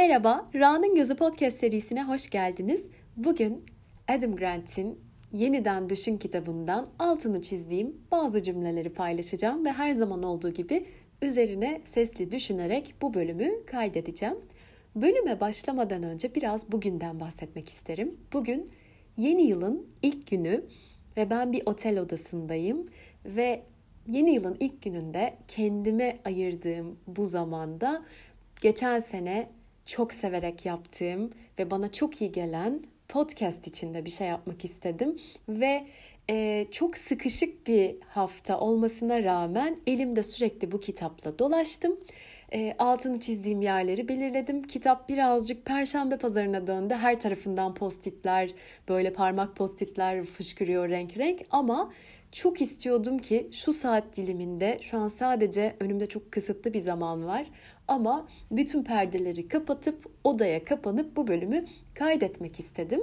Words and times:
Merhaba, 0.00 0.46
Ra'nın 0.54 0.94
Gözü 0.94 1.16
Podcast 1.16 1.58
serisine 1.58 2.04
hoş 2.04 2.30
geldiniz. 2.30 2.84
Bugün 3.16 3.64
Adam 4.08 4.36
Grant'in 4.36 5.00
Yeniden 5.32 5.90
Düşün 5.90 6.16
kitabından 6.16 6.88
altını 6.98 7.42
çizdiğim 7.42 7.96
bazı 8.10 8.42
cümleleri 8.42 8.88
paylaşacağım 8.88 9.64
ve 9.64 9.72
her 9.72 9.90
zaman 9.90 10.22
olduğu 10.22 10.50
gibi 10.50 10.86
üzerine 11.22 11.80
sesli 11.84 12.32
düşünerek 12.32 12.94
bu 13.02 13.14
bölümü 13.14 13.66
kaydedeceğim. 13.66 14.36
Bölüme 14.96 15.40
başlamadan 15.40 16.02
önce 16.02 16.34
biraz 16.34 16.72
bugünden 16.72 17.20
bahsetmek 17.20 17.68
isterim. 17.68 18.16
Bugün 18.32 18.70
yeni 19.16 19.42
yılın 19.42 19.86
ilk 20.02 20.30
günü 20.30 20.64
ve 21.16 21.30
ben 21.30 21.52
bir 21.52 21.62
otel 21.66 21.98
odasındayım 21.98 22.88
ve 23.24 23.62
yeni 24.08 24.30
yılın 24.30 24.56
ilk 24.60 24.82
gününde 24.82 25.34
kendime 25.48 26.18
ayırdığım 26.24 26.98
bu 27.06 27.26
zamanda 27.26 28.02
geçen 28.62 28.98
sene 28.98 29.48
çok 29.86 30.14
severek 30.14 30.66
yaptığım 30.66 31.30
ve 31.58 31.70
bana 31.70 31.92
çok 31.92 32.20
iyi 32.20 32.32
gelen 32.32 32.82
podcast 33.08 33.66
içinde 33.66 34.04
bir 34.04 34.10
şey 34.10 34.28
yapmak 34.28 34.64
istedim 34.64 35.16
ve 35.48 35.86
e, 36.30 36.66
çok 36.70 36.96
sıkışık 36.96 37.66
bir 37.66 37.96
hafta 38.08 38.60
olmasına 38.60 39.24
rağmen 39.24 39.76
elimde 39.86 40.22
sürekli 40.22 40.72
bu 40.72 40.80
kitapla 40.80 41.38
dolaştım. 41.38 42.00
E, 42.52 42.74
altını 42.78 43.20
çizdiğim 43.20 43.62
yerleri 43.62 44.08
belirledim. 44.08 44.62
Kitap 44.62 45.08
birazcık 45.08 45.64
perşembe 45.66 46.16
pazarına 46.18 46.66
döndü. 46.66 46.94
Her 46.94 47.20
tarafından 47.20 47.74
postitler, 47.74 48.50
böyle 48.88 49.12
parmak 49.12 49.56
postitler 49.56 50.24
fışkırıyor 50.24 50.88
renk 50.88 51.18
renk 51.18 51.40
ama 51.50 51.92
çok 52.32 52.60
istiyordum 52.60 53.18
ki 53.18 53.48
şu 53.52 53.72
saat 53.72 54.16
diliminde 54.16 54.78
şu 54.82 54.98
an 54.98 55.08
sadece 55.08 55.76
önümde 55.80 56.06
çok 56.06 56.32
kısıtlı 56.32 56.74
bir 56.74 56.80
zaman 56.80 57.26
var 57.26 57.46
ama 57.90 58.28
bütün 58.50 58.84
perdeleri 58.84 59.48
kapatıp 59.48 60.06
odaya 60.24 60.64
kapanıp 60.64 61.16
bu 61.16 61.26
bölümü 61.28 61.64
kaydetmek 61.94 62.60
istedim. 62.60 63.00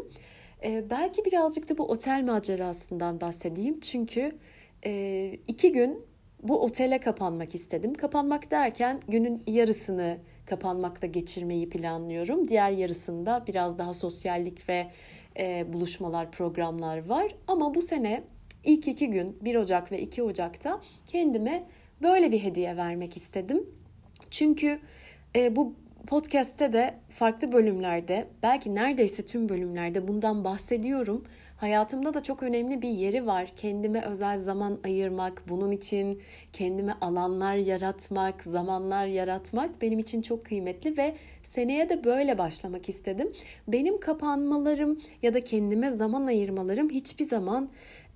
Ee, 0.63 0.83
belki 0.89 1.25
birazcık 1.25 1.69
da 1.69 1.77
bu 1.77 1.83
otel 1.83 2.23
macerasından 2.23 3.21
bahsedeyim 3.21 3.79
çünkü 3.79 4.31
e, 4.85 5.31
iki 5.47 5.71
gün 5.71 6.05
bu 6.43 6.63
otele 6.63 6.99
kapanmak 6.99 7.55
istedim. 7.55 7.93
Kapanmak 7.93 8.51
derken 8.51 8.99
günün 9.07 9.43
yarısını 9.47 10.17
kapanmakta 10.45 11.07
geçirmeyi 11.07 11.69
planlıyorum. 11.69 12.49
Diğer 12.49 12.71
yarısında 12.71 13.43
biraz 13.47 13.77
daha 13.77 13.93
sosyallik 13.93 14.69
ve 14.69 14.87
e, 15.39 15.73
buluşmalar, 15.73 16.31
programlar 16.31 17.05
var. 17.05 17.35
Ama 17.47 17.75
bu 17.75 17.81
sene 17.81 18.23
ilk 18.63 18.87
iki 18.87 19.09
gün 19.09 19.37
1 19.41 19.55
Ocak 19.55 19.91
ve 19.91 20.01
2 20.01 20.23
Ocak'ta 20.23 20.81
kendime 21.05 21.63
böyle 22.01 22.31
bir 22.31 22.43
hediye 22.43 22.77
vermek 22.77 23.17
istedim. 23.17 23.65
Çünkü 24.31 24.79
e, 25.35 25.55
bu 25.55 25.73
podcast'te 26.07 26.73
de 26.73 26.93
farklı 27.09 27.51
bölümlerde 27.51 28.27
belki 28.43 28.75
neredeyse 28.75 29.25
tüm 29.25 29.49
bölümlerde 29.49 30.07
bundan 30.07 30.43
bahsediyorum. 30.43 31.25
Hayatımda 31.57 32.13
da 32.13 32.23
çok 32.23 32.43
önemli 32.43 32.81
bir 32.81 32.89
yeri 32.89 33.25
var. 33.25 33.51
Kendime 33.55 34.01
özel 34.01 34.39
zaman 34.39 34.79
ayırmak, 34.83 35.43
bunun 35.49 35.71
için 35.71 36.21
kendime 36.53 36.93
alanlar 37.01 37.55
yaratmak, 37.55 38.43
zamanlar 38.43 39.05
yaratmak 39.05 39.81
benim 39.81 39.99
için 39.99 40.21
çok 40.21 40.45
kıymetli 40.45 40.97
ve 40.97 41.15
seneye 41.43 41.89
de 41.89 42.03
böyle 42.03 42.37
başlamak 42.37 42.89
istedim. 42.89 43.31
Benim 43.67 43.99
kapanmalarım 43.99 44.99
ya 45.21 45.33
da 45.33 45.41
kendime 45.41 45.89
zaman 45.89 46.27
ayırmalarım 46.27 46.89
hiçbir 46.89 47.25
zaman 47.25 47.69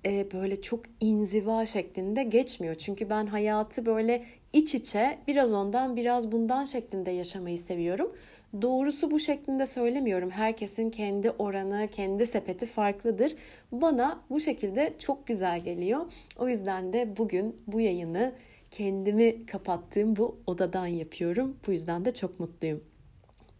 e, 0.06 0.26
böyle 0.32 0.62
çok 0.62 0.80
inziva 1.00 1.66
şeklinde 1.66 2.22
geçmiyor. 2.22 2.74
Çünkü 2.74 3.10
ben 3.10 3.26
hayatı 3.26 3.86
böyle 3.86 4.24
iç 4.52 4.74
içe 4.74 5.18
biraz 5.28 5.52
ondan 5.52 5.96
biraz 5.96 6.32
bundan 6.32 6.64
şeklinde 6.64 7.10
yaşamayı 7.10 7.58
seviyorum. 7.58 8.16
Doğrusu 8.62 9.10
bu 9.10 9.18
şeklinde 9.18 9.66
söylemiyorum. 9.66 10.30
Herkesin 10.30 10.90
kendi 10.90 11.30
oranı, 11.30 11.88
kendi 11.92 12.26
sepeti 12.26 12.66
farklıdır. 12.66 13.34
Bana 13.72 14.20
bu 14.30 14.40
şekilde 14.40 14.94
çok 14.98 15.26
güzel 15.26 15.60
geliyor. 15.60 16.00
O 16.38 16.48
yüzden 16.48 16.92
de 16.92 17.16
bugün 17.16 17.56
bu 17.66 17.80
yayını 17.80 18.32
kendimi 18.70 19.46
kapattığım 19.46 20.16
bu 20.16 20.36
odadan 20.46 20.86
yapıyorum. 20.86 21.56
Bu 21.66 21.72
yüzden 21.72 22.04
de 22.04 22.14
çok 22.14 22.40
mutluyum. 22.40 22.91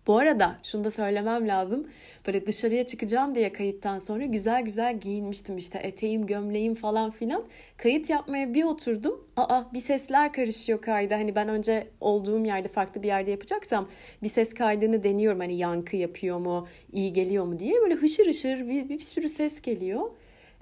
Bu 0.06 0.18
arada 0.18 0.58
şunu 0.62 0.84
da 0.84 0.90
söylemem 0.90 1.48
lazım. 1.48 1.86
Böyle 2.26 2.46
dışarıya 2.46 2.86
çıkacağım 2.86 3.34
diye 3.34 3.52
kayıttan 3.52 3.98
sonra 3.98 4.24
güzel 4.24 4.62
güzel 4.62 5.00
giyinmiştim 5.00 5.56
işte 5.56 5.78
eteğim, 5.78 6.26
gömleğim 6.26 6.74
falan 6.74 7.10
filan. 7.10 7.44
Kayıt 7.76 8.10
yapmaya 8.10 8.54
bir 8.54 8.64
oturdum. 8.64 9.28
Aa 9.36 9.62
bir 9.72 9.80
sesler 9.80 10.32
karışıyor 10.32 10.80
kayda. 10.80 11.14
Hani 11.14 11.34
ben 11.34 11.48
önce 11.48 11.86
olduğum 12.00 12.44
yerde 12.44 12.68
farklı 12.68 13.02
bir 13.02 13.08
yerde 13.08 13.30
yapacaksam 13.30 13.88
bir 14.22 14.28
ses 14.28 14.54
kaydını 14.54 15.02
deniyorum. 15.02 15.40
Hani 15.40 15.56
yankı 15.56 15.96
yapıyor 15.96 16.38
mu, 16.38 16.68
iyi 16.92 17.12
geliyor 17.12 17.44
mu 17.44 17.58
diye. 17.58 17.80
Böyle 17.80 17.94
hışır 17.94 18.26
hışır 18.26 18.68
bir, 18.68 18.88
bir 18.88 19.00
sürü 19.00 19.28
ses 19.28 19.60
geliyor. 19.60 20.10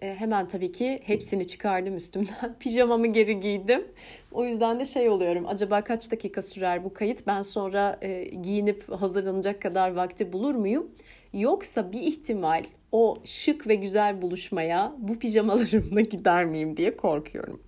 E, 0.01 0.15
hemen 0.15 0.49
tabii 0.49 0.73
ki 0.73 1.01
hepsini 1.05 1.47
çıkardım 1.47 1.97
üstümden. 1.97 2.57
Pijamamı 2.61 3.07
geri 3.07 3.41
giydim. 3.41 3.85
O 4.33 4.45
yüzden 4.45 4.81
de 4.81 4.85
şey 4.85 5.09
oluyorum. 5.09 5.47
Acaba 5.49 5.85
kaç 5.85 6.11
dakika 6.11 6.43
sürer 6.43 6.85
bu 6.85 6.95
kayıt? 6.95 7.27
Ben 7.27 7.43
sonra 7.43 7.99
e, 8.03 8.25
giyinip 8.25 8.89
hazırlanacak 8.93 9.63
kadar 9.63 9.91
vakti 9.91 10.33
bulur 10.33 10.55
muyum? 10.55 10.91
Yoksa 11.33 11.93
bir 11.93 12.01
ihtimal 12.01 12.65
o 12.93 13.15
şık 13.25 13.67
ve 13.69 13.75
güzel 13.75 14.23
buluşmaya 14.23 14.93
bu 14.99 15.19
pijamalarımla 15.19 16.01
gider 16.11 16.45
miyim 16.45 16.77
diye 16.77 16.97
korkuyorum. 16.97 17.61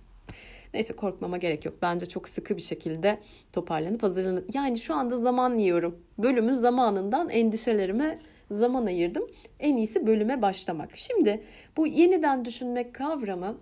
Neyse 0.73 0.93
korkmama 0.95 1.37
gerek 1.37 1.65
yok. 1.65 1.75
Bence 1.81 2.05
çok 2.05 2.29
sıkı 2.29 2.57
bir 2.57 2.61
şekilde 2.61 3.19
toparlanıp 3.51 4.03
hazırlanıp 4.03 4.55
yani 4.55 4.77
şu 4.77 4.95
anda 4.95 5.17
zaman 5.17 5.55
yiyorum. 5.55 5.99
Bölümün 6.17 6.53
zamanından 6.53 7.29
endişelerime 7.29 8.19
zaman 8.57 8.85
ayırdım. 8.85 9.27
En 9.59 9.77
iyisi 9.77 10.07
bölüme 10.07 10.41
başlamak. 10.41 10.97
Şimdi 10.97 11.43
bu 11.77 11.87
yeniden 11.87 12.45
düşünmek 12.45 12.95
kavramı 12.95 13.57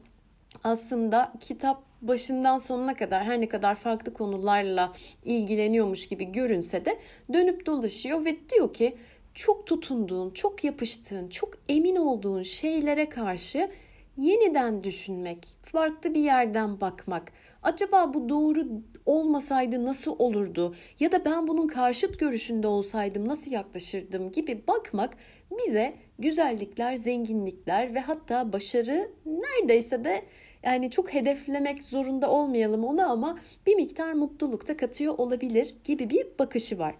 aslında 0.63 1.33
kitap 1.39 1.83
başından 2.01 2.57
sonuna 2.57 2.93
kadar 2.93 3.23
her 3.23 3.41
ne 3.41 3.49
kadar 3.49 3.75
farklı 3.75 4.13
konularla 4.13 4.93
ilgileniyormuş 5.25 6.07
gibi 6.07 6.25
görünse 6.31 6.85
de 6.85 6.99
dönüp 7.33 7.65
dolaşıyor 7.65 8.25
ve 8.25 8.49
diyor 8.49 8.73
ki 8.73 8.95
çok 9.33 9.67
tutunduğun, 9.67 10.29
çok 10.29 10.63
yapıştığın, 10.63 11.29
çok 11.29 11.53
emin 11.69 11.95
olduğun 11.95 12.43
şeylere 12.43 13.09
karşı 13.09 13.71
yeniden 14.17 14.83
düşünmek, 14.83 15.47
farklı 15.63 16.13
bir 16.13 16.19
yerden 16.19 16.81
bakmak. 16.81 17.31
Acaba 17.63 18.13
bu 18.13 18.29
doğru 18.29 18.67
olmasaydı 19.11 19.85
nasıl 19.85 20.15
olurdu? 20.19 20.75
Ya 20.99 21.11
da 21.11 21.25
ben 21.25 21.47
bunun 21.47 21.67
karşıt 21.67 22.19
görüşünde 22.19 22.67
olsaydım 22.67 23.27
nasıl 23.27 23.51
yaklaşırdım 23.51 24.31
gibi 24.31 24.63
bakmak 24.67 25.17
bize 25.51 25.93
güzellikler, 26.19 26.95
zenginlikler 26.95 27.95
ve 27.95 27.99
hatta 27.99 28.53
başarı 28.53 29.11
neredeyse 29.25 30.03
de 30.03 30.21
yani 30.63 30.91
çok 30.91 31.13
hedeflemek 31.13 31.83
zorunda 31.83 32.31
olmayalım 32.31 32.83
onu 32.83 33.11
ama 33.11 33.39
bir 33.67 33.75
miktar 33.75 34.13
mutluluk 34.13 34.67
da 34.67 34.77
katıyor 34.77 35.17
olabilir 35.17 35.75
gibi 35.83 36.09
bir 36.09 36.27
bakışı 36.39 36.79
var. 36.79 36.95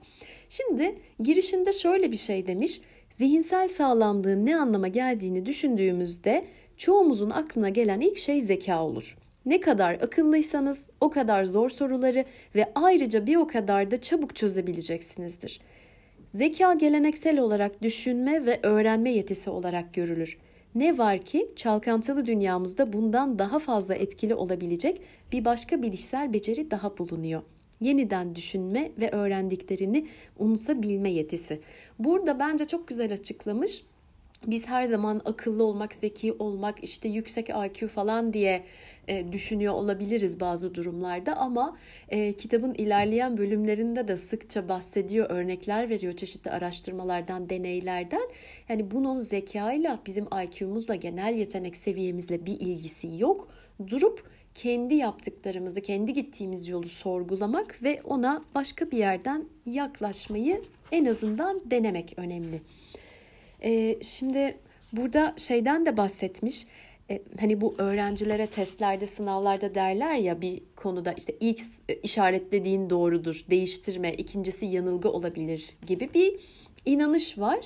Şimdi 0.50 0.96
girişinde 1.20 1.72
şöyle 1.72 2.12
bir 2.12 2.18
şey 2.18 2.48
demiş. 2.48 2.82
Zihinsel 3.12 3.68
sağlamlığın 3.68 4.46
ne 4.46 4.56
anlama 4.56 4.88
geldiğini 4.88 5.46
düşündüğümüzde 5.46 6.46
çoğumuzun 6.78 7.30
aklına 7.30 7.70
gelen 7.70 8.02
ilk 8.02 8.18
şey 8.18 8.42
zeka 8.42 8.84
olur. 8.84 9.18
Ne 9.46 9.60
kadar 9.60 9.94
akıllıysanız 9.94 10.82
o 11.02 11.10
kadar 11.10 11.46
zor 11.46 11.70
soruları 11.70 12.26
ve 12.56 12.72
ayrıca 12.76 13.26
bir 13.26 13.36
o 13.36 13.48
kadar 13.48 13.92
da 13.92 14.02
çabuk 14.02 14.36
çözebileceksinizdir. 14.36 15.62
Zeka 16.30 16.74
geleneksel 16.74 17.40
olarak 17.40 17.82
düşünme 17.82 18.46
ve 18.46 18.60
öğrenme 18.64 19.12
yetisi 19.12 19.50
olarak 19.50 19.94
görülür. 19.94 20.38
Ne 20.76 20.98
var 20.98 21.18
ki 21.20 21.52
çalkantılı 21.56 22.26
dünyamızda 22.26 22.94
bundan 22.94 23.40
daha 23.40 23.60
fazla 23.60 23.96
etkili 23.96 24.36
olabilecek 24.36 25.02
bir 25.32 25.46
başka 25.46 25.82
bilişsel 25.82 26.34
beceri 26.34 26.72
daha 26.72 26.98
bulunuyor. 26.98 27.42
Yeniden 27.82 28.36
düşünme 28.36 28.92
ve 29.00 29.12
öğrendiklerini 29.12 30.08
unutabilme 30.40 31.12
yetisi. 31.12 31.60
Burada 32.00 32.40
bence 32.40 32.66
çok 32.66 32.88
güzel 32.88 33.14
açıklamış 33.14 33.84
biz 34.48 34.68
her 34.68 34.84
zaman 34.84 35.22
akıllı 35.26 35.64
olmak, 35.64 35.96
zeki 35.96 36.34
olmak, 36.34 36.84
işte 36.84 37.10
yüksek 37.10 37.50
IQ 37.50 37.88
falan 37.88 38.34
diye 38.34 38.64
e, 39.08 39.32
düşünüyor 39.32 39.74
olabiliriz 39.74 40.40
bazı 40.40 40.76
durumlarda 40.76 41.38
ama 41.38 41.78
e, 42.10 42.34
kitabın 42.34 42.74
ilerleyen 42.74 43.38
bölümlerinde 43.38 44.08
de 44.08 44.18
sıkça 44.18 44.70
bahsediyor, 44.70 45.30
örnekler 45.30 45.90
veriyor 45.90 46.14
çeşitli 46.14 46.52
araştırmalardan, 46.52 47.50
deneylerden. 47.50 48.30
Yani 48.70 48.92
bunun 48.92 49.18
zekayla, 49.18 50.00
bizim 50.06 50.28
IQ'muzla, 50.44 50.96
genel 50.96 51.34
yetenek 51.34 51.78
seviyemizle 51.78 52.46
bir 52.46 52.60
ilgisi 52.60 53.18
yok. 53.18 53.48
Durup 53.88 54.24
kendi 54.56 54.96
yaptıklarımızı, 54.96 55.82
kendi 55.82 56.14
gittiğimiz 56.14 56.70
yolu 56.70 56.90
sorgulamak 56.90 57.84
ve 57.84 58.02
ona 58.04 58.44
başka 58.56 58.92
bir 58.92 58.98
yerden 58.98 59.46
yaklaşmayı 59.66 60.62
en 60.92 61.06
azından 61.06 61.62
denemek 61.72 62.14
önemli. 62.18 62.62
E, 63.64 63.98
şimdi 64.04 64.58
burada 64.94 65.34
şeyden 65.38 65.86
de 65.86 65.98
bahsetmiş. 65.98 66.68
e, 67.10 67.22
hani 67.40 67.62
bu 67.62 67.76
öğrencilere 67.78 68.48
testlerde, 68.48 69.08
sınavlarda 69.08 69.76
derler 69.76 70.16
ya 70.16 70.42
bir 70.42 70.64
konuda 70.76 71.14
işte 71.18 71.36
ilk 71.40 71.62
işaretlediğin 72.04 72.90
doğrudur, 72.90 73.46
değiştirme, 73.50 74.14
ikincisi 74.14 74.66
yanılgı 74.66 75.12
olabilir 75.12 75.78
gibi 75.88 76.14
bir 76.14 76.40
inanış 76.86 77.38
var. 77.38 77.60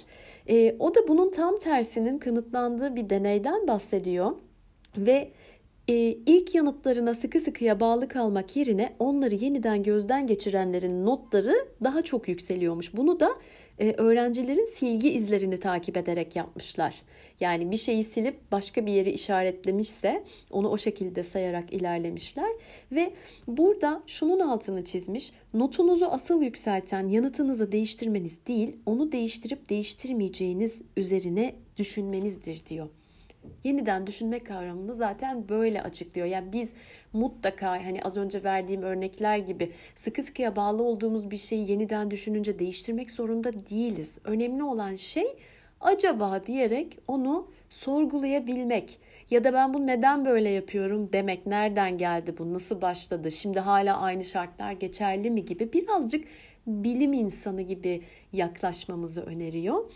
E, 0.49 0.75
o 0.79 0.95
da 0.95 1.07
bunun 1.07 1.29
tam 1.29 1.59
tersinin 1.59 2.17
kanıtlandığı 2.17 2.95
bir 2.95 3.09
deneyden 3.09 3.67
bahsediyor 3.67 4.31
ve 4.97 5.31
e, 5.87 5.93
ilk 6.25 6.55
yanıtlarına 6.55 7.13
sıkı 7.13 7.39
sıkıya 7.39 7.79
bağlı 7.79 8.07
kalmak 8.07 8.55
yerine 8.55 8.95
onları 8.99 9.35
yeniden 9.35 9.83
gözden 9.83 10.27
geçirenlerin 10.27 11.05
notları 11.05 11.55
daha 11.83 12.01
çok 12.01 12.27
yükseliyormuş. 12.27 12.97
Bunu 12.97 13.19
da 13.19 13.29
e, 13.79 13.91
öğrencilerin 13.91 14.65
silgi 14.65 15.09
izlerini 15.09 15.57
takip 15.59 15.97
ederek 15.97 16.35
yapmışlar. 16.35 16.95
Yani 17.39 17.71
bir 17.71 17.77
şeyi 17.77 18.03
silip 18.03 18.51
başka 18.51 18.85
bir 18.85 18.91
yeri 18.91 19.11
işaretlemişse 19.11 20.23
onu 20.51 20.69
o 20.69 20.77
şekilde 20.77 21.23
sayarak 21.23 21.73
ilerlemişler 21.73 22.49
ve 22.91 23.13
burada 23.47 24.03
şunun 24.07 24.39
altını 24.39 24.83
çizmiş. 24.83 25.31
Notunuzu 25.53 26.05
asıl 26.05 26.41
yükselten 26.41 27.07
yanıtınızı 27.07 27.71
değiştirmeniz 27.71 28.37
değil, 28.47 28.75
onu 28.85 29.11
değiştirip 29.11 29.69
değiştirmeyeceğiniz 29.69 30.81
üzerine 30.97 31.55
düşünmenizdir 31.77 32.65
diyor 32.65 32.89
yeniden 33.63 34.07
düşünmek 34.07 34.45
kavramını 34.45 34.93
zaten 34.93 35.49
böyle 35.49 35.81
açıklıyor. 35.81 36.27
Yani 36.27 36.53
biz 36.53 36.73
mutlaka 37.13 37.71
hani 37.71 38.03
az 38.03 38.17
önce 38.17 38.43
verdiğim 38.43 38.81
örnekler 38.81 39.37
gibi 39.37 39.71
sıkı 39.95 40.23
sıkıya 40.23 40.55
bağlı 40.55 40.83
olduğumuz 40.83 41.31
bir 41.31 41.37
şeyi 41.37 41.71
yeniden 41.71 42.11
düşününce 42.11 42.59
değiştirmek 42.59 43.11
zorunda 43.11 43.53
değiliz. 43.53 44.13
Önemli 44.23 44.63
olan 44.63 44.95
şey 44.95 45.27
acaba 45.81 46.45
diyerek 46.47 46.99
onu 47.07 47.47
sorgulayabilmek 47.69 48.99
ya 49.29 49.43
da 49.43 49.53
ben 49.53 49.73
bunu 49.73 49.87
neden 49.87 50.25
böyle 50.25 50.49
yapıyorum 50.49 51.13
demek 51.13 51.45
nereden 51.45 51.97
geldi 51.97 52.37
bu 52.37 52.53
nasıl 52.53 52.81
başladı 52.81 53.31
şimdi 53.31 53.59
hala 53.59 54.01
aynı 54.01 54.23
şartlar 54.23 54.71
geçerli 54.71 55.31
mi 55.31 55.45
gibi 55.45 55.73
birazcık 55.73 56.25
bilim 56.67 57.13
insanı 57.13 57.61
gibi 57.61 58.01
yaklaşmamızı 58.33 59.21
öneriyor. 59.21 59.91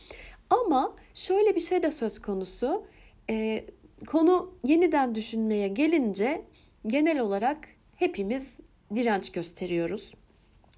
Ama 0.49 0.95
şöyle 1.13 1.55
bir 1.55 1.59
şey 1.59 1.83
de 1.83 1.91
söz 1.91 2.19
konusu 2.19 2.83
e, 3.29 3.65
konu 4.07 4.51
yeniden 4.63 5.15
düşünmeye 5.15 5.67
gelince 5.67 6.41
genel 6.87 7.19
olarak 7.19 7.57
hepimiz 7.95 8.53
direnç 8.95 9.31
gösteriyoruz. 9.31 10.13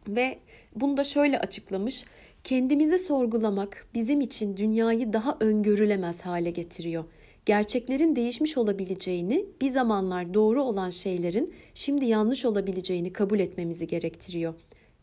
Ve 0.08 0.40
bunu 0.76 0.98
da 0.98 1.04
şöyle 1.04 1.40
açıklamış. 1.40 2.06
Kendimizi 2.44 3.00
sorgulamak 3.00 3.88
bizim 3.94 4.22
için 4.22 4.58
dünyayı 4.58 5.14
daha 5.14 5.38
öngörülemez 5.40 6.22
hale 6.22 6.52
getiriyor. 6.52 7.04
Gerçeklerin 7.46 8.16
değişmiş 8.16 8.58
olabileceğini, 8.58 9.46
bir 9.62 9.70
zamanlar 9.70 10.34
doğru 10.34 10.64
olan 10.64 10.90
şeylerin 10.90 11.54
şimdi 11.74 12.06
yanlış 12.06 12.46
olabileceğini 12.46 13.14
kabul 13.14 13.40
etmemizi 13.40 13.88
gerektiriyor. 13.88 14.54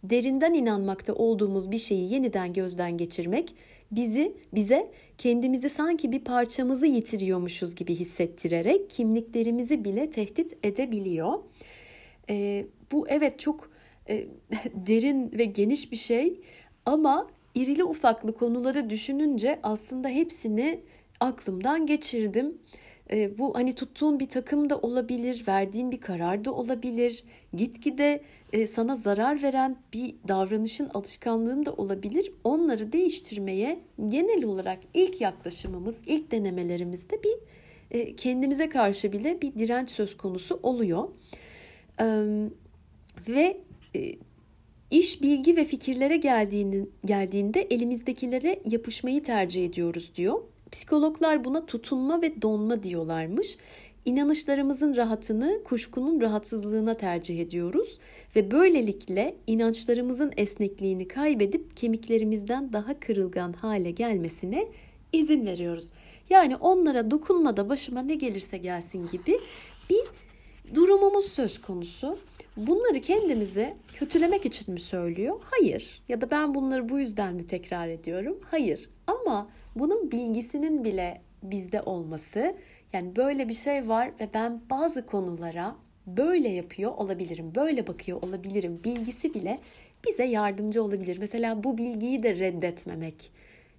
Derinden 0.02 0.54
inanmakta 0.54 1.14
olduğumuz 1.14 1.70
bir 1.70 1.78
şeyi 1.78 2.12
yeniden 2.12 2.52
gözden 2.52 2.98
geçirmek 2.98 3.54
bizi 3.90 4.36
bize 4.54 4.90
kendimizi 5.18 5.70
sanki 5.70 6.12
bir 6.12 6.24
parçamızı 6.24 6.86
yitiriyormuşuz 6.86 7.74
gibi 7.74 7.94
hissettirerek 7.94 8.90
kimliklerimizi 8.90 9.84
bile 9.84 10.10
tehdit 10.10 10.56
edebiliyor. 10.62 11.42
E, 12.30 12.66
bu 12.92 13.08
evet 13.08 13.38
çok 13.38 13.70
e, 14.08 14.26
derin 14.74 15.32
ve 15.32 15.44
geniş 15.44 15.92
bir 15.92 15.96
şey 15.96 16.40
ama 16.86 17.30
irili 17.54 17.84
ufaklı 17.84 18.34
konuları 18.34 18.90
düşününce 18.90 19.60
aslında 19.62 20.08
hepsini 20.08 20.80
aklımdan 21.20 21.86
geçirdim. 21.86 22.58
E, 23.12 23.38
bu 23.38 23.54
hani 23.54 23.72
tuttuğun 23.72 24.20
bir 24.20 24.28
takım 24.28 24.70
da 24.70 24.78
olabilir, 24.78 25.44
verdiğin 25.48 25.90
bir 25.90 26.00
karar 26.00 26.44
da 26.44 26.52
olabilir. 26.52 27.24
Gitgide 27.54 28.22
e, 28.52 28.66
sana 28.66 28.94
zarar 28.94 29.42
veren 29.42 29.76
bir 29.92 30.14
davranışın, 30.28 30.90
alışkanlığın 30.94 31.66
da 31.66 31.72
olabilir. 31.72 32.32
Onları 32.44 32.92
değiştirmeye 32.92 33.80
genel 34.06 34.44
olarak 34.44 34.78
ilk 34.94 35.20
yaklaşımımız, 35.20 35.98
ilk 36.06 36.30
denemelerimizde 36.30 37.22
bir 37.22 37.38
e, 37.90 38.16
kendimize 38.16 38.68
karşı 38.68 39.12
bile 39.12 39.42
bir 39.42 39.54
direnç 39.54 39.90
söz 39.90 40.16
konusu 40.16 40.60
oluyor. 40.62 41.08
E, 42.00 42.06
ve 43.28 43.56
e, 43.96 44.14
iş 44.90 45.22
bilgi 45.22 45.56
ve 45.56 45.64
fikirlere 45.64 46.16
geldiğini, 46.16 46.86
geldiğinde 47.04 47.60
elimizdekilere 47.60 48.60
yapışmayı 48.64 49.22
tercih 49.22 49.64
ediyoruz 49.64 50.12
diyor. 50.14 50.40
Psikologlar 50.72 51.44
buna 51.44 51.66
tutunma 51.66 52.22
ve 52.22 52.42
donma 52.42 52.82
diyorlarmış. 52.82 53.56
İnanışlarımızın 54.04 54.96
rahatını 54.96 55.60
kuşkunun 55.64 56.20
rahatsızlığına 56.20 56.94
tercih 56.94 57.40
ediyoruz 57.40 57.98
ve 58.36 58.50
böylelikle 58.50 59.36
inançlarımızın 59.46 60.32
esnekliğini 60.36 61.08
kaybedip 61.08 61.76
kemiklerimizden 61.76 62.72
daha 62.72 63.00
kırılgan 63.00 63.52
hale 63.52 63.90
gelmesine 63.90 64.68
izin 65.12 65.46
veriyoruz. 65.46 65.92
Yani 66.30 66.56
onlara 66.56 67.10
dokunmada 67.10 67.68
başıma 67.68 68.02
ne 68.02 68.14
gelirse 68.14 68.58
gelsin 68.58 69.08
gibi 69.12 69.38
bir 69.90 70.04
durumumuz 70.74 71.26
söz 71.26 71.62
konusu. 71.62 72.18
Bunları 72.56 73.00
kendimize 73.00 73.76
kötülemek 73.94 74.46
için 74.46 74.74
mi 74.74 74.80
söylüyor? 74.80 75.40
Hayır. 75.44 76.02
Ya 76.08 76.20
da 76.20 76.30
ben 76.30 76.54
bunları 76.54 76.88
bu 76.88 76.98
yüzden 76.98 77.34
mi 77.34 77.46
tekrar 77.46 77.88
ediyorum? 77.88 78.38
Hayır. 78.50 78.88
Ama 79.08 79.48
bunun 79.76 80.10
bilgisinin 80.10 80.84
bile 80.84 81.20
bizde 81.42 81.82
olması 81.82 82.54
yani 82.92 83.16
böyle 83.16 83.48
bir 83.48 83.54
şey 83.54 83.88
var 83.88 84.10
ve 84.20 84.28
ben 84.34 84.60
bazı 84.70 85.06
konulara 85.06 85.76
böyle 86.06 86.48
yapıyor 86.48 86.92
olabilirim, 86.96 87.52
böyle 87.54 87.86
bakıyor 87.86 88.22
olabilirim 88.22 88.80
bilgisi 88.84 89.34
bile 89.34 89.58
bize 90.06 90.24
yardımcı 90.24 90.82
olabilir. 90.82 91.18
Mesela 91.18 91.64
bu 91.64 91.78
bilgiyi 91.78 92.22
de 92.22 92.38
reddetmemek. 92.38 93.30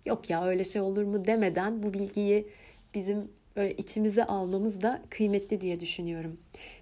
Yok 0.05 0.29
ya 0.29 0.45
öyle 0.45 0.63
şey 0.63 0.81
olur 0.81 1.03
mu 1.03 1.27
demeden 1.27 1.83
bu 1.83 1.93
bilgiyi 1.93 2.47
bizim 2.93 3.31
böyle 3.55 3.73
içimize 3.73 4.23
almamız 4.23 4.81
da 4.81 5.01
kıymetli 5.09 5.61
diye 5.61 5.79
düşünüyorum. 5.79 6.39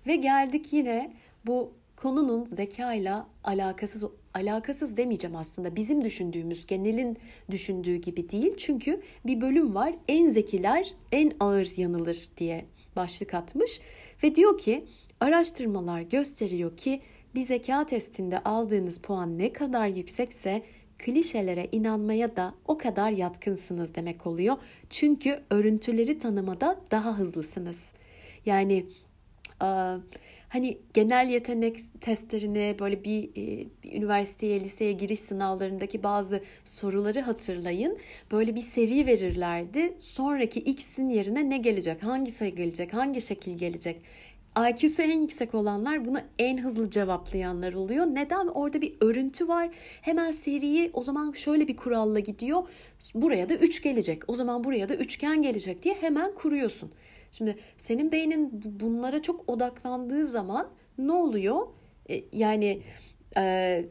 Ve 0.07 0.15
geldik 0.15 0.73
yine 0.73 1.13
bu 1.45 1.71
konunun 1.95 2.45
zekayla 2.45 3.27
alakasız 3.43 4.03
alakasız 4.37 4.97
demeyeceğim 4.97 5.35
aslında. 5.35 5.75
Bizim 5.75 6.03
düşündüğümüz, 6.03 6.65
genelin 6.65 7.17
düşündüğü 7.51 7.95
gibi 7.95 8.29
değil. 8.29 8.57
Çünkü 8.57 9.01
bir 9.25 9.41
bölüm 9.41 9.75
var. 9.75 9.93
En 10.07 10.27
zekiler 10.27 10.93
en 11.11 11.31
ağır 11.39 11.77
yanılır 11.77 12.29
diye 12.37 12.65
başlık 12.95 13.33
atmış 13.33 13.81
ve 14.23 14.35
diyor 14.35 14.57
ki 14.57 14.85
araştırmalar 15.19 16.01
gösteriyor 16.01 16.77
ki 16.77 17.01
bir 17.35 17.41
zeka 17.41 17.85
testinde 17.85 18.39
aldığınız 18.39 18.99
puan 18.99 19.37
ne 19.37 19.53
kadar 19.53 19.87
yüksekse 19.87 20.61
klişelere 20.97 21.67
inanmaya 21.71 22.35
da 22.35 22.53
o 22.67 22.77
kadar 22.77 23.11
yatkınsınız 23.11 23.95
demek 23.95 24.27
oluyor. 24.27 24.57
Çünkü 24.89 25.39
örüntüleri 25.49 26.19
tanımada 26.19 26.79
daha 26.91 27.17
hızlısınız. 27.17 27.91
Yani 28.45 28.85
hani 30.49 30.77
genel 30.93 31.29
yetenek 31.29 31.79
testlerine 32.01 32.75
böyle 32.79 33.03
bir, 33.03 33.23
e, 33.23 33.67
bir 33.83 33.93
üniversiteye, 33.93 34.59
liseye 34.59 34.91
giriş 34.91 35.19
sınavlarındaki 35.19 36.03
bazı 36.03 36.41
soruları 36.65 37.21
hatırlayın. 37.21 37.97
Böyle 38.31 38.55
bir 38.55 38.61
seri 38.61 39.05
verirlerdi. 39.05 39.93
Sonraki 39.99 40.59
X'in 40.59 41.09
yerine 41.09 41.49
ne 41.49 41.57
gelecek? 41.57 42.03
Hangi 42.03 42.31
sayı 42.31 42.55
gelecek? 42.55 42.93
Hangi 42.93 43.21
şekil 43.21 43.57
gelecek? 43.57 44.01
IQ'su 44.57 45.01
en 45.01 45.19
yüksek 45.19 45.55
olanlar 45.55 46.05
bunu 46.05 46.19
en 46.39 46.57
hızlı 46.57 46.89
cevaplayanlar 46.89 47.73
oluyor. 47.73 48.05
Neden? 48.05 48.47
Orada 48.47 48.81
bir 48.81 48.93
örüntü 49.01 49.47
var. 49.47 49.69
Hemen 50.01 50.31
seriyi 50.31 50.89
o 50.93 51.03
zaman 51.03 51.31
şöyle 51.31 51.67
bir 51.67 51.77
kuralla 51.77 52.19
gidiyor. 52.19 52.63
Buraya 53.15 53.49
da 53.49 53.53
3 53.53 53.83
gelecek. 53.83 54.23
O 54.27 54.35
zaman 54.35 54.63
buraya 54.63 54.89
da 54.89 54.95
üçgen 54.95 55.41
gelecek 55.41 55.83
diye 55.83 55.95
hemen 55.95 56.35
kuruyorsun. 56.35 56.91
Şimdi 57.31 57.57
senin 57.77 58.11
beynin 58.11 58.61
bunlara 58.79 59.21
çok 59.21 59.49
odaklandığı 59.49 60.25
zaman 60.25 60.67
ne 60.97 61.11
oluyor? 61.11 61.67
E, 62.09 62.23
yani 62.33 62.81
e, 63.37 63.85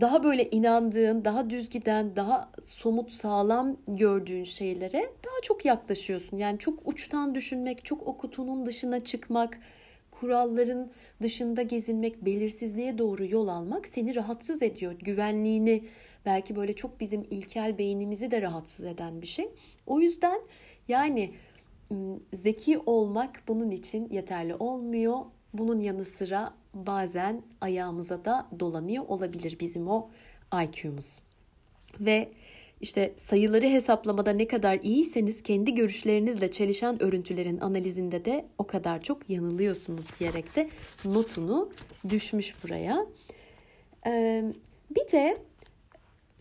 daha 0.00 0.24
böyle 0.24 0.50
inandığın, 0.50 1.24
daha 1.24 1.50
düz 1.50 1.70
giden, 1.70 2.16
daha 2.16 2.50
somut, 2.64 3.12
sağlam 3.12 3.76
gördüğün 3.88 4.44
şeylere 4.44 5.02
daha 5.02 5.40
çok 5.42 5.64
yaklaşıyorsun. 5.64 6.36
Yani 6.36 6.58
çok 6.58 6.88
uçtan 6.88 7.34
düşünmek, 7.34 7.84
çok 7.84 8.06
o 8.08 8.16
kutunun 8.16 8.66
dışına 8.66 9.00
çıkmak, 9.00 9.58
kuralların 10.10 10.90
dışında 11.22 11.62
gezinmek, 11.62 12.24
belirsizliğe 12.24 12.98
doğru 12.98 13.26
yol 13.26 13.48
almak 13.48 13.88
seni 13.88 14.14
rahatsız 14.14 14.62
ediyor. 14.62 14.92
Güvenliğini 14.92 15.84
belki 16.26 16.56
böyle 16.56 16.72
çok 16.72 17.00
bizim 17.00 17.22
ilkel 17.30 17.78
beynimizi 17.78 18.30
de 18.30 18.42
rahatsız 18.42 18.84
eden 18.84 19.22
bir 19.22 19.26
şey. 19.26 19.48
O 19.86 20.00
yüzden 20.00 20.40
yani 20.88 21.34
zeki 22.34 22.78
olmak 22.78 23.42
bunun 23.48 23.70
için 23.70 24.08
yeterli 24.10 24.54
olmuyor. 24.54 25.18
Bunun 25.54 25.80
yanı 25.80 26.04
sıra 26.04 26.54
bazen 26.74 27.42
ayağımıza 27.60 28.24
da 28.24 28.46
dolanıyor 28.60 29.04
olabilir 29.08 29.56
bizim 29.60 29.88
o 29.88 30.10
IQ'muz. 30.62 31.20
Ve 32.00 32.28
işte 32.80 33.14
sayıları 33.16 33.66
hesaplamada 33.66 34.30
ne 34.30 34.46
kadar 34.48 34.78
iyiyseniz 34.82 35.42
kendi 35.42 35.74
görüşlerinizle 35.74 36.50
çelişen 36.50 37.02
örüntülerin 37.02 37.60
analizinde 37.60 38.24
de 38.24 38.44
o 38.58 38.66
kadar 38.66 39.02
çok 39.02 39.30
yanılıyorsunuz 39.30 40.04
diyerek 40.20 40.56
de 40.56 40.70
notunu 41.04 41.70
düşmüş 42.08 42.54
buraya. 42.64 43.06
Ee, 44.06 44.44
bir 44.90 45.12
de 45.12 45.38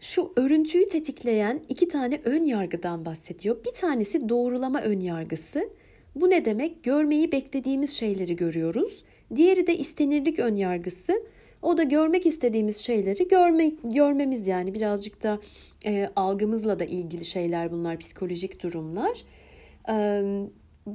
şu 0.04 0.34
örüntüyü 0.36 0.88
tetikleyen 0.88 1.62
iki 1.70 1.88
tane 1.88 2.22
ön 2.26 2.46
yargıdan 2.46 3.06
bahsediyor. 3.06 3.58
Bir 3.66 3.72
tanesi 3.72 4.30
doğrulama 4.30 4.82
ön 4.82 5.00
yargısı. 5.00 5.70
Bu 6.16 6.30
ne 6.30 6.46
demek? 6.46 6.84
Görmeyi 6.84 7.32
beklediğimiz 7.32 7.90
şeyleri 7.90 8.36
görüyoruz. 8.36 9.04
Diğeri 9.36 9.68
de 9.68 9.78
istenirlik 9.78 10.40
ön 10.40 10.56
yargısı. 10.56 11.24
O 11.62 11.78
da 11.78 11.84
görmek 11.84 12.26
istediğimiz 12.26 12.78
şeyleri 12.78 13.28
görme, 13.28 13.72
görmemiz 13.84 14.48
yani 14.48 14.74
birazcık 14.74 15.24
da 15.24 15.40
e, 15.86 16.10
algımızla 16.16 16.80
da 16.80 16.86
ilgili 16.86 17.26
şeyler 17.26 17.72
bunlar 17.72 17.98
psikolojik 17.98 18.64
durumlar. 18.64 19.24
E, 19.90 20.24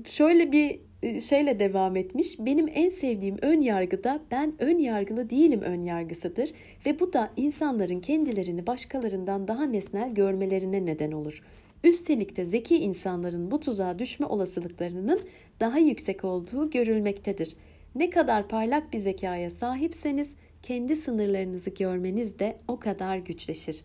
şöyle 0.08 0.52
bir 0.52 0.80
şeyle 1.02 1.58
devam 1.58 1.96
etmiş. 1.96 2.38
Benim 2.38 2.68
en 2.74 2.88
sevdiğim 2.88 3.36
ön 3.42 3.60
yargı 3.60 4.04
da 4.04 4.20
ben 4.30 4.54
ön 4.58 4.78
yargılı 4.78 5.30
değilim 5.30 5.60
ön 5.60 5.82
yargısıdır 5.82 6.50
ve 6.86 7.00
bu 7.00 7.12
da 7.12 7.30
insanların 7.36 8.00
kendilerini 8.00 8.66
başkalarından 8.66 9.48
daha 9.48 9.64
nesnel 9.64 10.14
görmelerine 10.14 10.86
neden 10.86 11.12
olur. 11.12 11.42
Üstelik 11.84 12.36
de 12.36 12.44
zeki 12.44 12.76
insanların 12.76 13.50
bu 13.50 13.60
tuzağa 13.60 13.98
düşme 13.98 14.26
olasılıklarının 14.26 15.20
daha 15.60 15.78
yüksek 15.78 16.24
olduğu 16.24 16.70
görülmektedir. 16.70 17.56
Ne 17.94 18.10
kadar 18.10 18.48
parlak 18.48 18.92
bir 18.92 18.98
zekaya 18.98 19.50
sahipseniz 19.50 20.30
kendi 20.62 20.96
sınırlarınızı 20.96 21.70
görmeniz 21.70 22.38
de 22.38 22.56
o 22.68 22.78
kadar 22.78 23.18
güçleşir. 23.18 23.80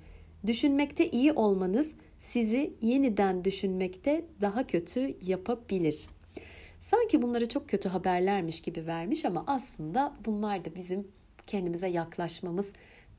Düşünmekte 0.47 1.09
iyi 1.09 1.33
olmanız 1.33 1.91
sizi 2.19 2.73
yeniden 2.81 3.45
düşünmekte 3.45 4.25
daha 4.41 4.67
kötü 4.67 5.15
yapabilir. 5.21 6.07
Sanki 6.83 7.21
bunları 7.21 7.49
çok 7.49 7.69
kötü 7.69 7.89
haberlermiş 7.89 8.61
gibi 8.61 8.87
vermiş 8.87 9.25
ama 9.25 9.43
aslında 9.47 10.13
bunlar 10.25 10.65
da 10.65 10.75
bizim 10.75 11.07
kendimize 11.47 11.87
yaklaşmamız, 11.87 12.73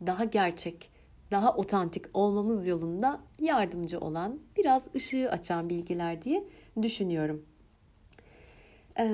daha 0.07 0.25
gerçek, 0.25 0.91
daha 1.31 1.55
otantik 1.57 2.05
olmamız 2.15 2.67
yolunda 2.67 3.21
yardımcı 3.41 4.01
olan, 4.01 4.39
biraz 4.57 4.87
ışığı 4.95 5.31
açan 5.31 5.71
bilgiler 5.71 6.23
diye 6.23 6.45
düşünüyorum. 6.83 7.45
Ee, 8.99 9.05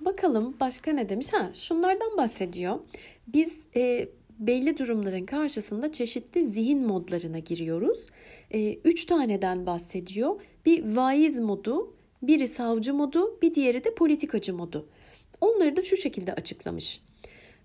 bakalım 0.00 0.56
başka 0.60 0.92
ne 0.92 1.08
demiş? 1.08 1.32
Ha, 1.32 1.50
şunlardan 1.54 2.16
bahsediyor. 2.16 2.78
Biz 3.26 3.52
e, 3.76 4.08
belli 4.38 4.78
durumların 4.78 5.26
karşısında 5.26 5.92
çeşitli 5.92 6.46
zihin 6.46 6.86
modlarına 6.86 7.38
giriyoruz. 7.38 8.10
E, 8.50 8.74
üç 8.74 9.04
taneden 9.04 9.66
bahsediyor. 9.66 10.40
Bir 10.66 10.96
vaiz 10.96 11.38
modu, 11.38 11.94
biri 12.22 12.48
savcı 12.48 12.94
modu, 12.94 13.38
bir 13.42 13.54
diğeri 13.54 13.84
de 13.84 13.94
politikacı 13.94 14.54
modu. 14.54 14.86
Onları 15.40 15.76
da 15.76 15.82
şu 15.82 15.96
şekilde 15.96 16.34
açıklamış. 16.34 17.00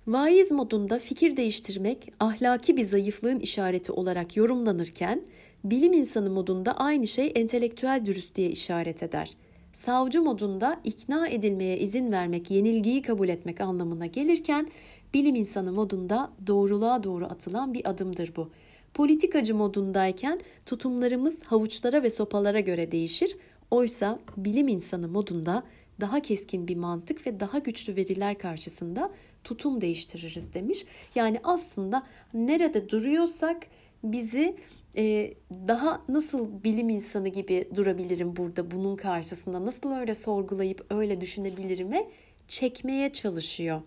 Vaiz 0.08 0.52
modunda 0.52 1.00
fikir 1.00 1.38
değiştirmek 1.38 2.14
ahlaki 2.20 2.78
bir 2.78 2.84
zayıflığın 2.84 3.40
işareti 3.40 3.92
olarak 3.92 4.38
yorumlanırken, 4.38 5.24
bilim 5.64 5.94
insanı 5.94 6.30
modunda 6.30 6.78
aynı 6.78 7.08
şey 7.08 7.32
entelektüel 7.36 8.06
dürüstlüğe 8.06 8.50
işaret 8.50 9.04
eder. 9.04 9.38
Savcı 9.74 10.22
modunda 10.22 10.80
ikna 10.84 11.28
edilmeye 11.28 11.78
izin 11.80 12.12
vermek, 12.12 12.52
yenilgiyi 12.52 13.02
kabul 13.02 13.30
etmek 13.30 13.62
anlamına 13.62 14.06
gelirken, 14.06 14.68
bilim 15.14 15.36
insanı 15.36 15.72
modunda 15.72 16.32
doğruluğa 16.48 17.04
doğru 17.04 17.26
atılan 17.26 17.74
bir 17.74 17.90
adımdır 17.90 18.34
bu. 18.36 18.50
Politikacı 18.94 19.56
modundayken 19.56 20.40
tutumlarımız 20.66 21.44
havuçlara 21.44 22.04
ve 22.04 22.10
sopalara 22.10 22.60
göre 22.60 22.92
değişir. 22.92 23.38
Oysa 23.72 24.20
bilim 24.38 24.68
insanı 24.68 25.08
modunda 25.08 25.64
daha 26.02 26.20
keskin 26.20 26.68
bir 26.68 26.76
mantık 26.76 27.28
ve 27.28 27.40
daha 27.40 27.60
güçlü 27.60 27.96
veriler 27.96 28.38
karşısında 28.38 29.12
tutum 29.44 29.82
değiştiririz 29.82 30.54
demiş. 30.54 30.86
Yani 31.16 31.40
aslında 31.44 32.08
nerede 32.34 32.90
duruyorsak 32.90 33.68
bizi 34.04 34.58
e, 34.98 35.34
daha 35.52 36.02
nasıl 36.10 36.64
bilim 36.64 36.90
insanı 36.90 37.28
gibi 37.28 37.70
durabilirim 37.76 38.36
burada 38.36 38.72
bunun 38.72 38.96
karşısında 38.96 39.66
nasıl 39.66 39.92
öyle 39.92 40.14
sorgulayıp 40.14 40.86
öyle 40.90 41.22
düşünebilirime 41.22 42.08
çekmeye 42.48 43.14
çalışıyor. 43.14 43.82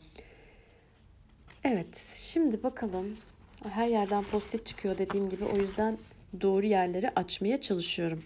Evet 1.65 2.15
şimdi 2.17 2.63
bakalım 2.63 3.17
her 3.69 3.87
yerden 3.87 4.25
post 4.25 4.67
çıkıyor 4.67 4.99
dediğim 4.99 5.31
gibi 5.31 5.45
o 5.45 5.57
yüzden 5.57 5.99
doğru 6.41 6.67
yerleri 6.67 7.11
açmaya 7.11 7.61
çalışıyorum. 7.61 8.23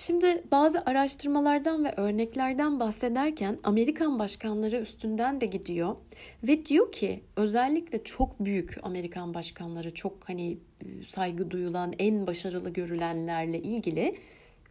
Şimdi 0.00 0.44
bazı 0.50 0.82
araştırmalardan 0.86 1.84
ve 1.84 1.94
örneklerden 1.96 2.80
bahsederken 2.80 3.58
Amerikan 3.64 4.18
başkanları 4.18 4.76
üstünden 4.76 5.40
de 5.40 5.46
gidiyor 5.46 5.96
ve 6.42 6.66
diyor 6.66 6.92
ki 6.92 7.22
özellikle 7.36 8.04
çok 8.04 8.40
büyük 8.40 8.78
Amerikan 8.82 9.34
başkanları 9.34 9.94
çok 9.94 10.28
hani 10.28 10.58
saygı 11.06 11.50
duyulan 11.50 11.92
en 11.98 12.26
başarılı 12.26 12.70
görülenlerle 12.70 13.58
ilgili 13.58 14.16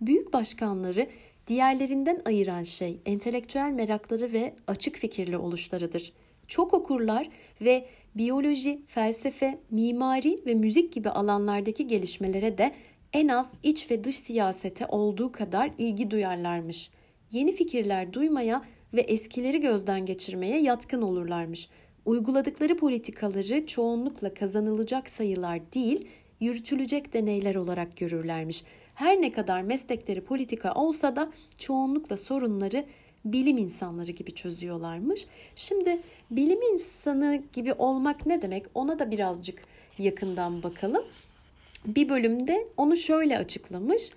büyük 0.01 0.33
başkanları 0.33 1.07
diğerlerinden 1.47 2.21
ayıran 2.25 2.63
şey 2.63 2.99
entelektüel 3.05 3.71
merakları 3.71 4.33
ve 4.33 4.53
açık 4.67 4.97
fikirli 4.97 5.37
oluşlarıdır. 5.37 6.13
Çok 6.47 6.73
okurlar 6.73 7.29
ve 7.61 7.85
biyoloji, 8.15 8.81
felsefe, 8.87 9.59
mimari 9.71 10.39
ve 10.45 10.53
müzik 10.53 10.93
gibi 10.93 11.09
alanlardaki 11.09 11.87
gelişmelere 11.87 12.57
de 12.57 12.73
en 13.13 13.27
az 13.27 13.51
iç 13.63 13.91
ve 13.91 14.03
dış 14.03 14.15
siyasete 14.15 14.85
olduğu 14.85 15.31
kadar 15.31 15.71
ilgi 15.77 16.11
duyarlarmış. 16.11 16.89
Yeni 17.31 17.51
fikirler 17.51 18.13
duymaya 18.13 18.63
ve 18.93 19.01
eskileri 19.01 19.61
gözden 19.61 20.05
geçirmeye 20.05 20.61
yatkın 20.61 21.01
olurlarmış. 21.01 21.69
Uyguladıkları 22.05 22.77
politikaları 22.77 23.65
çoğunlukla 23.65 24.33
kazanılacak 24.33 25.09
sayılar 25.09 25.73
değil, 25.73 26.07
yürütülecek 26.39 27.13
deneyler 27.13 27.55
olarak 27.55 27.97
görürlermiş. 27.97 28.63
Her 28.95 29.21
ne 29.21 29.31
kadar 29.31 29.61
meslekleri 29.61 30.21
politika 30.21 30.73
olsa 30.73 31.15
da 31.15 31.31
çoğunlukla 31.57 32.17
sorunları 32.17 32.85
bilim 33.25 33.57
insanları 33.57 34.11
gibi 34.11 34.31
çözüyorlarmış. 34.31 35.25
Şimdi 35.55 35.99
bilim 36.31 36.61
insanı 36.61 37.43
gibi 37.53 37.73
olmak 37.73 38.25
ne 38.25 38.41
demek? 38.41 38.65
Ona 38.73 38.99
da 38.99 39.11
birazcık 39.11 39.61
yakından 39.97 40.63
bakalım 40.63 41.03
bir 41.87 42.09
bölümde 42.09 42.67
onu 42.77 42.97
şöyle 42.97 43.37
açıklamış. 43.37 44.09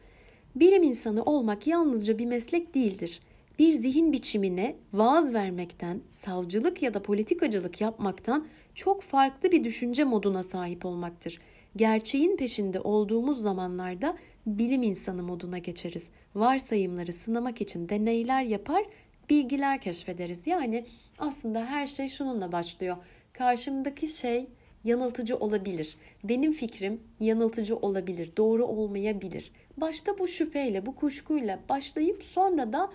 Bilim 0.54 0.82
insanı 0.82 1.22
olmak 1.22 1.66
yalnızca 1.66 2.18
bir 2.18 2.26
meslek 2.26 2.74
değildir. 2.74 3.20
Bir 3.58 3.72
zihin 3.72 4.12
biçimine 4.12 4.76
vaaz 4.92 5.34
vermekten, 5.34 6.00
savcılık 6.12 6.82
ya 6.82 6.94
da 6.94 7.02
politikacılık 7.02 7.80
yapmaktan 7.80 8.46
çok 8.74 9.02
farklı 9.02 9.52
bir 9.52 9.64
düşünce 9.64 10.04
moduna 10.04 10.42
sahip 10.42 10.86
olmaktır. 10.86 11.38
Gerçeğin 11.76 12.36
peşinde 12.36 12.80
olduğumuz 12.80 13.42
zamanlarda 13.42 14.16
bilim 14.46 14.82
insanı 14.82 15.22
moduna 15.22 15.58
geçeriz. 15.58 16.08
Varsayımları 16.34 17.12
sınamak 17.12 17.60
için 17.60 17.88
deneyler 17.88 18.42
yapar, 18.42 18.84
bilgiler 19.30 19.80
keşfederiz. 19.80 20.46
Yani 20.46 20.84
aslında 21.18 21.66
her 21.66 21.86
şey 21.86 22.08
şununla 22.08 22.52
başlıyor. 22.52 22.96
Karşımdaki 23.32 24.08
şey 24.08 24.46
yanıltıcı 24.84 25.36
olabilir. 25.36 25.96
Benim 26.24 26.52
fikrim 26.52 27.00
yanıltıcı 27.20 27.76
olabilir, 27.76 28.32
doğru 28.36 28.66
olmayabilir. 28.66 29.52
Başta 29.76 30.18
bu 30.18 30.28
şüpheyle, 30.28 30.86
bu 30.86 30.94
kuşkuyla 30.94 31.58
başlayıp 31.68 32.22
sonra 32.22 32.72
da 32.72 32.90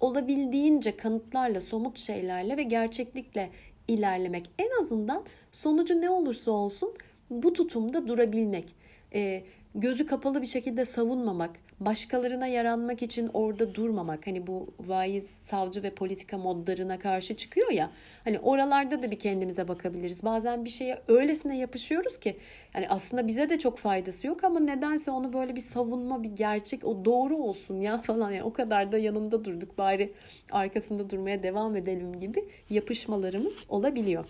olabildiğince 0.00 0.96
kanıtlarla, 0.96 1.60
somut 1.60 1.98
şeylerle 1.98 2.56
ve 2.56 2.62
gerçeklikle 2.62 3.50
ilerlemek. 3.88 4.50
En 4.58 4.82
azından 4.82 5.24
sonucu 5.52 6.00
ne 6.00 6.10
olursa 6.10 6.50
olsun 6.50 6.94
bu 7.30 7.52
tutumda 7.52 8.08
durabilmek. 8.08 8.74
Ee, 9.14 9.44
gözü 9.74 10.06
kapalı 10.06 10.42
bir 10.42 10.46
şekilde 10.46 10.84
savunmamak, 10.84 11.50
başkalarına 11.80 12.46
yaranmak 12.46 13.02
için 13.02 13.30
orada 13.34 13.74
durmamak. 13.74 14.26
Hani 14.26 14.46
bu 14.46 14.74
vaiz, 14.80 15.30
savcı 15.40 15.82
ve 15.82 15.90
politika 15.90 16.38
modlarına 16.38 16.98
karşı 16.98 17.36
çıkıyor 17.36 17.70
ya. 17.70 17.90
Hani 18.24 18.38
oralarda 18.38 19.02
da 19.02 19.10
bir 19.10 19.18
kendimize 19.18 19.68
bakabiliriz. 19.68 20.22
Bazen 20.22 20.64
bir 20.64 20.70
şeye 20.70 21.02
öylesine 21.08 21.58
yapışıyoruz 21.58 22.18
ki 22.18 22.36
yani 22.74 22.88
aslında 22.88 23.26
bize 23.26 23.50
de 23.50 23.58
çok 23.58 23.78
faydası 23.78 24.26
yok 24.26 24.44
ama 24.44 24.60
nedense 24.60 25.10
onu 25.10 25.32
böyle 25.32 25.56
bir 25.56 25.60
savunma, 25.60 26.22
bir 26.22 26.30
gerçek, 26.30 26.84
o 26.84 27.04
doğru 27.04 27.36
olsun 27.36 27.80
ya 27.80 27.98
falan. 28.02 28.30
Yani 28.30 28.42
o 28.42 28.52
kadar 28.52 28.92
da 28.92 28.98
yanında 28.98 29.44
durduk 29.44 29.78
bari 29.78 30.12
arkasında 30.52 31.10
durmaya 31.10 31.42
devam 31.42 31.76
edelim 31.76 32.20
gibi 32.20 32.44
yapışmalarımız 32.70 33.54
olabiliyor. 33.68 34.24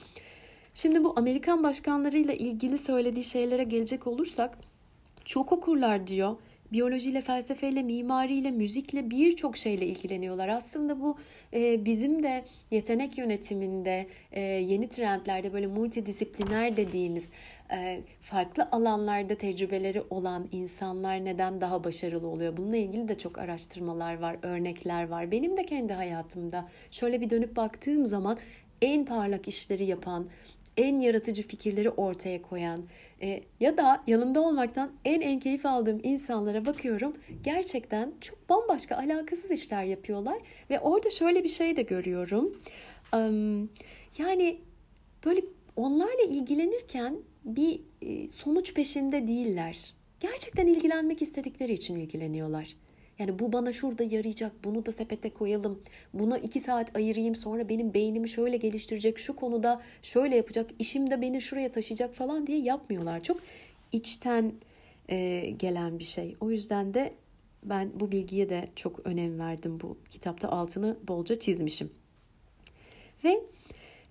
Şimdi 0.74 1.04
bu 1.04 1.12
Amerikan 1.16 1.62
başkanlarıyla 1.64 2.34
ilgili 2.34 2.78
söylediği 2.78 3.24
şeylere 3.24 3.64
gelecek 3.64 4.06
olursak 4.06 4.58
çok 5.28 5.52
okurlar 5.52 6.06
diyor. 6.06 6.36
biyolojiyle, 6.72 7.20
felsefeyle, 7.20 7.82
mimariyle, 7.82 8.50
müzikle 8.50 9.10
birçok 9.10 9.56
şeyle 9.56 9.86
ilgileniyorlar. 9.86 10.48
Aslında 10.48 11.00
bu 11.00 11.16
e, 11.54 11.84
bizim 11.84 12.22
de 12.22 12.44
yetenek 12.70 13.18
yönetiminde, 13.18 14.06
e, 14.32 14.40
yeni 14.40 14.88
trendlerde 14.88 15.52
böyle 15.52 15.66
multidisipliner 15.66 16.76
dediğimiz 16.76 17.28
e, 17.72 18.00
farklı 18.22 18.68
alanlarda 18.72 19.34
tecrübeleri 19.34 20.02
olan 20.10 20.48
insanlar 20.52 21.24
neden 21.24 21.60
daha 21.60 21.84
başarılı 21.84 22.26
oluyor? 22.26 22.56
Bununla 22.56 22.76
ilgili 22.76 23.08
de 23.08 23.18
çok 23.18 23.38
araştırmalar 23.38 24.18
var, 24.18 24.36
örnekler 24.42 25.08
var. 25.08 25.30
Benim 25.30 25.56
de 25.56 25.66
kendi 25.66 25.92
hayatımda 25.92 26.68
şöyle 26.90 27.20
bir 27.20 27.30
dönüp 27.30 27.56
baktığım 27.56 28.06
zaman 28.06 28.38
en 28.82 29.04
parlak 29.04 29.48
işleri 29.48 29.84
yapan, 29.84 30.28
en 30.76 31.00
yaratıcı 31.00 31.42
fikirleri 31.42 31.90
ortaya 31.90 32.42
koyan 32.42 32.80
e, 33.22 33.42
ya 33.60 33.76
da 33.76 34.02
yanında 34.06 34.40
olmaktan 34.40 34.90
en 35.04 35.20
en 35.20 35.40
keyif 35.40 35.66
aldığım 35.66 36.00
insanlara 36.02 36.66
bakıyorum. 36.66 37.16
Gerçekten 37.44 38.12
çok 38.20 38.48
bambaşka 38.48 38.96
alakasız 38.96 39.50
işler 39.50 39.84
yapıyorlar 39.84 40.38
ve 40.70 40.80
orada 40.80 41.10
şöyle 41.10 41.44
bir 41.44 41.48
şey 41.48 41.76
de 41.76 41.82
görüyorum. 41.82 42.52
Um, 43.14 43.70
yani 44.18 44.58
böyle 45.24 45.42
onlarla 45.76 46.22
ilgilenirken 46.28 47.16
bir 47.44 47.80
e, 48.02 48.28
sonuç 48.28 48.74
peşinde 48.74 49.28
değiller. 49.28 49.94
Gerçekten 50.20 50.66
ilgilenmek 50.66 51.22
istedikleri 51.22 51.72
için 51.72 51.96
ilgileniyorlar. 51.96 52.76
Yani 53.18 53.38
bu 53.38 53.52
bana 53.52 53.72
şurada 53.72 54.02
yarayacak, 54.02 54.52
bunu 54.64 54.86
da 54.86 54.92
sepete 54.92 55.30
koyalım, 55.30 55.82
buna 56.14 56.38
iki 56.38 56.60
saat 56.60 56.96
ayırayım 56.96 57.34
sonra 57.34 57.68
benim 57.68 57.94
beynimi 57.94 58.28
şöyle 58.28 58.56
geliştirecek, 58.56 59.18
şu 59.18 59.36
konuda 59.36 59.82
şöyle 60.02 60.36
yapacak, 60.36 60.70
işim 60.78 61.10
de 61.10 61.20
beni 61.20 61.40
şuraya 61.40 61.70
taşıyacak 61.70 62.14
falan 62.14 62.46
diye 62.46 62.58
yapmıyorlar. 62.58 63.22
Çok 63.22 63.40
içten 63.92 64.52
e, 65.08 65.50
gelen 65.58 65.98
bir 65.98 66.04
şey. 66.04 66.36
O 66.40 66.50
yüzden 66.50 66.94
de 66.94 67.14
ben 67.64 68.00
bu 68.00 68.12
bilgiye 68.12 68.48
de 68.48 68.68
çok 68.76 69.06
önem 69.06 69.38
verdim. 69.38 69.80
Bu 69.80 69.98
kitapta 70.10 70.48
altını 70.48 70.96
bolca 71.08 71.38
çizmişim. 71.38 71.90
Ve 73.24 73.40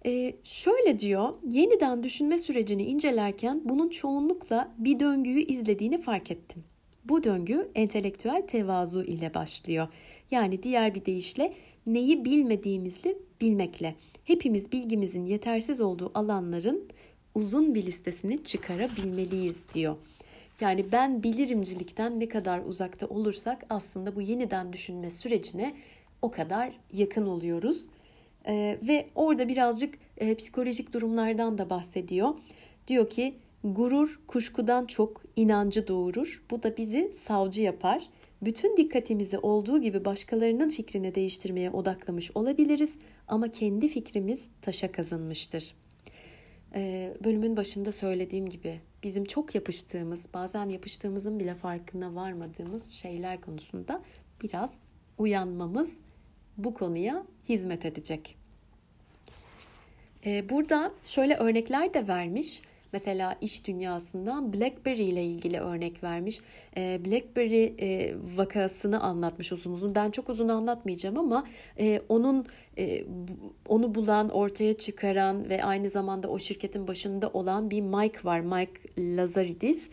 e, 0.06 0.36
şöyle 0.44 1.00
diyor, 1.00 1.34
yeniden 1.50 2.04
düşünme 2.04 2.38
sürecini 2.38 2.84
incelerken 2.84 3.62
bunun 3.66 3.90
çoğunlukla 3.90 4.72
bir 4.78 5.00
döngüyü 5.00 5.42
izlediğini 5.42 6.02
fark 6.02 6.32
ettim. 6.32 6.64
Bu 7.10 7.24
döngü 7.24 7.70
entelektüel 7.76 8.48
tevazu 8.48 9.04
ile 9.04 9.34
başlıyor. 9.34 9.88
Yani 10.32 10.64
diğer 10.64 10.96
bir 10.96 11.06
deyişle 11.06 11.54
neyi 11.86 12.26
bilmediğimizi 12.26 13.18
bilmekle. 13.42 13.96
Hepimiz 14.24 14.72
bilgimizin 14.72 15.26
yetersiz 15.26 15.82
olduğu 15.82 16.12
alanların 16.16 16.88
uzun 17.36 17.76
bir 17.76 17.86
listesini 17.86 18.44
çıkarabilmeliyiz 18.44 19.62
diyor. 19.74 19.96
Yani 20.62 20.86
ben 20.92 21.24
bilirimcilikten 21.24 22.20
ne 22.20 22.28
kadar 22.28 22.60
uzakta 22.60 23.08
olursak 23.08 23.66
aslında 23.70 24.16
bu 24.16 24.22
yeniden 24.22 24.74
düşünme 24.74 25.10
sürecine 25.10 25.76
o 26.22 26.32
kadar 26.32 26.74
yakın 26.94 27.28
oluyoruz. 27.28 27.86
Ee, 28.48 28.80
ve 28.88 29.08
orada 29.16 29.48
birazcık 29.48 29.98
e, 30.18 30.36
psikolojik 30.36 30.94
durumlardan 30.94 31.58
da 31.58 31.70
bahsediyor. 31.70 32.34
Diyor 32.88 33.10
ki 33.10 33.36
Gurur 33.74 34.20
kuşkudan 34.28 34.86
çok 34.86 35.24
inancı 35.36 35.88
doğurur. 35.88 36.44
Bu 36.52 36.64
da 36.64 36.78
bizi 36.78 37.14
savcı 37.24 37.62
yapar. 37.62 38.10
Bütün 38.42 38.78
dikkatimizi 38.78 39.38
olduğu 39.38 39.82
gibi 39.82 40.06
başkalarının 40.06 40.70
fikrine 40.70 41.16
değiştirmeye 41.16 41.72
odaklamış 41.72 42.32
olabiliriz 42.36 42.96
ama 43.28 43.52
kendi 43.52 43.88
fikrimiz 43.88 44.48
taşa 44.62 44.92
kazınmıştır. 44.92 45.76
Ee, 46.76 47.14
bölümün 47.24 47.58
başında 47.58 47.92
söylediğim 47.92 48.50
gibi 48.50 48.82
bizim 49.04 49.26
çok 49.26 49.56
yapıştığımız, 49.56 50.26
bazen 50.34 50.70
yapıştığımızın 50.70 51.40
bile 51.40 51.56
farkına 51.56 52.16
varmadığımız 52.16 52.92
şeyler 52.92 53.42
konusunda 53.42 54.02
biraz 54.44 54.80
uyanmamız 55.18 55.98
bu 56.58 56.74
konuya 56.74 57.26
hizmet 57.50 57.86
edecek. 57.86 58.38
Ee, 60.26 60.50
burada 60.50 60.92
şöyle 61.06 61.36
örnekler 61.36 61.94
de 61.94 62.08
vermiş. 62.08 62.62
Mesela 62.94 63.38
iş 63.41 63.67
dünyasından 63.67 64.53
BlackBerry 64.53 65.03
ile 65.03 65.24
ilgili 65.24 65.60
örnek 65.60 66.03
vermiş. 66.03 66.39
Ee, 66.77 67.00
BlackBerry 67.06 67.74
e, 67.79 68.15
vakasını 68.36 69.00
anlatmış 69.00 69.51
uzun 69.51 69.74
uzun. 69.74 69.96
Ben 69.96 70.12
çok 70.12 70.29
uzun 70.29 70.48
anlatmayacağım 70.48 71.17
ama 71.17 71.48
e, 71.79 72.01
onun 72.10 72.46
e, 72.77 73.03
onu 73.67 73.96
bulan, 73.96 74.30
ortaya 74.30 74.78
çıkaran 74.78 75.50
ve 75.50 75.63
aynı 75.63 75.89
zamanda 75.89 76.28
o 76.28 76.39
şirketin 76.39 76.88
başında 76.88 77.30
olan 77.30 77.69
bir 77.69 77.82
Mike 77.82 78.19
var. 78.23 78.39
Mike 78.39 78.82
Lazaridis 78.97 79.89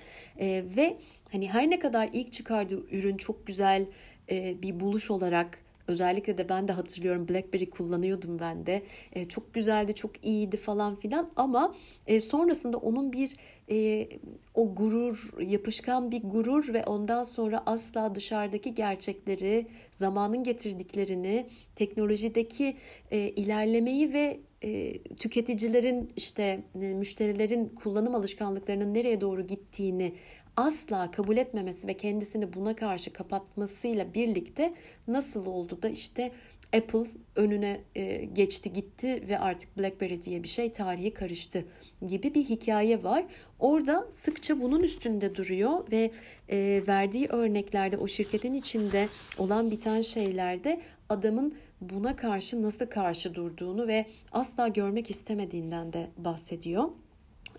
ve 0.77 0.97
hani 1.33 1.49
her 1.49 1.71
ne 1.71 1.79
kadar 1.79 2.11
ilk 2.13 2.33
çıkardığı 2.33 2.87
ürün 2.91 3.17
çok 3.17 3.47
güzel 3.47 3.87
bir 4.31 4.81
buluş 4.81 5.11
olarak 5.11 5.64
Özellikle 5.89 6.39
de 6.39 6.49
ben 6.49 6.69
de 6.69 6.73
hatırlıyorum 6.73 7.29
BlackBerry 7.29 7.71
kullanıyordum 7.71 8.39
ben 8.39 8.67
de. 8.67 8.83
E, 9.13 9.29
çok 9.29 9.55
güzeldi, 9.55 9.95
çok 9.95 10.27
iyiydi 10.27 10.57
falan 10.57 10.97
filan 10.97 11.31
ama 11.37 11.75
e, 12.07 12.21
sonrasında 12.21 12.77
onun 12.77 13.13
bir 13.13 13.37
e, 13.71 14.09
o 14.55 14.75
gurur, 14.75 15.33
yapışkan 15.41 16.11
bir 16.11 16.23
gurur 16.23 16.75
ve 16.75 16.85
ondan 16.85 17.23
sonra 17.23 17.63
asla 17.67 18.15
dışarıdaki 18.15 18.75
gerçekleri, 18.75 19.67
zamanın 19.93 20.45
getirdiklerini, 20.45 21.47
teknolojideki 21.77 22.77
e, 23.11 23.19
ilerlemeyi 23.19 24.13
ve 24.13 24.41
e, 24.65 24.99
tüketicilerin 25.03 26.13
işte 26.17 26.65
e, 26.75 26.79
müşterilerin 26.79 27.69
kullanım 27.69 28.15
alışkanlıklarının 28.15 28.95
nereye 28.95 29.21
doğru 29.21 29.47
gittiğini 29.47 30.15
asla 30.57 31.11
kabul 31.11 31.37
etmemesi 31.37 31.87
ve 31.87 31.97
kendisini 31.97 32.53
buna 32.53 32.77
karşı 32.77 33.13
kapatmasıyla 33.13 34.15
birlikte 34.15 34.75
nasıl 35.09 35.47
oldu 35.47 35.83
da 35.83 35.89
işte 35.89 36.33
Apple 36.77 37.05
önüne 37.37 37.81
e, 37.95 38.25
geçti 38.25 38.73
gitti 38.73 39.25
ve 39.29 39.39
artık 39.39 39.79
BlackBerry 39.79 40.23
diye 40.23 40.43
bir 40.43 40.49
şey 40.49 40.73
tarihe 40.73 41.15
karıştı 41.15 41.65
gibi 42.07 42.35
bir 42.35 42.45
hikaye 42.45 43.05
var. 43.05 43.27
Orada 43.59 44.07
sıkça 44.11 44.61
bunun 44.61 44.81
üstünde 44.81 45.35
duruyor 45.35 45.91
ve 45.93 46.11
e, 46.51 46.83
verdiği 46.89 47.27
örneklerde 47.27 47.97
o 47.97 48.09
şirketin 48.09 48.55
içinde 48.55 49.09
olan 49.39 49.71
biten 49.71 50.01
şeylerde 50.01 50.81
adamın 51.09 51.55
buna 51.81 52.17
karşı 52.17 52.63
nasıl 52.63 52.87
karşı 52.87 53.35
durduğunu 53.35 53.87
ve 53.87 54.07
asla 54.33 54.69
görmek 54.69 55.11
istemediğinden 55.11 55.93
de 55.93 56.11
bahsediyor. 56.19 56.89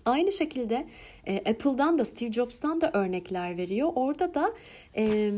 Aynı 0.06 0.32
şekilde 0.32 0.86
e, 1.26 1.38
Apple'dan 1.38 1.98
da 1.98 2.04
Steve 2.04 2.32
Jobs'tan 2.32 2.80
da 2.80 2.90
örnekler 2.92 3.56
veriyor. 3.56 3.92
Orada 3.94 4.34
da 4.34 4.52
e, 4.96 5.30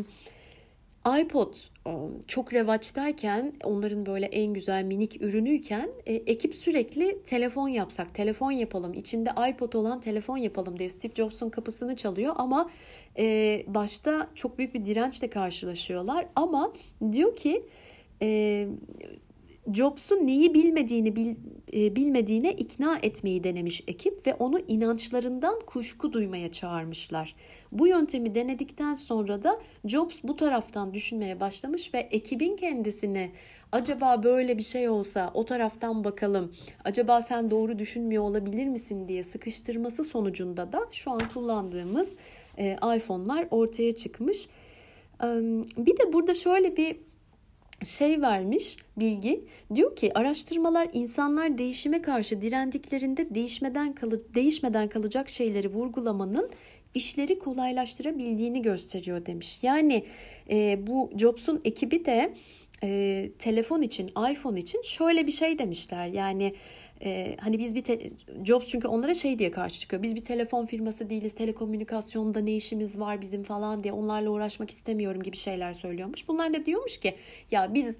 iPod 1.20 1.54
çok 2.26 2.52
revaçtayken 2.52 3.52
onların 3.64 4.06
böyle 4.06 4.26
en 4.26 4.54
güzel 4.54 4.84
minik 4.84 5.22
ürünüyken 5.22 5.90
e, 6.06 6.14
ekip 6.14 6.54
sürekli 6.54 7.22
telefon 7.22 7.68
yapsak, 7.68 8.14
telefon 8.14 8.50
yapalım, 8.50 8.94
içinde 8.94 9.30
iPod 9.50 9.72
olan 9.72 10.00
telefon 10.00 10.36
yapalım 10.36 10.78
diye 10.78 10.88
Steve 10.88 11.12
Jobs'un 11.14 11.50
kapısını 11.50 11.96
çalıyor 11.96 12.34
ama 12.36 12.70
e, 13.18 13.64
başta 13.66 14.28
çok 14.34 14.58
büyük 14.58 14.74
bir 14.74 14.86
dirençle 14.86 15.30
karşılaşıyorlar 15.30 16.26
ama 16.36 16.72
diyor 17.12 17.36
ki 17.36 17.64
e, 18.22 18.68
Jobs'un 19.72 20.26
neyi 20.26 20.54
bilmediğini 20.54 21.16
bil, 21.16 21.28
e, 21.28 21.34
bilmediğine 21.72 22.52
ikna 22.52 22.98
etmeyi 23.02 23.44
denemiş 23.44 23.82
ekip 23.86 24.26
ve 24.26 24.34
onu 24.34 24.60
inançlarından 24.68 25.60
kuşku 25.66 26.12
duymaya 26.12 26.52
çağırmışlar. 26.52 27.34
Bu 27.72 27.86
yöntemi 27.86 28.34
denedikten 28.34 28.94
sonra 28.94 29.42
da 29.42 29.60
Jobs 29.84 30.20
bu 30.22 30.36
taraftan 30.36 30.94
düşünmeye 30.94 31.40
başlamış 31.40 31.94
ve 31.94 31.98
ekibin 31.98 32.56
kendisine 32.56 33.30
acaba 33.72 34.22
böyle 34.22 34.58
bir 34.58 34.62
şey 34.62 34.88
olsa 34.88 35.30
o 35.34 35.44
taraftan 35.44 36.04
bakalım. 36.04 36.52
Acaba 36.84 37.22
sen 37.22 37.50
doğru 37.50 37.78
düşünmüyor 37.78 38.22
olabilir 38.22 38.66
misin 38.66 39.08
diye 39.08 39.24
sıkıştırması 39.24 40.04
sonucunda 40.04 40.72
da 40.72 40.80
şu 40.92 41.10
an 41.10 41.28
kullandığımız 41.34 42.08
e, 42.58 42.72
iPhone'lar 42.96 43.46
ortaya 43.50 43.94
çıkmış. 43.94 44.48
Bir 45.76 45.96
de 45.98 46.12
burada 46.12 46.34
şöyle 46.34 46.76
bir 46.76 46.96
şey 47.84 48.20
vermiş 48.20 48.76
bilgi 48.96 49.44
diyor 49.74 49.96
ki 49.96 50.18
araştırmalar 50.18 50.88
insanlar 50.92 51.58
değişime 51.58 52.02
karşı 52.02 52.42
direndiklerinde 52.42 53.34
değişmeden 53.34 53.92
kalı 53.92 54.34
değişmeden 54.34 54.88
kalacak 54.88 55.28
şeyleri 55.28 55.68
vurgulamanın 55.68 56.50
işleri 56.94 57.38
kolaylaştırabildiğini 57.38 58.62
gösteriyor 58.62 59.26
demiş. 59.26 59.58
Yani 59.62 60.04
e, 60.50 60.86
bu 60.86 61.10
Jobs'un 61.16 61.60
ekibi 61.64 62.04
de 62.04 62.34
e, 62.82 63.30
telefon 63.38 63.82
için 63.82 64.10
iPhone 64.30 64.60
için 64.60 64.82
şöyle 64.82 65.26
bir 65.26 65.32
şey 65.32 65.58
demişler 65.58 66.06
yani 66.06 66.54
ee, 67.04 67.36
hani 67.40 67.58
biz 67.58 67.74
bir 67.74 67.84
te- 67.84 68.10
Jobs 68.44 68.68
çünkü 68.68 68.88
onlara 68.88 69.14
şey 69.14 69.38
diye 69.38 69.50
karşı 69.50 69.80
çıkıyor. 69.80 70.02
Biz 70.02 70.14
bir 70.14 70.24
telefon 70.24 70.66
firması 70.66 71.10
değiliz. 71.10 71.34
Telekomünikasyonda 71.34 72.40
ne 72.40 72.56
işimiz 72.56 73.00
var 73.00 73.20
bizim 73.20 73.42
falan 73.42 73.84
diye 73.84 73.92
onlarla 73.92 74.30
uğraşmak 74.30 74.70
istemiyorum 74.70 75.22
gibi 75.22 75.36
şeyler 75.36 75.72
söylüyormuş. 75.72 76.28
Bunlar 76.28 76.54
da 76.54 76.66
diyormuş 76.66 76.98
ki 76.98 77.14
ya 77.50 77.74
biz 77.74 77.98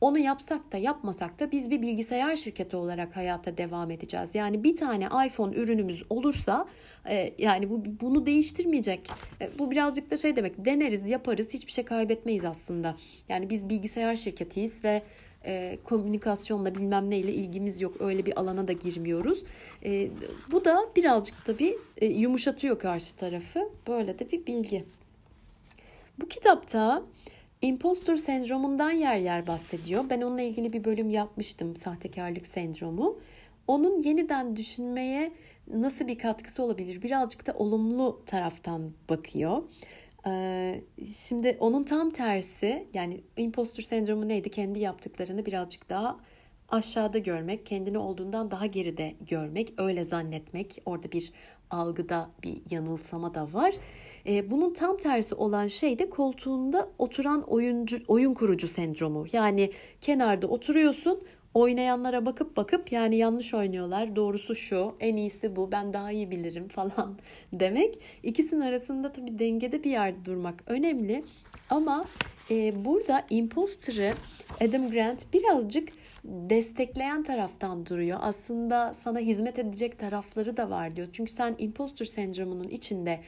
onu 0.00 0.18
yapsak 0.18 0.72
da 0.72 0.76
yapmasak 0.76 1.40
da 1.40 1.52
biz 1.52 1.70
bir 1.70 1.82
bilgisayar 1.82 2.36
şirketi 2.36 2.76
olarak 2.76 3.16
hayata 3.16 3.58
devam 3.58 3.90
edeceğiz. 3.90 4.34
Yani 4.34 4.64
bir 4.64 4.76
tane 4.76 5.08
iPhone 5.26 5.56
ürünümüz 5.56 6.02
olursa 6.10 6.66
e, 7.08 7.34
yani 7.38 7.70
bu 7.70 7.82
bunu 8.00 8.26
değiştirmeyecek. 8.26 9.10
E, 9.40 9.50
bu 9.58 9.70
birazcık 9.70 10.10
da 10.10 10.16
şey 10.16 10.36
demek 10.36 10.64
deneriz 10.64 11.10
yaparız 11.10 11.54
hiçbir 11.54 11.72
şey 11.72 11.84
kaybetmeyiz 11.84 12.44
aslında. 12.44 12.96
Yani 13.28 13.50
biz 13.50 13.68
bilgisayar 13.68 14.16
şirketiyiz 14.16 14.84
ve 14.84 15.02
e, 15.44 15.78
komünikasyonla 15.84 16.74
bilmem 16.74 17.10
neyle 17.10 17.32
ilgimiz 17.32 17.80
yok. 17.80 17.96
Öyle 18.00 18.26
bir 18.26 18.40
alana 18.40 18.68
da 18.68 18.72
girmiyoruz. 18.72 19.44
E, 19.84 20.10
bu 20.50 20.64
da 20.64 20.90
birazcık 20.96 21.48
da 21.48 21.54
e, 21.96 22.06
yumuşatıyor 22.06 22.78
karşı 22.78 23.16
tarafı. 23.16 23.68
Böyle 23.88 24.18
de 24.18 24.30
bir 24.30 24.46
bilgi. 24.46 24.84
Bu 26.20 26.28
kitapta 26.28 27.02
impostor 27.62 28.16
sendromundan 28.16 28.90
yer 28.90 29.16
yer 29.16 29.46
bahsediyor. 29.46 30.04
Ben 30.10 30.20
onunla 30.20 30.42
ilgili 30.42 30.72
bir 30.72 30.84
bölüm 30.84 31.10
yapmıştım. 31.10 31.76
Sahtekarlık 31.76 32.46
sendromu. 32.46 33.18
Onun 33.66 34.02
yeniden 34.02 34.56
düşünmeye 34.56 35.32
nasıl 35.74 36.08
bir 36.08 36.18
katkısı 36.18 36.62
olabilir? 36.62 37.02
Birazcık 37.02 37.46
da 37.46 37.52
olumlu 37.52 38.22
taraftan 38.26 38.92
bakıyor. 39.08 39.62
Şimdi 41.16 41.56
onun 41.60 41.84
tam 41.84 42.10
tersi 42.10 42.86
yani 42.94 43.20
impostor 43.36 43.82
sendromu 43.82 44.28
neydi? 44.28 44.50
Kendi 44.50 44.78
yaptıklarını 44.78 45.46
birazcık 45.46 45.88
daha 45.88 46.20
aşağıda 46.68 47.18
görmek, 47.18 47.66
kendini 47.66 47.98
olduğundan 47.98 48.50
daha 48.50 48.66
geride 48.66 49.14
görmek, 49.20 49.74
öyle 49.78 50.04
zannetmek. 50.04 50.82
Orada 50.86 51.12
bir 51.12 51.32
algıda 51.70 52.30
bir 52.42 52.62
yanılsama 52.70 53.34
da 53.34 53.52
var. 53.52 53.74
Bunun 54.26 54.72
tam 54.72 54.96
tersi 54.96 55.34
olan 55.34 55.66
şey 55.66 55.98
de 55.98 56.10
koltuğunda 56.10 56.88
oturan 56.98 57.42
oyuncu 57.42 57.98
oyun 58.08 58.34
kurucu 58.34 58.68
sendromu. 58.68 59.26
Yani 59.32 59.70
kenarda 60.00 60.46
oturuyorsun, 60.46 61.22
oynayanlara 61.54 62.26
bakıp 62.26 62.56
bakıp 62.56 62.92
yani 62.92 63.16
yanlış 63.16 63.54
oynuyorlar. 63.54 64.16
Doğrusu 64.16 64.56
şu, 64.56 64.94
en 65.00 65.16
iyisi 65.16 65.56
bu, 65.56 65.72
ben 65.72 65.92
daha 65.92 66.12
iyi 66.12 66.30
bilirim 66.30 66.68
falan 66.74 67.18
demek. 67.52 67.98
İkisinin 68.22 68.60
arasında 68.60 69.12
tabii 69.12 69.38
dengede 69.38 69.84
bir 69.84 69.90
yerde 69.90 70.24
durmak 70.24 70.62
önemli. 70.66 71.24
Ama 71.70 72.04
e, 72.50 72.84
burada 72.84 73.26
imposter'ı 73.30 74.14
Adam 74.60 74.90
Grant 74.90 75.32
birazcık 75.32 75.88
destekleyen 76.24 77.22
taraftan 77.22 77.86
duruyor. 77.86 78.18
Aslında 78.22 78.94
sana 78.94 79.18
hizmet 79.18 79.58
edecek 79.58 79.98
tarafları 79.98 80.56
da 80.56 80.70
var 80.70 80.96
diyor. 80.96 81.08
Çünkü 81.12 81.32
sen 81.32 81.54
imposter 81.58 82.06
sendromunun 82.06 82.68
içinde 82.68 83.20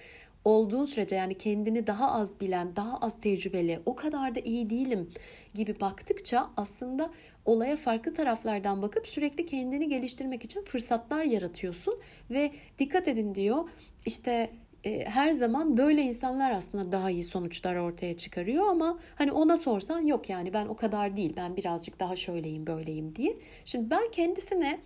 olduğun 0.45 0.85
sürece 0.85 1.17
yani 1.17 1.39
kendini 1.39 1.87
daha 1.87 2.13
az 2.13 2.41
bilen, 2.41 2.77
daha 2.77 2.97
az 2.97 3.21
tecrübeli, 3.21 3.81
o 3.87 3.97
kadar 3.97 4.35
da 4.35 4.41
iyi 4.41 4.71
değilim 4.71 5.11
gibi 5.55 5.81
baktıkça 5.81 6.51
aslında 6.57 7.11
olaya 7.45 7.77
farklı 7.77 8.15
taraflardan 8.15 8.83
bakıp 8.83 9.07
sürekli 9.07 9.47
kendini 9.47 9.89
geliştirmek 9.89 10.45
için 10.45 10.63
fırsatlar 10.63 11.25
yaratıyorsun 11.25 12.01
ve 12.31 12.53
dikkat 12.79 13.09
edin 13.09 13.35
diyor. 13.35 13.69
İşte 14.07 14.51
e, 14.85 15.05
her 15.05 15.31
zaman 15.31 15.77
böyle 15.77 16.03
insanlar 16.03 16.51
aslında 16.51 16.93
daha 16.93 17.11
iyi 17.11 17.23
sonuçlar 17.23 17.77
ortaya 17.77 18.17
çıkarıyor 18.17 18.69
ama 18.69 18.99
hani 19.15 19.33
ona 19.33 19.57
sorsan 19.57 20.01
yok 20.01 20.31
yani 20.31 20.53
ben 20.53 20.67
o 20.67 20.77
kadar 20.77 21.17
değil 21.17 21.33
ben 21.37 21.57
birazcık 21.57 22.01
daha 22.01 22.17
şöyleyim 22.17 22.67
böyleyim 22.67 23.17
diye. 23.17 23.37
Şimdi 23.65 23.91
ben 23.91 24.11
kendisine 24.11 24.81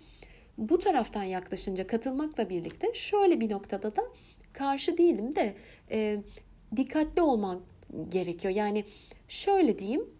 bu 0.58 0.78
taraftan 0.78 1.22
yaklaşınca 1.22 1.86
katılmakla 1.86 2.50
birlikte 2.50 2.94
şöyle 2.94 3.40
bir 3.40 3.50
noktada 3.50 3.96
da 3.96 4.02
karşı 4.56 4.98
değilim 4.98 5.36
de 5.36 5.56
e, 5.90 6.20
dikkatli 6.76 7.22
olman 7.22 7.60
gerekiyor. 8.08 8.54
Yani 8.54 8.84
şöyle 9.28 9.78
diyeyim 9.78 10.16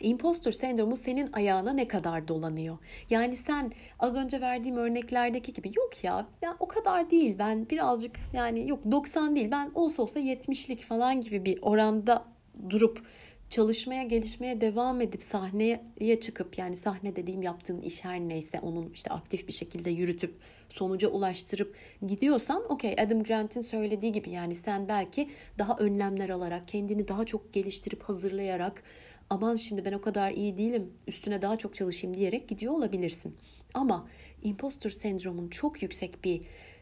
Impostor 0.00 0.52
sendromu 0.52 0.96
senin 0.96 1.32
ayağına 1.32 1.72
ne 1.72 1.88
kadar 1.88 2.28
dolanıyor? 2.28 2.78
Yani 3.10 3.36
sen 3.36 3.72
az 3.98 4.16
önce 4.16 4.40
verdiğim 4.40 4.76
örneklerdeki 4.76 5.52
gibi 5.52 5.68
yok 5.76 6.04
ya 6.04 6.26
ben 6.42 6.54
o 6.60 6.68
kadar 6.68 7.10
değil 7.10 7.38
ben 7.38 7.68
birazcık 7.70 8.18
yani 8.32 8.68
yok 8.68 8.80
90 8.90 9.36
değil 9.36 9.50
ben 9.50 9.70
olsa 9.74 10.02
olsa 10.02 10.20
70'lik 10.20 10.82
falan 10.82 11.20
gibi 11.20 11.44
bir 11.44 11.58
oranda 11.62 12.24
durup 12.70 13.02
çalışmaya, 13.50 14.02
gelişmeye 14.02 14.60
devam 14.60 15.00
edip 15.00 15.22
sahneye 15.22 16.20
çıkıp 16.20 16.58
yani 16.58 16.76
sahne 16.76 17.16
dediğim 17.16 17.42
yaptığın 17.42 17.82
iş 17.82 18.04
her 18.04 18.20
neyse 18.20 18.60
onun 18.62 18.90
işte 18.94 19.10
aktif 19.10 19.48
bir 19.48 19.52
şekilde 19.52 19.90
yürütüp 19.90 20.34
sonuca 20.68 21.08
ulaştırıp 21.08 21.74
gidiyorsan 22.06 22.72
okey 22.72 22.96
Adam 22.98 23.22
Grant'in 23.22 23.60
söylediği 23.60 24.12
gibi 24.12 24.30
yani 24.30 24.54
sen 24.54 24.88
belki 24.88 25.30
daha 25.58 25.76
önlemler 25.76 26.28
alarak 26.28 26.68
kendini 26.68 27.08
daha 27.08 27.24
çok 27.24 27.52
geliştirip 27.52 28.02
hazırlayarak 28.02 28.82
aman 29.30 29.56
şimdi 29.56 29.84
ben 29.84 29.92
o 29.92 30.00
kadar 30.00 30.30
iyi 30.30 30.58
değilim 30.58 30.92
üstüne 31.06 31.42
daha 31.42 31.58
çok 31.58 31.74
çalışayım 31.74 32.16
diyerek 32.16 32.48
gidiyor 32.48 32.72
olabilirsin. 32.72 33.36
Ama 33.74 34.08
impostor 34.42 34.90
sendromun 34.90 35.48
çok 35.48 35.82
yüksek 35.82 36.24
bir 36.24 36.40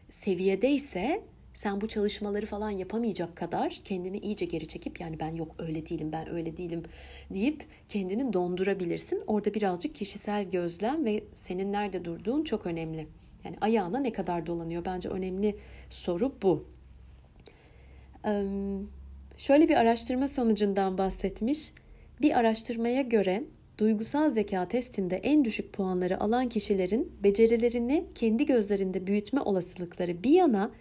seviyedeyse 0.09 1.23
sen 1.53 1.81
bu 1.81 1.87
çalışmaları 1.87 2.45
falan 2.45 2.69
yapamayacak 2.69 3.35
kadar 3.35 3.79
kendini 3.83 4.17
iyice 4.17 4.45
geri 4.45 4.67
çekip 4.67 4.99
yani 5.01 5.19
ben 5.19 5.35
yok 5.35 5.55
öyle 5.59 5.89
değilim 5.89 6.11
ben 6.11 6.29
öyle 6.29 6.57
değilim 6.57 6.83
deyip 7.33 7.65
kendini 7.89 8.33
dondurabilirsin. 8.33 9.23
Orada 9.27 9.53
birazcık 9.53 9.95
kişisel 9.95 10.49
gözlem 10.49 11.05
ve 11.05 11.23
senin 11.33 11.73
nerede 11.73 12.05
durduğun 12.05 12.43
çok 12.43 12.65
önemli. 12.65 13.07
Yani 13.43 13.57
ayağına 13.61 13.99
ne 13.99 14.11
kadar 14.11 14.45
dolanıyor 14.45 14.85
bence 14.85 15.09
önemli 15.09 15.55
soru 15.89 16.33
bu. 16.41 16.65
Şöyle 19.37 19.69
bir 19.69 19.75
araştırma 19.75 20.27
sonucundan 20.27 20.97
bahsetmiş. 20.97 21.73
Bir 22.21 22.39
araştırmaya 22.39 23.01
göre 23.01 23.43
duygusal 23.77 24.29
zeka 24.29 24.67
testinde 24.67 25.15
en 25.15 25.45
düşük 25.45 25.73
puanları 25.73 26.19
alan 26.19 26.49
kişilerin 26.49 27.11
becerilerini 27.23 28.05
kendi 28.15 28.45
gözlerinde 28.45 29.07
büyütme 29.07 29.41
olasılıkları 29.41 30.23
bir 30.23 30.31
yana 30.31 30.71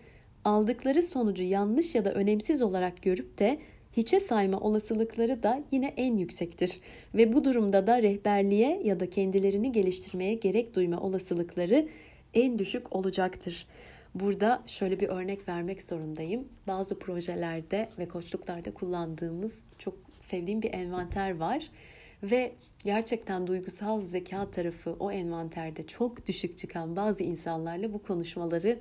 aldıkları 0.44 1.02
sonucu 1.02 1.42
yanlış 1.42 1.94
ya 1.94 2.04
da 2.04 2.12
önemsiz 2.12 2.62
olarak 2.62 3.02
görüp 3.02 3.38
de 3.38 3.58
hiçe 3.96 4.20
sayma 4.20 4.60
olasılıkları 4.60 5.42
da 5.42 5.62
yine 5.72 5.94
en 5.96 6.16
yüksektir 6.16 6.80
ve 7.14 7.32
bu 7.32 7.44
durumda 7.44 7.86
da 7.86 8.02
rehberliğe 8.02 8.80
ya 8.84 9.00
da 9.00 9.10
kendilerini 9.10 9.72
geliştirmeye 9.72 10.34
gerek 10.34 10.74
duyma 10.74 11.00
olasılıkları 11.00 11.88
en 12.34 12.58
düşük 12.58 12.96
olacaktır. 12.96 13.66
Burada 14.14 14.62
şöyle 14.66 15.00
bir 15.00 15.08
örnek 15.08 15.48
vermek 15.48 15.82
zorundayım. 15.82 16.48
Bazı 16.66 16.98
projelerde 16.98 17.88
ve 17.98 18.08
koçluklarda 18.08 18.70
kullandığımız 18.70 19.52
çok 19.78 19.94
sevdiğim 20.18 20.62
bir 20.62 20.74
envanter 20.74 21.36
var 21.36 21.70
ve 22.22 22.52
gerçekten 22.84 23.46
duygusal 23.46 24.00
zeka 24.00 24.50
tarafı 24.50 24.96
o 25.00 25.12
envanterde 25.12 25.82
çok 25.82 26.26
düşük 26.26 26.58
çıkan 26.58 26.96
bazı 26.96 27.22
insanlarla 27.22 27.92
bu 27.92 28.02
konuşmaları 28.02 28.78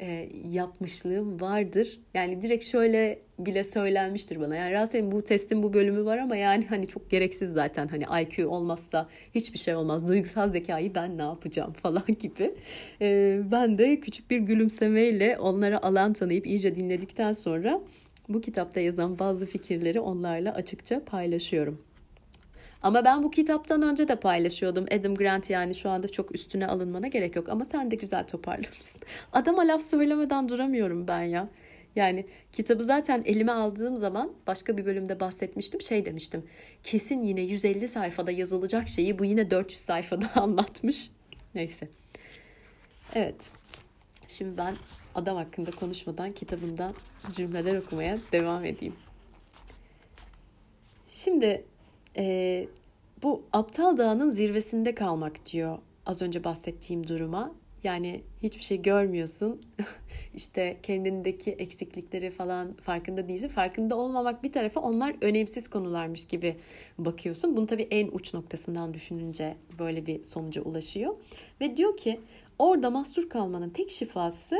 e, 0.00 0.28
yapmışlığım 0.50 1.40
vardır. 1.40 2.00
Yani 2.14 2.42
direkt 2.42 2.64
şöyle 2.64 3.18
bile 3.38 3.64
söylenmiştir 3.64 4.40
bana. 4.40 4.56
Yani 4.56 4.72
Rasen 4.72 5.12
bu 5.12 5.24
testin 5.24 5.62
bu 5.62 5.72
bölümü 5.72 6.04
var 6.04 6.18
ama 6.18 6.36
yani 6.36 6.66
hani 6.68 6.86
çok 6.86 7.10
gereksiz 7.10 7.52
zaten. 7.52 7.88
Hani 7.88 8.04
IQ 8.22 8.48
olmazsa 8.48 9.08
hiçbir 9.34 9.58
şey 9.58 9.74
olmaz. 9.74 10.08
Duygusal 10.08 10.48
zekayı 10.48 10.94
ben 10.94 11.18
ne 11.18 11.22
yapacağım 11.22 11.72
falan 11.72 12.04
gibi. 12.20 12.54
E, 13.00 13.40
ben 13.52 13.78
de 13.78 14.00
küçük 14.00 14.30
bir 14.30 14.38
gülümsemeyle 14.38 15.38
onlara 15.38 15.82
alan 15.82 16.12
tanıyıp 16.12 16.46
iyice 16.46 16.76
dinledikten 16.76 17.32
sonra 17.32 17.80
bu 18.28 18.40
kitapta 18.40 18.80
yazan 18.80 19.18
bazı 19.18 19.46
fikirleri 19.46 20.00
onlarla 20.00 20.54
açıkça 20.54 21.04
paylaşıyorum. 21.04 21.82
Ama 22.82 23.04
ben 23.04 23.22
bu 23.22 23.30
kitaptan 23.30 23.82
önce 23.82 24.08
de 24.08 24.16
paylaşıyordum. 24.16 24.86
Adam 24.92 25.14
Grant 25.14 25.50
yani 25.50 25.74
şu 25.74 25.90
anda 25.90 26.08
çok 26.08 26.34
üstüne 26.34 26.66
alınmana 26.66 27.08
gerek 27.08 27.36
yok. 27.36 27.48
Ama 27.48 27.64
sen 27.64 27.90
de 27.90 27.96
güzel 27.96 28.24
toparlamışsın. 28.24 29.00
Adama 29.32 29.62
laf 29.62 29.82
söylemeden 29.82 30.48
duramıyorum 30.48 31.08
ben 31.08 31.22
ya. 31.22 31.48
Yani 31.96 32.26
kitabı 32.52 32.84
zaten 32.84 33.22
elime 33.26 33.52
aldığım 33.52 33.96
zaman 33.96 34.32
başka 34.46 34.78
bir 34.78 34.86
bölümde 34.86 35.20
bahsetmiştim. 35.20 35.80
Şey 35.80 36.04
demiştim. 36.04 36.46
Kesin 36.82 37.24
yine 37.24 37.40
150 37.40 37.88
sayfada 37.88 38.30
yazılacak 38.30 38.88
şeyi 38.88 39.18
bu 39.18 39.24
yine 39.24 39.50
400 39.50 39.80
sayfada 39.80 40.30
anlatmış. 40.42 41.10
Neyse. 41.54 41.88
Evet. 43.14 43.50
Şimdi 44.28 44.56
ben 44.56 44.74
adam 45.14 45.36
hakkında 45.36 45.70
konuşmadan 45.70 46.32
kitabından 46.32 46.94
cümleler 47.32 47.76
okumaya 47.76 48.18
devam 48.32 48.64
edeyim. 48.64 48.94
Şimdi 51.08 51.64
e, 52.16 52.66
bu 53.22 53.42
aptal 53.52 53.96
dağının 53.96 54.30
zirvesinde 54.30 54.94
kalmak 54.94 55.46
diyor 55.52 55.78
az 56.06 56.22
önce 56.22 56.44
bahsettiğim 56.44 57.08
duruma. 57.08 57.52
Yani 57.84 58.20
hiçbir 58.42 58.62
şey 58.62 58.82
görmüyorsun. 58.82 59.62
işte 60.34 60.76
kendindeki 60.82 61.50
eksiklikleri 61.50 62.30
falan 62.30 62.72
farkında 62.72 63.28
değilsin. 63.28 63.48
Farkında 63.48 63.96
olmamak 63.96 64.42
bir 64.42 64.52
tarafa 64.52 64.80
onlar 64.80 65.14
önemsiz 65.20 65.68
konularmış 65.68 66.26
gibi 66.26 66.56
bakıyorsun. 66.98 67.56
Bunu 67.56 67.66
tabii 67.66 67.88
en 67.90 68.08
uç 68.08 68.34
noktasından 68.34 68.94
düşününce 68.94 69.56
böyle 69.78 70.06
bir 70.06 70.24
sonuca 70.24 70.62
ulaşıyor. 70.62 71.14
Ve 71.60 71.76
diyor 71.76 71.96
ki 71.96 72.20
orada 72.58 72.90
mahsur 72.90 73.28
kalmanın 73.28 73.70
tek 73.70 73.90
şifası 73.90 74.56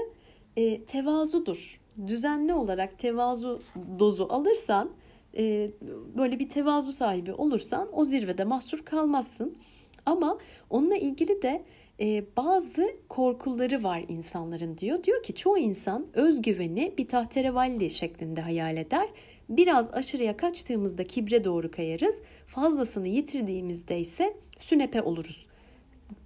e, 0.56 0.84
tevazudur. 0.84 1.80
Düzenli 2.06 2.54
olarak 2.54 2.98
tevazu 2.98 3.60
dozu 3.98 4.26
alırsan 4.30 4.90
e, 5.38 5.70
böyle 6.16 6.38
bir 6.38 6.48
tevazu 6.48 6.92
sahibi 6.92 7.32
olursan 7.32 7.88
o 7.92 8.04
zirvede 8.04 8.44
mahsur 8.44 8.78
kalmazsın. 8.78 9.58
Ama 10.06 10.38
onunla 10.70 10.96
ilgili 10.96 11.42
de 11.42 11.64
e, 12.00 12.24
bazı 12.36 12.96
korkuları 13.08 13.82
var 13.82 14.04
insanların 14.08 14.78
diyor. 14.78 15.04
Diyor 15.04 15.22
ki 15.22 15.34
çoğu 15.34 15.58
insan 15.58 16.06
özgüveni 16.14 16.94
bir 16.98 17.08
tahterevalli 17.08 17.90
şeklinde 17.90 18.40
hayal 18.40 18.76
eder. 18.76 19.08
Biraz 19.48 19.94
aşırıya 19.94 20.36
kaçtığımızda 20.36 21.04
kibre 21.04 21.44
doğru 21.44 21.70
kayarız. 21.70 22.22
Fazlasını 22.46 23.08
yitirdiğimizde 23.08 24.00
ise 24.00 24.36
sünepe 24.58 25.02
oluruz. 25.02 25.46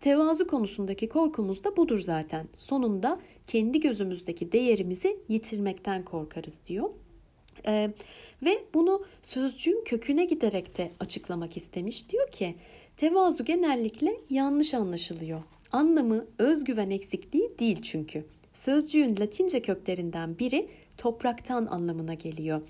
Tevazu 0.01 0.47
konusundaki 0.47 1.09
korkumuz 1.09 1.65
da 1.65 1.77
budur 1.77 1.99
zaten. 1.99 2.49
Sonunda 2.53 3.21
kendi 3.47 3.81
gözümüzdeki 3.81 4.53
değerimizi 4.53 5.17
yitirmekten 5.29 6.05
korkarız 6.05 6.59
diyor. 6.67 6.91
Ee, 7.67 7.91
ve 8.43 8.65
bunu 8.75 9.05
sözcüğün 9.23 9.85
köküne 9.85 10.25
giderek 10.25 10.79
de 10.79 10.91
açıklamak 11.01 11.57
istemiş. 11.57 12.11
Diyor 12.11 12.31
ki 12.31 12.55
tevazu 12.97 13.45
genellikle 13.45 14.17
yanlış 14.31 14.75
anlaşılıyor. 14.75 15.43
Anlamı 15.73 16.27
özgüven 16.39 16.91
eksikliği 16.91 17.51
değil 17.59 17.83
çünkü. 17.83 18.25
Sözcüğün 18.55 19.17
Latince 19.21 19.63
köklerinden 19.63 20.39
biri 20.39 20.69
topraktan 20.97 21.67
anlamına 21.67 22.15
geliyor. 22.15 22.63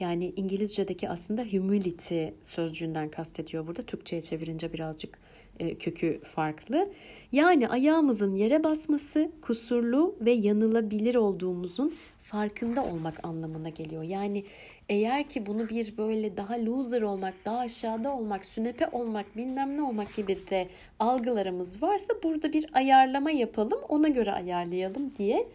Yani 0.00 0.32
İngilizce'deki 0.36 1.08
aslında 1.08 1.42
humility 1.42 2.24
sözcüğünden 2.42 3.10
kastediyor 3.10 3.66
burada. 3.66 3.82
Türkçe'ye 3.82 4.22
çevirince 4.22 4.72
birazcık 4.72 5.18
e, 5.60 5.74
kökü 5.74 6.20
farklı. 6.24 6.88
Yani 7.32 7.68
ayağımızın 7.68 8.34
yere 8.34 8.64
basması, 8.64 9.30
kusurlu 9.42 10.16
ve 10.20 10.30
yanılabilir 10.30 11.14
olduğumuzun 11.14 11.94
farkında 12.28 12.84
olmak 12.84 13.24
anlamına 13.24 13.68
geliyor. 13.68 14.02
Yani 14.02 14.44
eğer 14.88 15.28
ki 15.28 15.46
bunu 15.46 15.68
bir 15.68 15.96
böyle 15.96 16.36
daha 16.36 16.64
loser 16.64 17.02
olmak, 17.02 17.34
daha 17.44 17.58
aşağıda 17.58 18.16
olmak, 18.16 18.44
sünepe 18.44 18.88
olmak, 18.92 19.36
bilmem 19.36 19.76
ne 19.76 19.82
olmak 19.82 20.16
gibi 20.16 20.38
de 20.50 20.68
algılarımız 20.98 21.82
varsa 21.82 22.14
burada 22.22 22.52
bir 22.52 22.66
ayarlama 22.72 23.30
yapalım, 23.30 23.80
ona 23.88 24.08
göre 24.08 24.32
ayarlayalım 24.32 25.12
diye 25.18 25.48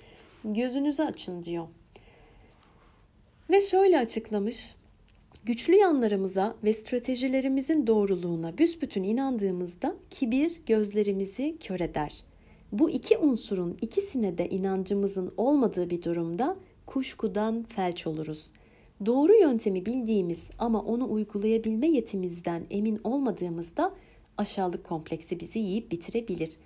gözünüzü 0.43 1.03
açın 1.03 1.43
diyor. 1.43 1.67
Ve 3.49 3.61
şöyle 3.61 3.99
açıklamış. 3.99 4.75
Güçlü 5.45 5.75
yanlarımıza 5.75 6.55
ve 6.63 6.73
stratejilerimizin 6.73 7.87
doğruluğuna 7.87 8.57
büsbütün 8.57 9.03
inandığımızda 9.03 9.95
kibir 10.09 10.61
gözlerimizi 10.65 11.57
kör 11.59 11.79
eder. 11.79 12.23
Bu 12.73 12.89
iki 12.89 13.17
unsurun 13.17 13.77
ikisine 13.81 14.37
de 14.37 14.49
inancımızın 14.49 15.33
olmadığı 15.37 15.89
bir 15.89 16.03
durumda 16.03 16.57
kuşkudan 16.85 17.63
felç 17.63 18.07
oluruz. 18.07 18.51
Doğru 19.05 19.35
yöntemi 19.35 19.85
bildiğimiz 19.85 20.49
ama 20.59 20.81
onu 20.81 21.11
uygulayabilme 21.11 21.87
yetimizden 21.87 22.63
emin 22.69 22.99
olmadığımızda 23.03 23.93
aşağılık 24.37 24.83
kompleksi 24.83 25.39
bizi 25.39 25.59
yiyip 25.59 25.91
bitirebilir. 25.91 26.57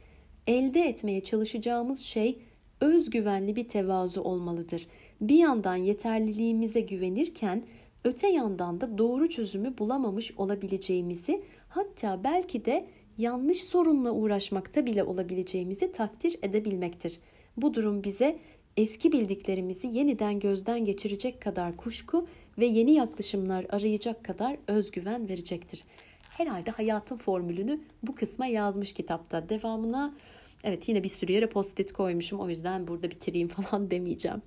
Elde 0.48 0.82
etmeye 0.82 1.24
çalışacağımız 1.24 2.00
şey 2.00 2.39
özgüvenli 2.82 3.56
bir 3.56 3.70
tevazu 3.70 4.22
olmalıdır. 4.22 4.88
Bir 5.22 5.38
yandan 5.38 5.76
yeterliliğimize 5.76 6.80
güvenirken 6.80 7.63
öte 8.04 8.28
yandan 8.28 8.82
da 8.82 8.98
doğru 8.98 9.30
çözümü 9.30 9.78
bulamamış 9.78 10.32
olabileceğimizi 10.38 11.43
hatta 11.70 12.24
belki 12.24 12.65
de 12.65 12.88
yanlış 13.17 13.63
sorunla 13.63 14.12
uğraşmakta 14.12 14.86
bile 14.86 15.03
olabileceğimizi 15.03 15.91
takdir 15.91 16.39
edebilmektir. 16.41 17.19
Bu 17.58 17.73
durum 17.73 18.03
bize 18.03 18.39
eski 18.77 19.12
bildiklerimizi 19.12 19.88
yeniden 19.88 20.39
gözden 20.39 20.86
geçirecek 20.86 21.41
kadar 21.41 21.77
kuşku 21.77 22.27
ve 22.58 22.65
yeni 22.65 22.93
yaklaşımlar 22.93 23.65
arayacak 23.69 24.23
kadar 24.23 24.58
özgüven 24.67 25.30
verecektir. 25.30 25.84
Herhalde 26.30 26.71
hayatın 26.71 27.17
formülünü 27.17 27.80
bu 28.03 28.15
kısma 28.15 28.45
yazmış 28.45 28.93
kitapta. 28.93 29.49
Devamına 29.49 30.15
evet 30.63 30.89
yine 30.89 31.03
bir 31.03 31.10
sürü 31.10 31.32
yere 31.32 31.49
post-it 31.49 31.93
koymuşum. 31.93 32.39
O 32.39 32.49
yüzden 32.49 32.88
burada 32.88 33.12
bitireyim 33.12 33.47
falan 33.47 33.91
demeyeceğim. 33.91 34.41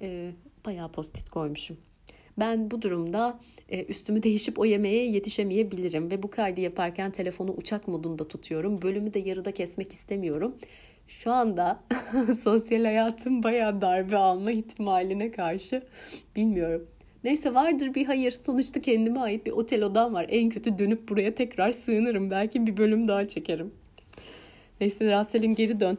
Ee, 0.00 0.32
bayağı 0.66 0.92
post-it 0.92 1.30
koymuşum. 1.30 1.76
Ben 2.38 2.70
bu 2.70 2.82
durumda 2.82 3.38
e, 3.68 3.84
üstümü 3.84 4.22
değişip 4.22 4.58
o 4.58 4.64
yemeğe 4.64 5.10
yetişemeyebilirim 5.10 6.10
ve 6.10 6.22
bu 6.22 6.30
kaydı 6.30 6.60
yaparken 6.60 7.10
telefonu 7.10 7.52
uçak 7.52 7.88
modunda 7.88 8.28
tutuyorum. 8.28 8.82
Bölümü 8.82 9.14
de 9.14 9.18
yarıda 9.18 9.52
kesmek 9.52 9.92
istemiyorum. 9.92 10.56
Şu 11.08 11.32
anda 11.32 11.80
sosyal 12.42 12.84
hayatım 12.84 13.42
bayağı 13.42 13.80
darbe 13.80 14.16
alma 14.16 14.50
ihtimaline 14.50 15.30
karşı 15.30 15.82
bilmiyorum. 16.36 16.88
Neyse 17.24 17.54
vardır 17.54 17.94
bir 17.94 18.06
hayır. 18.06 18.30
Sonuçta 18.30 18.80
kendime 18.80 19.20
ait 19.20 19.46
bir 19.46 19.50
otel 19.50 19.82
odam 19.82 20.14
var. 20.14 20.26
En 20.28 20.50
kötü 20.50 20.78
dönüp 20.78 21.08
buraya 21.08 21.34
tekrar 21.34 21.72
sığınırım. 21.72 22.30
Belki 22.30 22.66
bir 22.66 22.76
bölüm 22.76 23.08
daha 23.08 23.28
çekerim. 23.28 23.72
Neyse 24.80 25.10
Rasel'in 25.10 25.54
geri 25.54 25.80
dön. 25.80 25.98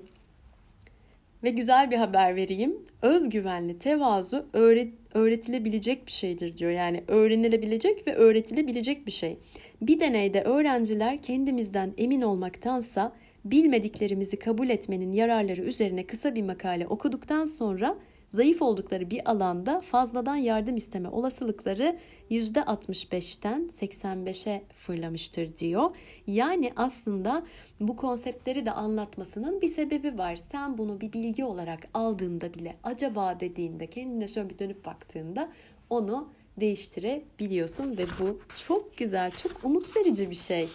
Ve 1.43 1.49
güzel 1.49 1.91
bir 1.91 1.97
haber 1.97 2.35
vereyim. 2.35 2.77
Özgüvenli 3.01 3.79
tevazu 3.79 4.45
öğret 4.53 4.93
öğretilebilecek 5.13 6.07
bir 6.07 6.11
şeydir 6.11 6.57
diyor. 6.57 6.71
Yani 6.71 7.03
öğrenilebilecek 7.07 8.07
ve 8.07 8.15
öğretilebilecek 8.15 9.07
bir 9.07 9.11
şey. 9.11 9.37
Bir 9.81 9.99
deneyde 9.99 10.41
öğrenciler 10.41 11.21
kendimizden 11.21 11.93
emin 11.97 12.21
olmaktansa 12.21 13.13
bilmediklerimizi 13.45 14.39
kabul 14.39 14.69
etmenin 14.69 15.13
yararları 15.13 15.61
üzerine 15.61 16.07
kısa 16.07 16.35
bir 16.35 16.43
makale 16.43 16.87
okuduktan 16.87 17.45
sonra 17.45 17.97
zayıf 18.29 18.61
oldukları 18.61 19.09
bir 19.09 19.31
alanda 19.31 19.81
fazladan 19.81 20.35
yardım 20.35 20.75
isteme 20.75 21.09
olasılıkları 21.09 21.99
%65'ten 22.31 23.69
85'e 23.73 24.63
fırlamıştır 24.75 25.57
diyor. 25.57 25.95
Yani 26.27 26.73
aslında 26.75 27.45
bu 27.79 27.95
konseptleri 27.95 28.65
de 28.65 28.71
anlatmasının 28.71 29.61
bir 29.61 29.67
sebebi 29.67 30.17
var. 30.17 30.35
Sen 30.35 30.77
bunu 30.77 31.01
bir 31.01 31.13
bilgi 31.13 31.45
olarak 31.45 31.79
aldığında 31.93 32.53
bile 32.53 32.75
acaba 32.83 33.39
dediğinde 33.39 33.87
kendine 33.87 34.27
şöyle 34.27 34.49
bir 34.49 34.59
dönüp 34.59 34.85
baktığında 34.85 35.51
onu 35.89 36.29
değiştirebiliyorsun 36.59 37.97
ve 37.97 38.05
bu 38.19 38.41
çok 38.67 38.97
güzel, 38.97 39.31
çok 39.31 39.63
umut 39.63 39.95
verici 39.97 40.29
bir 40.29 40.35
şey. 40.35 40.69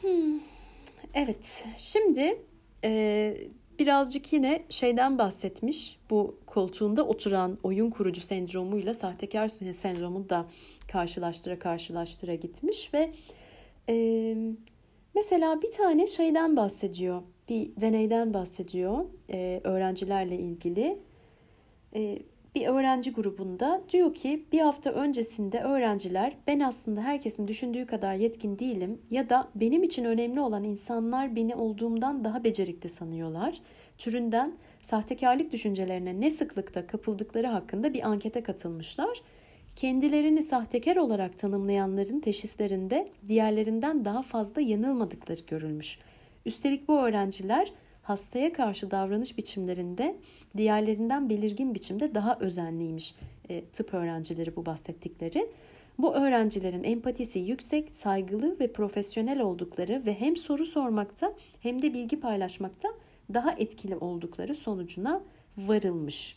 Hmm. 0.00 0.40
Evet, 1.14 1.64
şimdi 1.76 2.42
e, 2.84 3.36
birazcık 3.78 4.32
yine 4.32 4.62
şeyden 4.68 5.18
bahsetmiş. 5.18 5.98
Bu 6.10 6.38
koltuğunda 6.46 7.06
oturan 7.06 7.58
oyun 7.62 7.90
kurucu 7.90 8.20
sendromuyla 8.20 8.94
sahtekar 8.94 9.48
sendromu 9.48 10.28
da 10.28 10.46
karşılaştıra 10.88 11.58
karşılaştıra 11.58 12.34
gitmiş 12.34 12.94
ve 12.94 13.12
e, 13.88 14.36
mesela 15.14 15.62
bir 15.62 15.70
tane 15.70 16.06
şeyden 16.06 16.56
bahsediyor. 16.56 17.22
Bir 17.48 17.70
deneyden 17.80 18.34
bahsediyor 18.34 19.04
e, 19.30 19.60
öğrencilerle 19.64 20.36
ilgili. 20.36 20.98
E, 21.94 22.18
bir 22.56 22.66
öğrenci 22.66 23.12
grubunda 23.12 23.82
diyor 23.92 24.14
ki 24.14 24.44
bir 24.52 24.60
hafta 24.60 24.90
öncesinde 24.90 25.60
öğrenciler 25.60 26.36
ben 26.46 26.60
aslında 26.60 27.02
herkesin 27.02 27.48
düşündüğü 27.48 27.86
kadar 27.86 28.14
yetkin 28.14 28.58
değilim 28.58 28.98
ya 29.10 29.30
da 29.30 29.48
benim 29.54 29.82
için 29.82 30.04
önemli 30.04 30.40
olan 30.40 30.64
insanlar 30.64 31.36
beni 31.36 31.54
olduğumdan 31.54 32.24
daha 32.24 32.44
becerikli 32.44 32.88
sanıyorlar. 32.88 33.58
Türünden 33.98 34.54
sahtekarlık 34.82 35.52
düşüncelerine 35.52 36.20
ne 36.20 36.30
sıklıkta 36.30 36.86
kapıldıkları 36.86 37.46
hakkında 37.46 37.94
bir 37.94 38.08
ankete 38.08 38.42
katılmışlar. 38.42 39.22
Kendilerini 39.76 40.42
sahtekar 40.42 40.96
olarak 40.96 41.38
tanımlayanların 41.38 42.20
teşhislerinde 42.20 43.08
diğerlerinden 43.28 44.04
daha 44.04 44.22
fazla 44.22 44.60
yanılmadıkları 44.60 45.40
görülmüş. 45.46 45.98
Üstelik 46.46 46.88
bu 46.88 47.00
öğrenciler 47.00 47.72
hastaya 48.06 48.52
karşı 48.52 48.90
davranış 48.90 49.38
biçimlerinde 49.38 50.16
diğerlerinden 50.56 51.30
belirgin 51.30 51.74
biçimde 51.74 52.14
daha 52.14 52.38
özenliymiş 52.40 53.14
e, 53.48 53.64
tıp 53.64 53.94
öğrencileri 53.94 54.56
bu 54.56 54.66
bahsettikleri. 54.66 55.50
Bu 55.98 56.14
öğrencilerin 56.14 56.84
empatisi 56.84 57.38
yüksek, 57.38 57.90
saygılı 57.90 58.60
ve 58.60 58.72
profesyonel 58.72 59.40
oldukları 59.40 60.02
ve 60.06 60.20
hem 60.20 60.36
soru 60.36 60.64
sormakta 60.64 61.34
hem 61.60 61.82
de 61.82 61.94
bilgi 61.94 62.20
paylaşmakta 62.20 62.88
daha 63.34 63.52
etkili 63.52 63.96
oldukları 63.96 64.54
sonucuna 64.54 65.22
varılmış. 65.56 66.36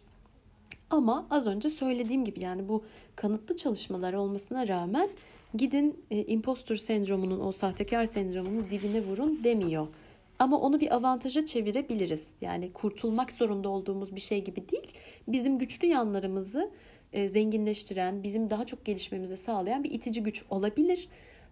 Ama 0.90 1.28
az 1.30 1.48
önce 1.48 1.70
söylediğim 1.70 2.26
gibi 2.26 2.40
yani 2.40 2.70
bu 2.70 2.84
kanıtlı 3.16 3.58
çalışmalar 3.58 4.14
olmasına 4.14 4.68
rağmen 4.68 5.10
gidin 5.54 6.06
e, 6.12 6.26
impostor 6.26 6.76
sendromunun 6.76 7.40
o 7.40 7.52
sahtekar 7.52 8.06
sendromunun 8.06 8.66
dibine 8.72 9.02
vurun 9.02 9.44
demiyor. 9.44 9.88
Ama 10.40 10.60
onu 10.60 10.80
bir 10.80 10.96
avantaja 10.96 11.46
çevirebiliriz. 11.46 12.24
Yani 12.42 12.74
kurtulmak 12.74 13.32
zorunda 13.32 13.70
olduğumuz 13.70 14.16
bir 14.16 14.22
şey 14.22 14.44
gibi 14.44 14.70
değil. 14.70 14.88
Bizim 15.28 15.58
güçlü 15.58 15.88
yanlarımızı 15.88 16.72
e, 17.14 17.30
zenginleştiren, 17.30 18.24
bizim 18.24 18.50
daha 18.50 18.66
çok 18.66 18.86
gelişmemizi 18.86 19.38
sağlayan 19.38 19.84
bir 19.84 19.92
itici 19.92 20.24
güç 20.24 20.44
olabilir. 20.50 21.08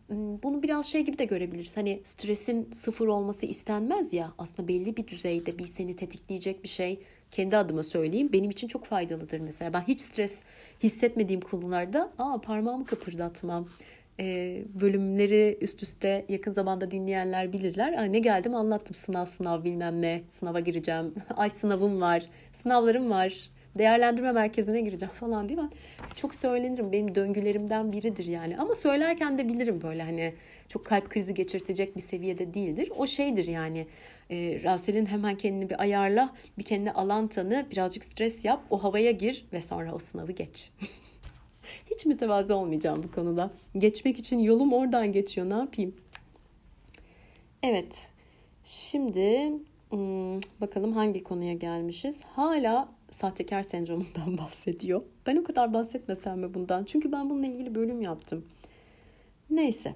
Hmm, 0.08 0.42
bunu 0.44 0.64
biraz 0.64 0.86
şey 0.86 1.02
gibi 1.02 1.18
de 1.18 1.26
görebiliriz. 1.26 1.78
Hani 1.78 2.02
stresin 2.04 2.72
sıfır 2.72 3.08
olması 3.08 3.46
istenmez 3.46 4.14
ya. 4.14 4.34
Aslında 4.38 4.68
belli 4.68 4.98
bir 4.98 5.08
düzeyde 5.08 5.60
bir 5.60 5.66
seni 5.66 5.96
tetikleyecek 5.96 6.64
bir 6.64 6.70
şey 6.70 7.00
kendi 7.32 7.58
adıma 7.58 7.84
söyleyeyim 7.84 8.30
benim 8.34 8.50
için 8.50 8.68
çok 8.68 8.86
faydalıdır 8.86 9.40
mesela. 9.40 9.74
Ben 9.74 9.82
hiç 9.82 10.02
stres 10.02 10.40
hissetmediğim 10.84 11.42
konularda 11.42 12.12
aa 12.20 12.42
parmağımı 12.42 12.86
kıpırdatmam. 12.86 13.68
Ee, 14.20 14.64
bölümleri 14.82 15.58
üst 15.62 15.84
üste 15.84 16.26
yakın 16.30 16.52
zamanda 16.52 16.92
dinleyenler 16.92 17.54
bilirler. 17.54 17.94
Aa, 17.94 18.04
ne 18.04 18.20
geldim 18.20 18.56
anlattım 18.56 18.96
sınav 18.96 19.26
sınav 19.26 19.64
bilmem 19.64 20.02
ne 20.02 20.22
sınava 20.30 20.60
gireceğim. 20.60 21.14
Ay 21.36 21.50
sınavım 21.50 22.02
var 22.02 22.26
sınavlarım 22.54 23.10
var 23.10 23.50
değerlendirme 23.78 24.32
merkezine 24.32 24.82
gireceğim 24.82 25.14
falan 25.16 25.50
değil 25.50 25.60
mi? 25.60 25.70
Çok 26.16 26.36
söylenirim. 26.36 26.92
Benim 26.92 27.16
döngülerimden 27.16 27.92
biridir 27.92 28.26
yani. 28.26 28.58
Ama 28.58 28.76
söylerken 28.76 29.38
de 29.38 29.48
bilirim 29.48 29.82
böyle 29.82 30.04
hani 30.04 30.34
çok 30.68 30.86
kalp 30.86 31.10
krizi 31.10 31.34
geçirtecek 31.34 31.96
bir 31.96 32.02
seviyede 32.02 32.54
değildir. 32.54 32.92
O 32.98 33.08
şeydir 33.08 33.48
yani. 33.48 33.88
E, 34.32 34.64
Rasel'in 34.64 35.06
hemen 35.06 35.36
kendini 35.36 35.70
bir 35.70 35.82
ayarla, 35.82 36.34
bir 36.58 36.64
kendine 36.64 36.92
alan 36.92 37.28
tanı, 37.28 37.66
birazcık 37.72 38.06
stres 38.06 38.46
yap, 38.46 38.64
o 38.70 38.84
havaya 38.84 39.12
gir 39.12 39.46
ve 39.54 39.62
sonra 39.62 39.94
o 39.94 40.00
sınavı 40.00 40.32
geç. 40.32 40.72
Hiç 41.92 42.06
mütevazı 42.06 42.56
olmayacağım 42.56 43.04
bu 43.04 43.12
konuda. 43.12 43.52
Geçmek 43.78 44.20
için 44.20 44.40
yolum 44.40 44.74
oradan 44.74 45.12
geçiyor. 45.12 45.50
Ne 45.50 45.54
yapayım? 45.54 45.96
Evet. 47.64 48.08
Şimdi 48.66 49.54
hmm, 49.90 50.40
bakalım 50.62 50.94
hangi 50.94 51.24
konuya 51.24 51.54
gelmişiz. 51.54 52.24
Hala 52.24 52.90
sahtekar 53.12 53.64
sendromundan 53.64 54.38
bahsediyor. 54.38 55.02
Ben 55.28 55.36
o 55.36 55.44
kadar 55.44 55.74
bahsetmesem 55.74 56.40
mi 56.40 56.54
bundan? 56.54 56.84
Çünkü 56.84 57.12
ben 57.12 57.30
bununla 57.30 57.48
ilgili 57.48 57.76
bölüm 57.76 58.02
yaptım. 58.02 58.46
Neyse. 59.50 59.96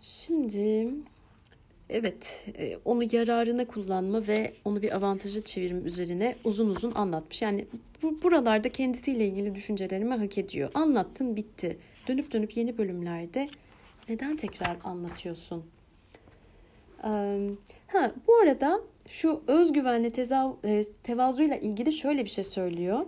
Şimdi 0.00 0.88
evet 1.94 2.44
e, 2.58 2.78
onu 2.84 3.02
yararına 3.12 3.66
kullanma 3.66 4.26
ve 4.26 4.52
onu 4.64 4.82
bir 4.82 4.96
avantaja 4.96 5.44
çevirme 5.44 5.80
üzerine 5.80 6.36
uzun 6.44 6.70
uzun 6.70 6.92
anlatmış. 6.94 7.42
Yani 7.42 7.64
bu, 8.02 8.22
buralarda 8.22 8.68
kendisiyle 8.68 9.26
ilgili 9.26 9.54
düşüncelerimi 9.54 10.14
hak 10.14 10.38
ediyor. 10.38 10.70
Anlattım 10.74 11.36
bitti. 11.36 11.78
Dönüp 12.08 12.32
dönüp 12.32 12.56
yeni 12.56 12.78
bölümlerde 12.78 13.48
neden 14.08 14.36
tekrar 14.36 14.76
anlatıyorsun? 14.84 15.64
Ha, 17.86 18.12
bu 18.26 18.34
arada 18.34 18.80
şu 19.08 19.42
özgüvenle 19.46 20.10
tezav, 20.10 20.52
e, 20.64 20.82
tevazuyla 21.02 21.56
ilgili 21.56 21.92
şöyle 21.92 22.24
bir 22.24 22.30
şey 22.30 22.44
söylüyor. 22.44 23.06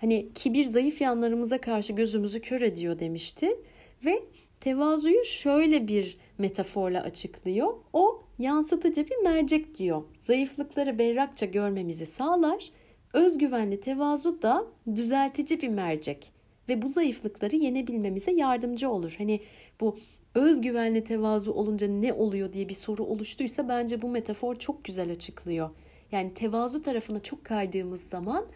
Hani 0.00 0.28
kibir 0.34 0.64
zayıf 0.64 1.00
yanlarımıza 1.00 1.60
karşı 1.60 1.92
gözümüzü 1.92 2.40
kör 2.40 2.60
ediyor 2.60 2.98
demişti. 2.98 3.56
Ve 4.04 4.22
tevazuyu 4.60 5.24
şöyle 5.24 5.88
bir 5.88 6.16
metaforla 6.40 7.02
açıklıyor. 7.02 7.74
O 7.92 8.22
yansıtıcı 8.38 9.06
bir 9.06 9.16
mercek 9.16 9.78
diyor. 9.78 10.02
Zayıflıkları 10.16 10.98
berrakça 10.98 11.46
görmemizi 11.46 12.06
sağlar. 12.06 12.70
Özgüvenli 13.12 13.80
tevazu 13.80 14.42
da 14.42 14.66
düzeltici 14.96 15.62
bir 15.62 15.68
mercek 15.68 16.32
ve 16.68 16.82
bu 16.82 16.88
zayıflıkları 16.88 17.56
yenebilmemize 17.56 18.32
yardımcı 18.32 18.90
olur. 18.90 19.14
Hani 19.18 19.40
bu 19.80 19.96
özgüvenli 20.34 21.04
tevazu 21.04 21.52
olunca 21.52 21.88
ne 21.88 22.12
oluyor 22.12 22.52
diye 22.52 22.68
bir 22.68 22.74
soru 22.74 23.04
oluştuysa 23.04 23.68
bence 23.68 24.02
bu 24.02 24.08
metafor 24.08 24.56
çok 24.56 24.84
güzel 24.84 25.10
açıklıyor. 25.10 25.70
Yani 26.12 26.34
tevazu 26.34 26.82
tarafına 26.82 27.22
çok 27.22 27.44
kaydığımız 27.44 28.02
zaman 28.02 28.46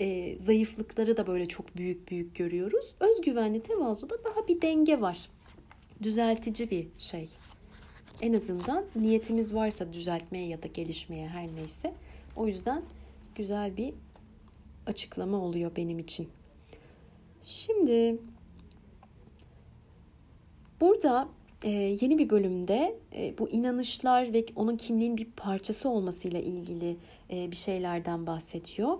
e, 0.00 0.38
zayıflıkları 0.38 1.16
da 1.16 1.26
böyle 1.26 1.46
çok 1.46 1.76
büyük 1.76 2.10
büyük 2.10 2.36
görüyoruz. 2.36 2.94
Özgüvenli 3.00 3.62
tevazuda 3.62 4.24
daha 4.24 4.48
bir 4.48 4.62
denge 4.62 5.00
var. 5.00 5.30
Düzeltici 6.04 6.70
bir 6.70 6.86
şey. 6.98 7.28
En 8.20 8.32
azından 8.32 8.84
niyetimiz 8.96 9.54
varsa 9.54 9.92
düzeltmeye 9.92 10.46
ya 10.46 10.62
da 10.62 10.66
gelişmeye 10.66 11.28
her 11.28 11.48
neyse. 11.56 11.94
O 12.36 12.46
yüzden 12.46 12.82
güzel 13.34 13.76
bir 13.76 13.94
açıklama 14.86 15.36
oluyor 15.36 15.76
benim 15.76 15.98
için. 15.98 16.28
Şimdi 17.42 18.18
Burada 20.84 21.28
e, 21.62 21.70
yeni 21.70 22.18
bir 22.18 22.30
bölümde 22.30 22.98
e, 23.16 23.38
bu 23.38 23.48
inanışlar 23.48 24.32
ve 24.32 24.46
onun 24.56 24.76
kimliğin 24.76 25.16
bir 25.16 25.24
parçası 25.24 25.88
olmasıyla 25.88 26.40
ilgili 26.40 26.96
e, 27.30 27.50
bir 27.50 27.56
şeylerden 27.56 28.26
bahsediyor. 28.26 28.98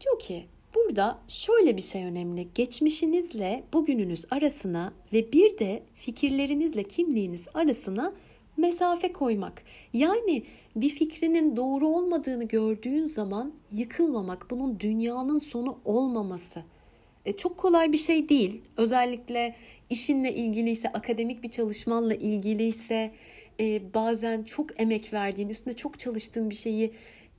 Diyor 0.00 0.18
ki 0.18 0.46
burada 0.74 1.18
şöyle 1.28 1.76
bir 1.76 1.82
şey 1.82 2.04
önemli. 2.04 2.48
Geçmişinizle 2.54 3.64
bugününüz 3.72 4.24
arasına 4.30 4.92
ve 5.12 5.32
bir 5.32 5.58
de 5.58 5.82
fikirlerinizle 5.94 6.82
kimliğiniz 6.82 7.46
arasına 7.54 8.12
mesafe 8.56 9.12
koymak. 9.12 9.62
Yani 9.92 10.42
bir 10.76 10.88
fikrinin 10.88 11.56
doğru 11.56 11.88
olmadığını 11.88 12.44
gördüğün 12.44 13.06
zaman 13.06 13.52
yıkılmamak, 13.72 14.46
bunun 14.50 14.80
dünyanın 14.80 15.38
sonu 15.38 15.78
olmaması. 15.84 16.62
E, 17.26 17.36
çok 17.36 17.58
kolay 17.58 17.92
bir 17.92 17.98
şey 17.98 18.28
değil. 18.28 18.60
Özellikle 18.76 19.54
işinle 19.90 20.34
ilgiliyse, 20.34 20.88
akademik 20.92 21.42
bir 21.42 21.50
çalışmanla 21.50 22.14
ilgiliyse, 22.14 23.10
e, 23.60 23.94
bazen 23.94 24.42
çok 24.42 24.80
emek 24.80 25.12
verdiğin, 25.12 25.48
üstünde 25.48 25.76
çok 25.76 25.98
çalıştığın 25.98 26.50
bir 26.50 26.54
şeyi 26.54 26.92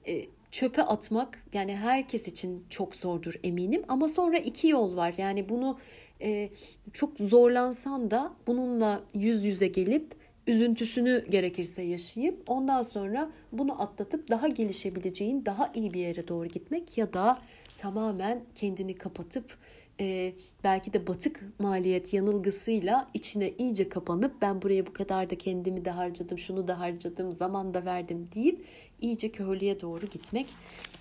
e, 0.07 0.25
çöpe 0.51 0.81
atmak 0.81 1.43
yani 1.53 1.75
herkes 1.75 2.27
için 2.27 2.65
çok 2.69 2.95
zordur 2.95 3.33
eminim. 3.43 3.83
Ama 3.87 4.07
sonra 4.07 4.37
iki 4.37 4.67
yol 4.67 4.95
var. 4.95 5.13
Yani 5.17 5.49
bunu 5.49 5.79
e, 6.21 6.49
çok 6.93 7.17
zorlansan 7.19 8.11
da 8.11 8.33
bununla 8.47 9.03
yüz 9.13 9.45
yüze 9.45 9.67
gelip 9.67 10.15
üzüntüsünü 10.47 11.25
gerekirse 11.29 11.81
yaşayıp 11.81 12.43
ondan 12.47 12.81
sonra 12.81 13.31
bunu 13.51 13.81
atlatıp 13.81 14.29
daha 14.29 14.47
gelişebileceğin 14.47 15.45
daha 15.45 15.71
iyi 15.73 15.93
bir 15.93 15.99
yere 15.99 16.27
doğru 16.27 16.47
gitmek 16.47 16.97
ya 16.97 17.13
da 17.13 17.41
tamamen 17.77 18.43
kendini 18.55 18.95
kapatıp 18.95 19.57
e, 19.99 20.33
belki 20.63 20.93
de 20.93 21.07
batık 21.07 21.43
maliyet 21.59 22.13
yanılgısıyla 22.13 23.09
içine 23.13 23.49
iyice 23.57 23.89
kapanıp 23.89 24.41
ben 24.41 24.61
buraya 24.61 24.87
bu 24.87 24.93
kadar 24.93 25.29
da 25.29 25.37
kendimi 25.37 25.85
de 25.85 25.89
harcadım, 25.89 26.37
şunu 26.37 26.67
da 26.67 26.79
harcadım, 26.79 27.31
zaman 27.31 27.73
da 27.73 27.85
verdim 27.85 28.29
deyip 28.35 28.65
iyice 29.01 29.31
körlüğe 29.31 29.81
doğru 29.81 30.05
gitmek. 30.05 30.47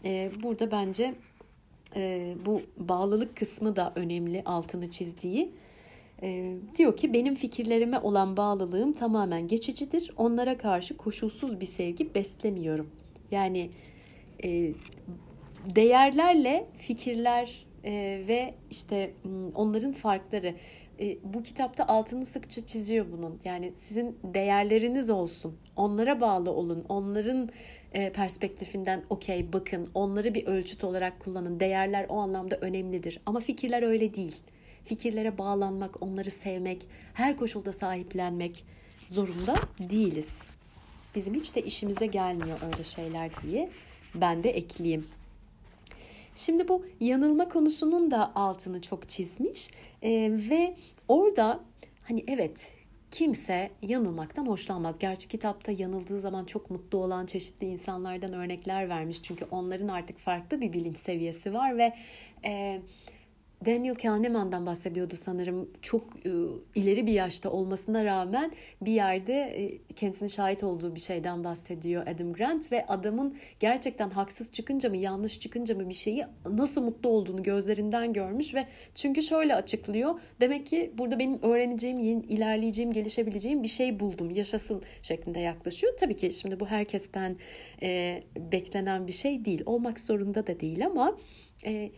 E, 0.04 0.30
burada 0.42 0.70
bence 0.70 1.14
e, 1.96 2.34
bu 2.46 2.62
bağlılık 2.76 3.37
kısmı 3.37 3.76
da 3.76 3.92
önemli 3.96 4.42
altını 4.44 4.90
çizdiği. 4.90 5.52
E, 6.22 6.54
diyor 6.78 6.96
ki 6.96 7.12
benim 7.12 7.34
fikirlerime 7.34 7.98
olan 7.98 8.37
bağlılığım 8.37 8.92
tamamen 8.92 9.46
geçicidir. 9.46 10.12
Onlara 10.16 10.58
karşı 10.58 10.96
koşulsuz 10.96 11.61
bir 11.61 11.66
sevgi 11.66 12.14
beslemiyorum. 12.14 12.90
Yani 13.30 13.70
e, 14.44 14.72
değerlerle 15.74 16.66
fikirler 16.78 17.66
e, 17.84 18.22
ve 18.28 18.54
işte 18.70 19.14
onların 19.54 19.92
farkları. 19.92 20.54
Bu 21.24 21.42
kitapta 21.42 21.87
altını 21.87 22.26
sıkça 22.26 22.66
çiziyor 22.66 23.06
bunun. 23.12 23.40
Yani 23.44 23.72
sizin 23.74 24.16
değerleriniz 24.24 25.11
olsun. 25.11 25.56
Onlara 25.76 26.20
bağlı 26.20 26.50
olun. 26.50 26.84
Onların 26.88 27.50
perspektifinden 27.92 29.03
okey 29.11 29.53
bakın. 29.53 29.90
Onları 29.94 30.35
bir 30.35 30.46
ölçüt 30.46 30.85
olarak 30.85 31.20
kullanın. 31.20 31.61
Değerler 31.61 32.07
o 32.09 32.18
anlamda 32.18 32.57
önemlidir. 32.57 33.20
Ama 33.27 33.40
fikirler 33.40 33.83
öyle 33.83 34.14
değil. 34.14 34.37
Fikirlere 34.85 35.38
bağlanmak, 35.38 36.03
onları 36.03 36.31
sevmek, 36.31 36.87
her 37.14 37.37
koşulda 37.37 37.72
sahiplenmek 37.72 38.64
zorunda 39.07 39.55
değiliz. 39.79 40.42
Bizim 41.14 41.35
hiç 41.35 41.55
de 41.55 41.62
işimize 41.62 42.07
gelmiyor 42.07 42.59
öyle 42.72 42.85
şeyler 42.85 43.31
diye 43.42 43.70
ben 44.14 44.42
de 44.42 44.51
ekleyeyim. 44.51 45.07
Şimdi 46.37 46.68
bu 46.68 46.87
yanılma 47.01 47.48
konusunun 47.48 48.11
da 48.11 48.35
altını 48.35 48.81
çok 48.81 49.09
çizmiş 49.09 49.68
e, 50.03 50.11
ve 50.51 50.74
orada 51.09 51.61
hani 52.05 52.24
evet 52.29 52.70
kimse 53.11 53.71
yanılmaktan 53.83 54.47
hoşlanmaz. 54.47 54.99
Gerçi 54.99 55.29
kitapta 55.29 55.73
yanıldığı 55.73 56.21
zaman 56.21 56.44
çok 56.44 56.71
mutlu 56.71 56.99
olan 56.99 57.27
çeşitli 57.27 57.66
insanlardan 57.66 58.33
örnekler 58.33 58.88
vermiş. 58.88 59.23
Çünkü 59.23 59.47
onların 59.51 59.88
artık 59.88 60.18
farklı 60.18 60.61
bir 60.61 60.73
bilinç 60.73 60.97
seviyesi 60.97 61.55
var 61.55 61.79
ve 61.79 61.94
e, 62.44 62.81
Daniel 63.66 63.94
Kahneman'dan 63.94 64.66
bahsediyordu 64.66 65.14
sanırım. 65.16 65.71
Çok 65.83 66.03
e, 66.27 66.31
ileri 66.75 67.07
bir 67.07 67.12
yaşta 67.12 67.51
olmasına 67.51 68.05
rağmen 68.05 68.53
bir 68.83 68.92
yerde 68.92 69.35
e, 69.35 69.79
kendisine 69.94 70.29
şahit 70.29 70.64
olduğu 70.64 70.94
bir 70.94 71.01
şeyden 71.01 71.44
bahsediyor 71.44 72.07
Adam 72.07 72.33
Grant 72.33 72.73
ve 72.73 72.87
adamın 72.87 73.37
gerçekten 73.61 74.11
haksız 74.11 74.53
çıkınca 74.53 74.88
mı 74.88 74.97
yanlış 74.97 75.40
çıkınca 75.40 75.75
mı 75.75 75.88
bir 75.88 75.94
şeyi 75.94 76.25
nasıl 76.51 76.83
mutlu 76.83 77.09
olduğunu 77.09 77.42
gözlerinden 77.42 78.12
görmüş 78.12 78.55
ve 78.55 78.66
çünkü 78.94 79.23
şöyle 79.23 79.55
açıklıyor. 79.55 80.21
Demek 80.40 80.66
ki 80.66 80.92
burada 80.99 81.18
benim 81.18 81.42
öğreneceğim, 81.42 81.99
yeni, 81.99 82.23
ilerleyeceğim, 82.23 82.92
gelişebileceğim 82.92 83.62
bir 83.62 83.68
şey 83.68 84.01
buldum. 84.01 84.31
Yaşasın 84.31 84.83
şeklinde 85.03 85.40
yaklaşıyor. 85.40 85.92
Tabii 86.01 86.16
ki 86.16 86.31
şimdi 86.31 86.61
bu 86.61 86.66
herkesten 86.66 87.37
e, 87.82 88.22
beklenen 88.37 89.07
bir 89.07 89.12
şey 89.12 89.45
değil. 89.45 89.62
Olmak 89.66 90.01
zorunda 90.01 90.47
da 90.47 90.61
değil 90.61 90.87
ama 90.87 91.16
e, 91.66 91.91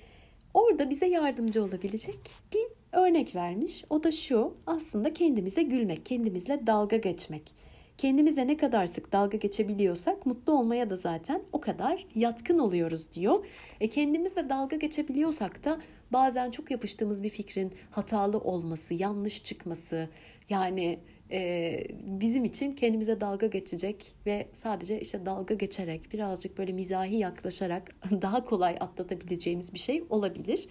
Orada 0.54 0.90
bize 0.90 1.06
yardımcı 1.06 1.64
olabilecek 1.64 2.18
bir 2.54 2.66
örnek 2.92 3.36
vermiş. 3.36 3.84
O 3.90 4.02
da 4.02 4.10
şu 4.10 4.54
aslında 4.66 5.12
kendimize 5.12 5.62
gülmek, 5.62 6.06
kendimizle 6.06 6.66
dalga 6.66 6.96
geçmek. 6.96 7.52
kendimize 7.98 8.46
ne 8.46 8.56
kadar 8.56 8.86
sık 8.86 9.12
dalga 9.12 9.36
geçebiliyorsak 9.36 10.26
mutlu 10.26 10.52
olmaya 10.52 10.90
da 10.90 10.96
zaten 10.96 11.42
o 11.52 11.60
kadar 11.60 12.06
yatkın 12.14 12.58
oluyoruz 12.58 13.12
diyor. 13.12 13.46
E 13.80 13.88
kendimizle 13.88 14.48
dalga 14.48 14.76
geçebiliyorsak 14.76 15.64
da 15.64 15.80
bazen 16.12 16.50
çok 16.50 16.70
yapıştığımız 16.70 17.22
bir 17.22 17.28
fikrin 17.28 17.72
hatalı 17.90 18.38
olması, 18.38 18.94
yanlış 18.94 19.42
çıkması 19.44 20.08
yani 20.50 20.98
e, 21.32 21.84
bizim 21.92 22.44
için 22.44 22.72
kendimize 22.72 23.20
dalga 23.20 23.46
geçecek 23.46 24.14
ve 24.26 24.48
sadece 24.52 25.00
işte 25.00 25.26
dalga 25.26 25.54
geçerek 25.54 26.12
birazcık 26.12 26.58
böyle 26.58 26.72
mizahi 26.72 27.16
yaklaşarak 27.16 27.96
daha 28.22 28.44
kolay 28.44 28.76
atlatabileceğimiz 28.80 29.74
bir 29.74 29.78
şey 29.78 30.04
olabilir. 30.10 30.68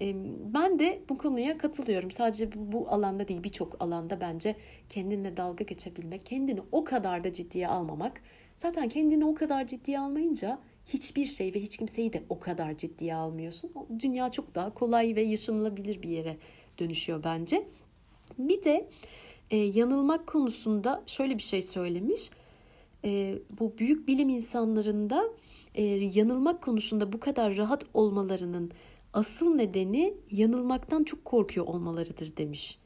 E, 0.00 0.14
ben 0.54 0.78
de 0.78 1.02
bu 1.08 1.18
konuya 1.18 1.58
katılıyorum. 1.58 2.10
Sadece 2.10 2.52
bu, 2.52 2.72
bu 2.72 2.88
alanda 2.88 3.28
değil 3.28 3.44
birçok 3.44 3.82
alanda 3.82 4.20
bence 4.20 4.56
kendinle 4.88 5.36
dalga 5.36 5.64
geçebilmek, 5.64 6.26
kendini 6.26 6.60
o 6.72 6.84
kadar 6.84 7.24
da 7.24 7.32
ciddiye 7.32 7.68
almamak. 7.68 8.22
Zaten 8.56 8.88
kendini 8.88 9.24
o 9.24 9.34
kadar 9.34 9.66
ciddiye 9.66 10.00
almayınca 10.00 10.58
hiçbir 10.86 11.26
şey 11.26 11.54
ve 11.54 11.60
hiç 11.60 11.76
kimseyi 11.76 12.12
de 12.12 12.22
o 12.28 12.40
kadar 12.40 12.76
ciddiye 12.76 13.14
almıyorsun. 13.14 13.72
Dünya 13.98 14.30
çok 14.30 14.54
daha 14.54 14.74
kolay 14.74 15.16
ve 15.16 15.22
yaşanılabilir 15.22 16.02
bir 16.02 16.08
yere 16.08 16.36
dönüşüyor 16.78 17.24
bence. 17.24 17.66
Bir 18.38 18.64
de 18.64 18.88
e, 19.50 19.56
yanılmak 19.56 20.26
konusunda 20.26 21.02
şöyle 21.06 21.38
bir 21.38 21.42
şey 21.42 21.62
söylemiş. 21.62 22.30
E, 23.04 23.38
bu 23.60 23.78
büyük 23.78 24.08
bilim 24.08 24.28
insanlarında 24.28 25.24
e, 25.74 25.82
yanılmak 25.84 26.62
konusunda 26.62 27.12
bu 27.12 27.20
kadar 27.20 27.56
rahat 27.56 27.84
olmalarının 27.94 28.70
asıl 29.12 29.54
nedeni 29.54 30.14
yanılmaktan 30.30 31.04
çok 31.04 31.24
korkuyor 31.24 31.66
olmalarıdır 31.66 32.36
demiş. 32.36 32.78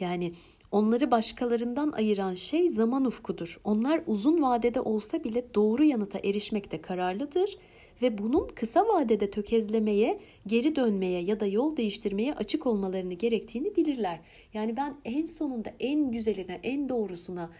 Yani 0.00 0.32
onları 0.70 1.10
başkalarından 1.10 1.92
ayıran 1.92 2.34
şey 2.34 2.68
zaman 2.68 3.04
ufkudur. 3.04 3.60
Onlar 3.64 4.02
uzun 4.06 4.42
vadede 4.42 4.80
olsa 4.80 5.24
bile 5.24 5.54
doğru 5.54 5.84
yanıta 5.84 6.18
erişmekte 6.18 6.80
kararlıdır 6.80 7.56
ve 8.02 8.18
bunun 8.18 8.48
kısa 8.54 8.88
vadede 8.88 9.30
tökezlemeye, 9.30 10.20
geri 10.46 10.76
dönmeye 10.76 11.22
ya 11.22 11.40
da 11.40 11.46
yol 11.46 11.76
değiştirmeye 11.76 12.34
açık 12.34 12.66
olmalarını 12.66 13.14
gerektiğini 13.14 13.76
bilirler. 13.76 14.20
Yani 14.54 14.76
ben 14.76 14.94
en 15.04 15.24
sonunda 15.24 15.72
en 15.80 16.10
güzeline, 16.10 16.60
en 16.62 16.88
doğrusuna, 16.88 17.50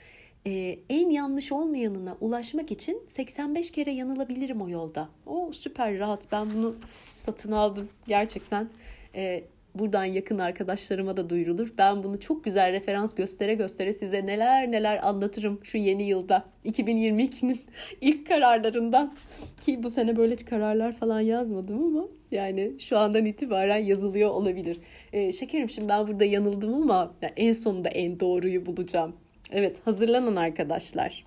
e, 0.47 0.79
en 0.89 1.11
yanlış 1.11 1.53
olmayanına 1.53 2.17
ulaşmak 2.21 2.71
için 2.71 3.03
85 3.07 3.71
kere 3.71 3.93
yanılabilirim 3.93 4.63
o 4.63 4.69
yolda. 4.69 5.09
O 5.27 5.53
süper 5.53 5.99
rahat. 5.99 6.33
Ben 6.33 6.51
bunu 6.55 6.75
satın 7.13 7.53
aldım 7.53 7.89
gerçekten. 8.07 8.69
E, 9.15 9.45
buradan 9.75 10.05
yakın 10.05 10.39
arkadaşlarıma 10.39 11.17
da 11.17 11.31
duyurulur. 11.31 11.73
Ben 11.79 12.03
bunu 12.03 12.21
çok 12.21 12.45
güzel 12.45 12.73
referans 12.73 13.15
göstere 13.15 13.55
göstere 13.55 13.93
size 13.93 14.27
neler 14.27 14.71
neler 14.73 15.09
anlatırım 15.09 15.61
şu 15.63 15.79
yeni 15.79 16.03
yılda. 16.03 16.45
2022'nin 16.65 17.61
ilk 18.01 18.27
kararlarından 18.27 19.15
ki 19.61 19.83
bu 19.83 19.91
sene 19.91 20.17
böyle 20.17 20.37
kararlar 20.37 20.93
falan 20.93 21.21
yazmadım 21.21 21.85
ama 21.85 22.09
yani 22.31 22.73
şu 22.79 22.99
andan 22.99 23.27
itibaren 23.27 23.79
yazılıyor 23.79 24.31
olabilir. 24.31 24.79
Ee, 25.13 25.33
şekerim 25.33 25.71
şimdi 25.71 25.89
ben 25.89 26.07
burada 26.07 26.25
yanıldım 26.25 26.75
ama 26.75 27.15
en 27.37 27.53
sonunda 27.53 27.89
en 27.89 28.21
doğruyu 28.21 28.67
bulacağım. 28.67 29.17
Evet 29.53 29.77
hazırlanın 29.85 30.37
arkadaşlar. 30.37 31.25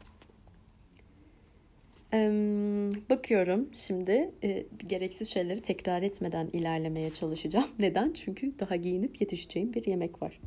Bakıyorum 3.10 3.70
şimdi 3.74 4.32
e, 4.44 4.66
gereksiz 4.88 5.30
şeyleri 5.30 5.62
tekrar 5.62 6.02
etmeden 6.02 6.50
ilerlemeye 6.54 7.10
çalışacağım. 7.10 7.68
Neden? 7.80 8.14
Çünkü 8.14 8.60
daha 8.60 8.76
giyinip 8.76 9.22
yetişeceğim 9.22 9.74
bir 9.74 9.86
yemek 9.86 10.22
var. 10.22 10.40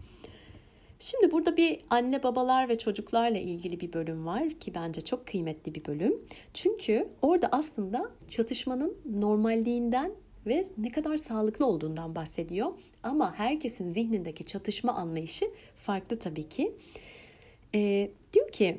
Şimdi 1.01 1.33
burada 1.33 1.57
bir 1.57 1.81
anne 1.91 2.23
babalar 2.23 2.69
ve 2.69 2.79
çocuklarla 2.79 3.39
ilgili 3.39 3.81
bir 3.81 3.93
bölüm 3.93 4.27
var 4.27 4.51
ki 4.51 4.75
bence 4.75 5.01
çok 5.01 5.27
kıymetli 5.27 5.75
bir 5.75 5.85
bölüm. 5.85 6.21
Çünkü 6.55 7.09
orada 7.23 7.49
aslında 7.53 8.11
çatışmanın 8.29 8.97
normalliğinden 9.05 10.13
ve 10.47 10.65
ne 10.79 10.91
kadar 10.91 11.17
sağlıklı 11.17 11.67
olduğundan 11.67 12.15
bahsediyor. 12.15 12.73
Ama 13.03 13.35
herkesin 13.35 13.89
zihnindeki 13.89 14.45
çatışma 14.45 14.93
anlayışı 14.93 15.45
farklı 15.77 16.19
tabii 16.19 16.49
ki. 16.49 16.73
E, 17.75 18.11
diyor 18.33 18.53
ki 18.53 18.79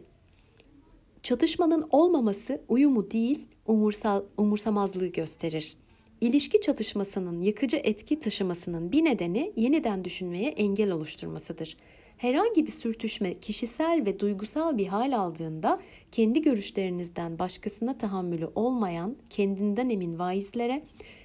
Çatışmanın 1.23 1.87
olmaması 1.91 2.61
uyumu 2.67 3.11
değil, 3.11 3.45
umursal, 3.67 4.23
umursamazlığı 4.37 5.07
gösterir. 5.07 5.77
İlişki 6.21 6.61
çatışmasının 6.61 7.41
yıkıcı 7.41 7.77
etki 7.77 8.19
taşımasının 8.19 8.91
bir 8.91 9.05
nedeni 9.05 9.53
yeniden 9.55 10.05
düşünmeye 10.05 10.49
engel 10.49 10.91
oluşturmasıdır. 10.91 11.77
Herhangi 12.17 12.65
bir 12.65 12.71
sürtüşme 12.71 13.39
kişisel 13.39 14.03
ve 14.05 14.19
duygusal 14.19 14.77
bir 14.77 14.87
hal 14.87 15.17
aldığında 15.17 15.79
kendi 16.11 16.41
görüşlerinizden 16.41 17.39
başkasına 17.39 17.97
tahammülü 17.97 18.49
olmayan 18.55 19.15
kendinden 19.29 19.89
emin 19.89 20.19
vaizlere, 20.19 20.83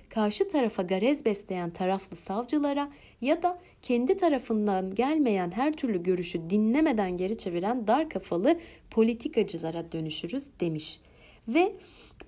karşı 0.09 0.49
tarafa 0.49 0.83
garez 0.83 1.25
besleyen 1.25 1.71
taraflı 1.71 2.17
savcılara 2.17 2.91
ya 3.21 3.43
da 3.43 3.59
kendi 3.85 4.17
tarafından 4.17 4.95
gelmeyen 4.95 5.51
her 5.51 5.73
türlü 5.73 6.03
görüşü 6.03 6.51
dinlemeden 6.51 7.17
geri 7.17 7.39
çeviren 7.39 7.87
dar 7.87 8.09
kafalı 8.09 8.59
politikacılara 8.91 9.93
dönüşürüz 9.93 10.47
demiş. 10.61 11.01
Ve 11.49 11.77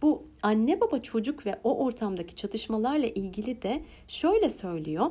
bu 0.02 0.26
anne 0.42 0.80
baba 0.80 1.02
çocuk 1.02 1.46
ve 1.46 1.58
o 1.64 1.84
ortamdaki 1.84 2.34
çatışmalarla 2.34 3.06
ilgili 3.06 3.62
de 3.62 3.82
şöyle 4.08 4.50
söylüyor. 4.50 5.10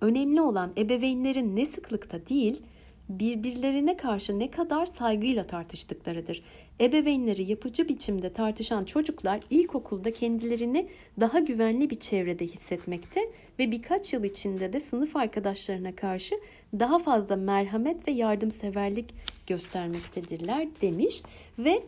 Önemli 0.00 0.40
olan 0.40 0.72
ebeveynlerin 0.78 1.56
ne 1.56 1.66
sıklıkta 1.66 2.26
değil, 2.26 2.62
birbirlerine 3.20 3.96
karşı 3.96 4.38
ne 4.38 4.50
kadar 4.50 4.86
saygıyla 4.86 5.46
tartıştıklarıdır. 5.46 6.42
Ebeveynleri 6.80 7.50
yapıcı 7.50 7.88
biçimde 7.88 8.32
tartışan 8.32 8.84
çocuklar 8.84 9.40
ilkokulda 9.50 10.12
kendilerini 10.12 10.88
daha 11.20 11.38
güvenli 11.38 11.90
bir 11.90 12.00
çevrede 12.00 12.46
hissetmekte 12.46 13.20
ve 13.58 13.70
birkaç 13.70 14.12
yıl 14.12 14.24
içinde 14.24 14.72
de 14.72 14.80
sınıf 14.80 15.16
arkadaşlarına 15.16 15.94
karşı 15.96 16.34
daha 16.78 16.98
fazla 16.98 17.36
merhamet 17.36 18.08
ve 18.08 18.12
yardımseverlik 18.12 19.14
göstermektedirler 19.46 20.68
demiş 20.82 21.22
ve 21.58 21.82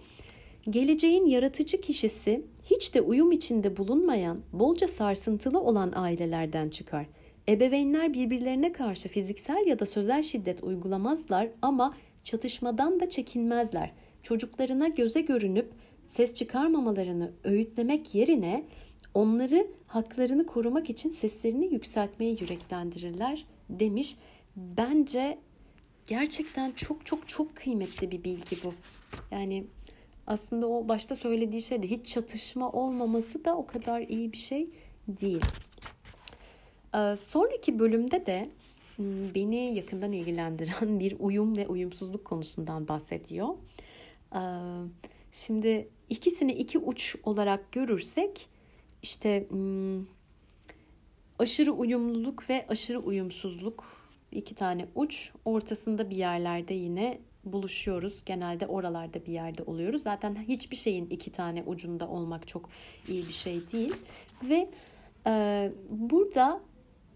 geleceğin 0.70 1.26
yaratıcı 1.26 1.80
kişisi 1.80 2.42
hiç 2.64 2.94
de 2.94 3.00
uyum 3.00 3.32
içinde 3.32 3.76
bulunmayan, 3.76 4.40
bolca 4.52 4.88
sarsıntılı 4.88 5.60
olan 5.60 5.92
ailelerden 5.96 6.68
çıkar. 6.68 7.06
Ebeveynler 7.48 8.14
birbirlerine 8.14 8.72
karşı 8.72 9.08
fiziksel 9.08 9.66
ya 9.66 9.78
da 9.78 9.86
sözel 9.86 10.22
şiddet 10.22 10.62
uygulamazlar 10.62 11.48
ama 11.62 11.94
çatışmadan 12.24 13.00
da 13.00 13.10
çekinmezler. 13.10 13.92
Çocuklarına 14.22 14.88
göze 14.88 15.20
görünüp 15.20 15.72
ses 16.06 16.34
çıkarmamalarını 16.34 17.32
öğütlemek 17.44 18.14
yerine 18.14 18.64
onları 19.14 19.66
haklarını 19.86 20.46
korumak 20.46 20.90
için 20.90 21.10
seslerini 21.10 21.74
yükseltmeye 21.74 22.30
yüreklendirirler 22.30 23.46
demiş. 23.70 24.16
Bence 24.56 25.38
gerçekten 26.06 26.70
çok 26.70 27.06
çok 27.06 27.28
çok 27.28 27.56
kıymetli 27.56 28.10
bir 28.10 28.24
bilgi 28.24 28.56
bu. 28.64 28.74
Yani 29.30 29.64
aslında 30.26 30.68
o 30.68 30.88
başta 30.88 31.16
söylediği 31.16 31.62
şey 31.62 31.82
de 31.82 31.90
hiç 31.90 32.06
çatışma 32.06 32.72
olmaması 32.72 33.44
da 33.44 33.56
o 33.56 33.66
kadar 33.66 34.00
iyi 34.00 34.32
bir 34.32 34.36
şey 34.36 34.70
değil. 35.08 35.42
Ee, 36.94 37.16
sonraki 37.16 37.78
bölümde 37.78 38.26
de 38.26 38.50
hmm, 38.96 39.34
beni 39.34 39.74
yakından 39.74 40.12
ilgilendiren 40.12 41.00
bir 41.00 41.16
uyum 41.18 41.56
ve 41.56 41.66
uyumsuzluk 41.66 42.24
konusundan 42.24 42.88
bahsediyor. 42.88 43.48
Ee, 44.34 44.38
şimdi 45.32 45.88
ikisini 46.08 46.52
iki 46.52 46.78
uç 46.78 47.16
olarak 47.24 47.72
görürsek 47.72 48.48
işte 49.02 49.46
hmm, 49.48 50.06
aşırı 51.38 51.72
uyumluluk 51.72 52.50
ve 52.50 52.66
aşırı 52.68 52.98
uyumsuzluk 52.98 53.84
iki 54.32 54.54
tane 54.54 54.86
uç 54.94 55.32
ortasında 55.44 56.10
bir 56.10 56.16
yerlerde 56.16 56.74
yine 56.74 57.20
buluşuyoruz. 57.44 58.24
Genelde 58.24 58.66
oralarda 58.66 59.26
bir 59.26 59.32
yerde 59.32 59.62
oluyoruz. 59.62 60.02
Zaten 60.02 60.36
hiçbir 60.48 60.76
şeyin 60.76 61.06
iki 61.06 61.32
tane 61.32 61.62
ucunda 61.62 62.08
olmak 62.08 62.48
çok 62.48 62.68
iyi 63.08 63.28
bir 63.28 63.32
şey 63.32 63.72
değil. 63.72 63.94
Ve 64.42 64.70
e, 65.26 65.72
burada 65.90 66.60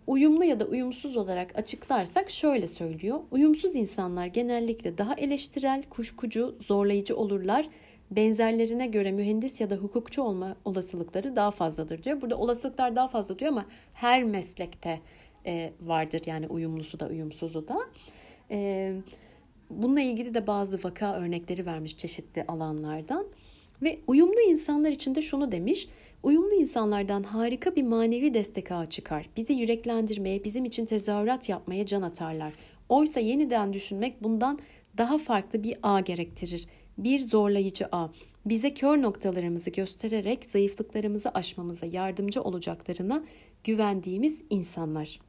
uyumlu 0.09 0.45
ya 0.45 0.61
da 0.61 0.65
uyumsuz 0.65 1.17
olarak 1.17 1.59
açıklarsak 1.59 2.31
şöyle 2.31 2.67
söylüyor. 2.67 3.21
Uyumsuz 3.31 3.77
insanlar 3.77 4.27
genellikle 4.27 4.99
daha 4.99 5.15
eleştirel, 5.15 5.83
kuşkucu, 5.83 6.57
zorlayıcı 6.67 7.17
olurlar. 7.17 7.69
Benzerlerine 8.11 8.87
göre 8.87 9.13
mühendis 9.13 9.61
ya 9.61 9.71
da 9.71 9.77
hukukçu 9.77 10.23
olma 10.23 10.57
olasılıkları 10.65 11.37
daha 11.37 11.51
fazladır 11.51 12.03
diyor. 12.03 12.21
Burada 12.21 12.39
olasılıklar 12.39 12.97
daha 12.97 13.09
fazla 13.09 13.39
diyor 13.39 13.51
ama 13.53 13.67
her 13.95 14.25
meslekte 14.25 15.01
e, 15.47 15.73
vardır 15.81 16.23
yani 16.27 16.47
uyumlusu 16.47 17.01
da 17.01 17.07
uyumsuzu 17.07 17.69
da. 17.69 17.79
E, 18.51 18.93
bununla 19.71 20.01
ilgili 20.01 20.35
de 20.35 20.47
bazı 20.47 20.79
vaka 20.85 21.15
örnekleri 21.15 21.67
vermiş 21.67 21.97
çeşitli 21.97 22.45
alanlardan. 22.49 23.27
Ve 23.83 23.99
uyumlu 24.07 24.41
insanlar 24.41 24.91
için 24.91 25.15
de 25.15 25.23
şunu 25.23 25.53
demiş. 25.53 25.89
Uyumlu 26.23 26.55
insanlardan 26.55 27.23
harika 27.23 27.77
bir 27.77 27.83
manevi 27.83 28.35
destek 28.35 28.73
ağı 28.73 28.87
çıkar. 28.87 29.29
Bizi 29.37 29.53
yüreklendirmeye, 29.53 30.45
bizim 30.45 30.65
için 30.65 30.85
tezahürat 30.87 31.49
yapmaya 31.49 31.87
can 31.87 32.03
atarlar. 32.03 32.53
Oysa 32.89 33.21
yeniden 33.21 33.73
düşünmek 33.73 34.23
bundan 34.23 34.59
daha 34.97 35.19
farklı 35.19 35.63
bir 35.63 35.77
ağ 35.83 36.01
gerektirir. 36.01 36.67
bir 36.99 37.21
zorlayıcı 37.21 37.87
ağ. 37.93 38.09
Bize 38.47 38.75
kör 38.75 39.03
noktalarımızı 39.03 39.71
göstererek 39.71 40.45
zayıflıklarımızı 40.45 41.29
aşmamıza 41.29 41.87
yardımcı 41.87 42.43
olacaklarına 42.43 43.25
güvendiğimiz 43.65 44.45
insanlar. 44.51 45.21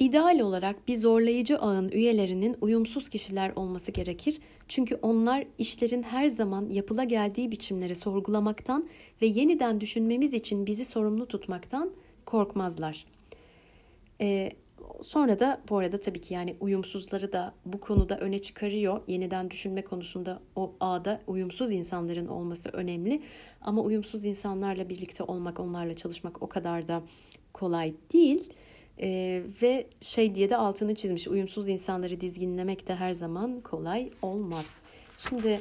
İdeal 0.00 0.40
olarak 0.40 0.88
bir 0.88 0.96
zorlayıcı 0.96 1.58
ağın 1.58 1.88
üyelerinin 1.88 2.56
uyumsuz 2.60 3.08
kişiler 3.08 3.52
olması 3.56 3.92
gerekir. 3.92 4.40
Çünkü 4.68 4.98
onlar 5.02 5.44
işlerin 5.58 6.02
her 6.02 6.26
zaman 6.26 6.68
yapıla 6.70 7.04
geldiği 7.04 7.50
biçimleri 7.50 7.94
sorgulamaktan 7.94 8.88
ve 9.22 9.26
yeniden 9.26 9.80
düşünmemiz 9.80 10.34
için 10.34 10.66
bizi 10.66 10.84
sorumlu 10.84 11.28
tutmaktan 11.28 11.90
korkmazlar. 12.26 13.04
Ee, 14.20 14.50
sonra 15.02 15.40
da 15.40 15.60
bu 15.68 15.78
arada 15.78 16.00
tabii 16.00 16.20
ki 16.20 16.34
yani 16.34 16.56
uyumsuzları 16.60 17.32
da 17.32 17.54
bu 17.66 17.80
konuda 17.80 18.18
öne 18.18 18.38
çıkarıyor. 18.38 19.00
Yeniden 19.08 19.50
düşünme 19.50 19.84
konusunda 19.84 20.40
o 20.56 20.72
ağda 20.80 21.20
uyumsuz 21.26 21.72
insanların 21.72 22.26
olması 22.26 22.68
önemli. 22.68 23.22
Ama 23.60 23.82
uyumsuz 23.82 24.24
insanlarla 24.24 24.88
birlikte 24.88 25.24
olmak, 25.24 25.60
onlarla 25.60 25.94
çalışmak 25.94 26.42
o 26.42 26.48
kadar 26.48 26.88
da 26.88 27.02
kolay 27.52 27.94
değil. 28.12 28.52
Ee, 29.02 29.42
ve 29.62 29.86
şey 30.00 30.34
diye 30.34 30.50
de 30.50 30.56
altını 30.56 30.94
çizmiş 30.94 31.28
uyumsuz 31.28 31.68
insanları 31.68 32.20
dizginlemek 32.20 32.88
de 32.88 32.94
her 32.94 33.12
zaman 33.12 33.60
kolay 33.60 34.10
olmaz. 34.22 34.74
Şimdi 35.16 35.60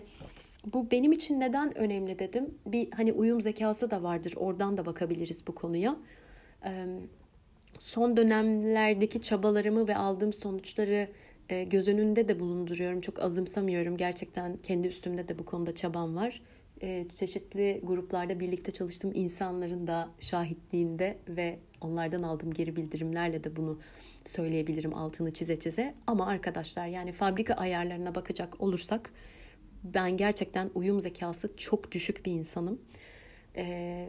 bu 0.74 0.92
benim 0.92 1.12
için 1.12 1.40
neden 1.40 1.78
önemli 1.78 2.20
dedim. 2.20 2.58
Bir 2.66 2.92
hani 2.92 3.14
uyum 3.14 3.42
zekası 3.42 3.92
da 3.92 4.04
vardır. 4.04 4.34
Oradan 4.36 4.78
da 4.78 4.86
bakabiliriz 4.86 5.48
bu 5.48 5.56
konuya. 5.56 5.96
Ee, 6.66 6.86
son 7.80 8.18
dönemlerdeki 8.18 9.22
çabalarımı 9.22 9.88
ve 9.88 9.96
aldığım 9.96 10.34
sonuçları 10.34 11.08
e, 11.50 11.64
göz 11.64 11.88
önünde 11.88 12.28
de 12.28 12.40
bulunduruyorum. 12.40 13.02
Çok 13.02 13.20
azımsamıyorum. 13.20 13.98
Gerçekten 13.98 14.58
kendi 14.58 14.88
üstümde 14.88 15.28
de 15.28 15.40
bu 15.40 15.46
konuda 15.46 15.76
çabam 15.76 16.16
var. 16.16 16.42
E, 16.82 17.06
çeşitli 17.10 17.82
gruplarda 17.84 18.40
birlikte 18.40 18.72
çalıştığım 18.72 19.12
insanların 19.16 19.88
da 19.88 20.10
şahitliğinde 20.20 21.18
ve 21.28 21.60
onlardan 21.82 22.24
aldığım 22.24 22.54
geri 22.54 22.76
bildirimlerle 22.76 23.44
de 23.44 23.56
bunu 23.56 23.80
söyleyebilirim 24.26 24.94
altını 24.94 25.34
çize 25.34 25.60
çize. 25.60 25.96
Ama 26.08 26.28
arkadaşlar 26.28 26.88
yani 26.88 27.12
fabrika 27.12 27.54
ayarlarına 27.54 28.16
bakacak 28.16 28.62
olursak 28.62 29.12
ben 29.84 30.18
gerçekten 30.18 30.70
uyum 30.76 31.00
zekası 31.00 31.58
çok 31.58 31.92
düşük 31.92 32.26
bir 32.26 32.32
insanım. 32.32 32.82
E, 33.56 34.08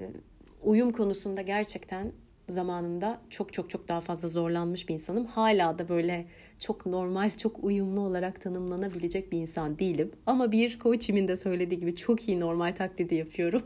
uyum 0.63 0.93
konusunda 0.93 1.43
gerçekten 1.43 2.13
zamanında 2.49 3.21
çok 3.31 3.53
çok 3.53 3.71
çok 3.71 3.89
daha 3.89 4.01
fazla 4.01 4.29
zorlanmış 4.29 4.89
bir 4.89 4.95
insanım. 4.95 5.27
Hala 5.27 5.79
da 5.79 5.89
böyle 5.89 6.27
çok 6.59 6.87
normal, 6.87 7.31
çok 7.31 7.65
uyumlu 7.65 8.01
olarak 8.01 8.41
tanımlanabilecek 8.41 9.33
bir 9.33 9.39
insan 9.39 9.79
değilim. 9.79 10.13
Ama 10.27 10.53
bir 10.53 10.79
coachimin 10.79 11.29
de 11.29 11.37
söylediği 11.37 11.81
gibi 11.81 11.95
çok 11.95 12.29
iyi 12.29 12.41
normal 12.41 12.75
taklidi 12.75 13.15
yapıyorum. 13.15 13.63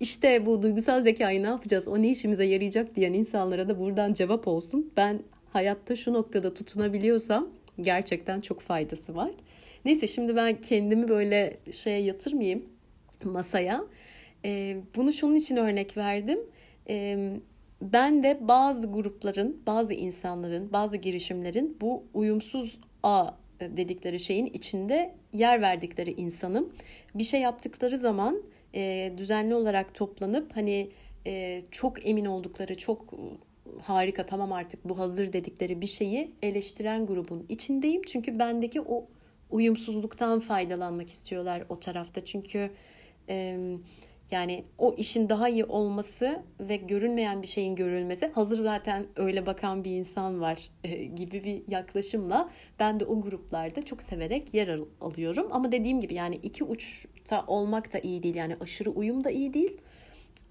İşte 0.00 0.46
bu 0.46 0.62
duygusal 0.62 1.02
zekayı 1.02 1.42
ne 1.42 1.46
yapacağız, 1.46 1.88
o 1.88 2.02
ne 2.02 2.10
işimize 2.10 2.44
yarayacak 2.44 2.96
diyen 2.96 3.12
insanlara 3.12 3.68
da 3.68 3.80
buradan 3.80 4.12
cevap 4.12 4.48
olsun. 4.48 4.92
Ben 4.96 5.20
hayatta 5.52 5.96
şu 5.96 6.12
noktada 6.12 6.54
tutunabiliyorsam 6.54 7.48
gerçekten 7.80 8.40
çok 8.40 8.60
faydası 8.60 9.14
var. 9.14 9.30
Neyse 9.84 10.06
şimdi 10.06 10.36
ben 10.36 10.60
kendimi 10.60 11.08
böyle 11.08 11.56
şeye 11.70 12.00
yatırmayayım 12.00 12.64
masaya. 13.24 13.84
Ee, 14.44 14.76
bunu 14.96 15.12
şunun 15.12 15.34
için 15.34 15.56
örnek 15.56 15.96
verdim. 15.96 16.38
Ee, 16.88 17.32
ben 17.82 18.22
de 18.22 18.38
bazı 18.40 18.86
grupların, 18.86 19.62
bazı 19.66 19.92
insanların, 19.92 20.72
bazı 20.72 20.96
girişimlerin 20.96 21.76
bu 21.80 22.04
uyumsuz 22.14 22.78
a 23.02 23.30
dedikleri 23.60 24.20
şeyin 24.20 24.46
içinde 24.46 25.14
yer 25.32 25.62
verdikleri 25.62 26.12
insanım. 26.12 26.72
Bir 27.14 27.24
şey 27.24 27.40
yaptıkları 27.40 27.98
zaman 27.98 28.42
e, 28.74 29.12
düzenli 29.16 29.54
olarak 29.54 29.94
toplanıp 29.94 30.56
hani 30.56 30.90
e, 31.26 31.62
çok 31.70 32.08
emin 32.08 32.24
oldukları, 32.24 32.76
çok 32.76 33.14
harika 33.82 34.26
tamam 34.26 34.52
artık 34.52 34.88
bu 34.88 34.98
hazır 34.98 35.32
dedikleri 35.32 35.80
bir 35.80 35.86
şeyi 35.86 36.30
eleştiren 36.42 37.06
grubun 37.06 37.46
içindeyim. 37.48 38.02
Çünkü 38.02 38.38
bendeki 38.38 38.80
o 38.80 39.06
uyumsuzluktan 39.50 40.40
faydalanmak 40.40 41.08
istiyorlar 41.08 41.64
o 41.68 41.80
tarafta. 41.80 42.24
Çünkü 42.24 42.70
e, 43.28 43.58
yani 44.32 44.64
o 44.78 44.94
işin 44.94 45.28
daha 45.28 45.48
iyi 45.48 45.64
olması 45.64 46.42
ve 46.60 46.76
görünmeyen 46.76 47.42
bir 47.42 47.46
şeyin 47.46 47.76
görülmesi 47.76 48.26
hazır 48.26 48.58
zaten 48.58 49.06
öyle 49.16 49.46
bakan 49.46 49.84
bir 49.84 49.90
insan 49.90 50.40
var 50.40 50.70
e, 50.84 51.04
gibi 51.04 51.44
bir 51.44 51.62
yaklaşımla 51.72 52.50
ben 52.80 53.00
de 53.00 53.04
o 53.04 53.20
gruplarda 53.20 53.82
çok 53.82 54.02
severek 54.02 54.54
yer 54.54 54.78
alıyorum. 55.00 55.48
Ama 55.50 55.72
dediğim 55.72 56.00
gibi 56.00 56.14
yani 56.14 56.34
iki 56.42 56.64
uçta 56.64 57.44
olmak 57.46 57.92
da 57.92 57.98
iyi 57.98 58.22
değil. 58.22 58.34
Yani 58.34 58.56
aşırı 58.60 58.90
uyum 58.90 59.24
da 59.24 59.30
iyi 59.30 59.54
değil. 59.54 59.76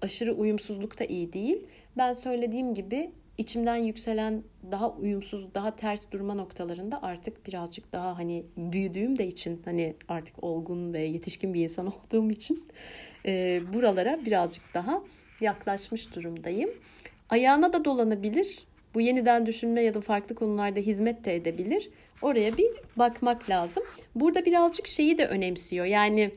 Aşırı 0.02 0.34
uyumsuzluk 0.34 0.98
da 0.98 1.04
iyi 1.04 1.32
değil. 1.32 1.66
Ben 1.96 2.12
söylediğim 2.12 2.74
gibi 2.74 3.10
içimden 3.38 3.76
yükselen 3.76 4.42
daha 4.70 4.90
uyumsuz, 4.90 5.54
daha 5.54 5.76
ters 5.76 6.10
durma 6.10 6.34
noktalarında 6.34 7.02
artık 7.02 7.46
birazcık 7.46 7.92
daha 7.92 8.18
hani 8.18 8.44
büyüdüğüm 8.56 9.18
de 9.18 9.26
için 9.26 9.62
hani 9.64 9.94
artık 10.08 10.44
olgun 10.44 10.92
ve 10.92 11.00
yetişkin 11.00 11.54
bir 11.54 11.62
insan 11.62 11.86
olduğum 11.96 12.30
için 12.30 12.62
e, 13.26 13.60
buralara 13.72 14.18
birazcık 14.26 14.74
daha 14.74 15.02
yaklaşmış 15.40 16.14
durumdayım. 16.14 16.70
Ayağına 17.30 17.72
da 17.72 17.84
dolanabilir. 17.84 18.58
Bu 18.94 19.00
yeniden 19.00 19.46
düşünme 19.46 19.82
ya 19.82 19.94
da 19.94 20.00
farklı 20.00 20.34
konularda 20.34 20.80
hizmet 20.80 21.24
de 21.24 21.36
edebilir. 21.36 21.90
Oraya 22.22 22.58
bir 22.58 22.70
bakmak 22.96 23.50
lazım. 23.50 23.82
Burada 24.14 24.44
birazcık 24.44 24.86
şeyi 24.86 25.18
de 25.18 25.26
önemsiyor. 25.26 25.84
Yani 25.84 26.30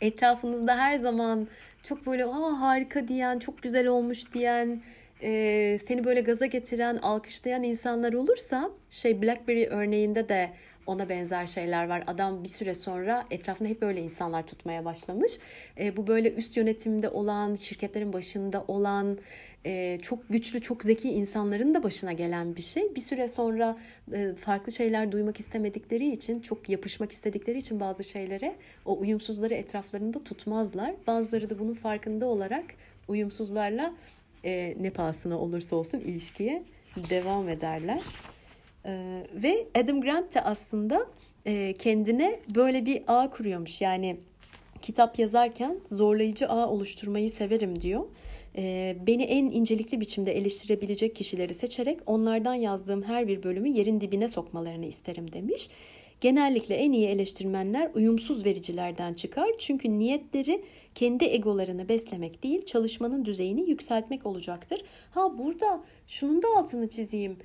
etrafınızda 0.00 0.76
her 0.78 1.00
zaman 1.00 1.48
çok 1.82 2.06
böyle 2.06 2.24
Aa, 2.24 2.60
harika 2.60 3.08
diyen, 3.08 3.38
çok 3.38 3.62
güzel 3.62 3.86
olmuş 3.86 4.34
diyen, 4.34 4.82
e, 5.22 5.78
seni 5.86 6.04
böyle 6.04 6.20
gaza 6.20 6.46
getiren, 6.46 6.96
alkışlayan 6.96 7.62
insanlar 7.62 8.12
olursa 8.12 8.70
şey 8.90 9.22
BlackBerry 9.22 9.66
örneğinde 9.66 10.28
de 10.28 10.50
ona 10.86 11.08
benzer 11.08 11.46
şeyler 11.46 11.88
var. 11.88 12.04
Adam 12.06 12.44
bir 12.44 12.48
süre 12.48 12.74
sonra 12.74 13.24
etrafında 13.30 13.68
hep 13.68 13.82
böyle 13.82 14.02
insanlar 14.02 14.46
tutmaya 14.46 14.84
başlamış. 14.84 15.38
E, 15.80 15.96
bu 15.96 16.06
böyle 16.06 16.32
üst 16.32 16.56
yönetimde 16.56 17.08
olan, 17.08 17.54
şirketlerin 17.54 18.12
başında 18.12 18.64
olan, 18.68 19.18
e, 19.66 19.98
çok 20.02 20.28
güçlü, 20.28 20.60
çok 20.60 20.84
zeki 20.84 21.10
insanların 21.10 21.74
da 21.74 21.82
başına 21.82 22.12
gelen 22.12 22.56
bir 22.56 22.62
şey. 22.62 22.94
Bir 22.94 23.00
süre 23.00 23.28
sonra 23.28 23.78
e, 24.12 24.34
farklı 24.34 24.72
şeyler 24.72 25.12
duymak 25.12 25.40
istemedikleri 25.40 26.12
için, 26.12 26.40
çok 26.40 26.68
yapışmak 26.68 27.12
istedikleri 27.12 27.58
için 27.58 27.80
bazı 27.80 28.04
şeylere 28.04 28.56
o 28.84 28.98
uyumsuzları 28.98 29.54
etraflarında 29.54 30.24
tutmazlar. 30.24 30.94
Bazıları 31.06 31.50
da 31.50 31.58
bunun 31.58 31.74
farkında 31.74 32.26
olarak 32.26 32.64
uyumsuzlarla 33.08 33.94
e, 34.44 34.74
ne 34.80 34.90
pahasına 34.90 35.38
olursa 35.38 35.76
olsun 35.76 36.00
ilişkiye 36.00 36.62
devam 37.10 37.48
ederler. 37.48 38.00
E, 38.86 39.22
ve 39.34 39.66
Adam 39.74 40.00
Grant 40.00 40.34
de 40.34 40.40
aslında 40.40 41.06
e, 41.46 41.74
kendine 41.78 42.40
böyle 42.54 42.86
bir 42.86 43.02
ağ 43.06 43.30
kuruyormuş. 43.30 43.80
Yani 43.80 44.16
kitap 44.82 45.18
yazarken 45.18 45.76
zorlayıcı 45.86 46.48
ağ 46.48 46.68
oluşturmayı 46.68 47.30
severim 47.30 47.80
diyor. 47.80 48.04
E, 48.56 48.96
beni 49.06 49.22
en 49.22 49.44
incelikli 49.44 50.00
biçimde 50.00 50.32
eleştirebilecek 50.32 51.16
kişileri 51.16 51.54
seçerek 51.54 52.00
onlardan 52.06 52.54
yazdığım 52.54 53.02
her 53.02 53.28
bir 53.28 53.42
bölümü 53.42 53.68
yerin 53.68 54.00
dibine 54.00 54.28
sokmalarını 54.28 54.86
isterim 54.86 55.32
demiş. 55.32 55.68
Genellikle 56.20 56.74
en 56.74 56.92
iyi 56.92 57.06
eleştirmenler 57.06 57.90
uyumsuz 57.94 58.44
vericilerden 58.44 59.14
çıkar. 59.14 59.48
Çünkü 59.58 59.98
niyetleri 59.98 60.64
kendi 60.94 61.24
egolarını 61.24 61.88
beslemek 61.88 62.42
değil, 62.42 62.66
çalışmanın 62.66 63.24
düzeyini 63.24 63.70
yükseltmek 63.70 64.26
olacaktır. 64.26 64.82
Ha 65.10 65.38
burada 65.38 65.84
şunun 66.06 66.42
da 66.42 66.46
altını 66.56 66.88
çizeyim. 66.88 67.36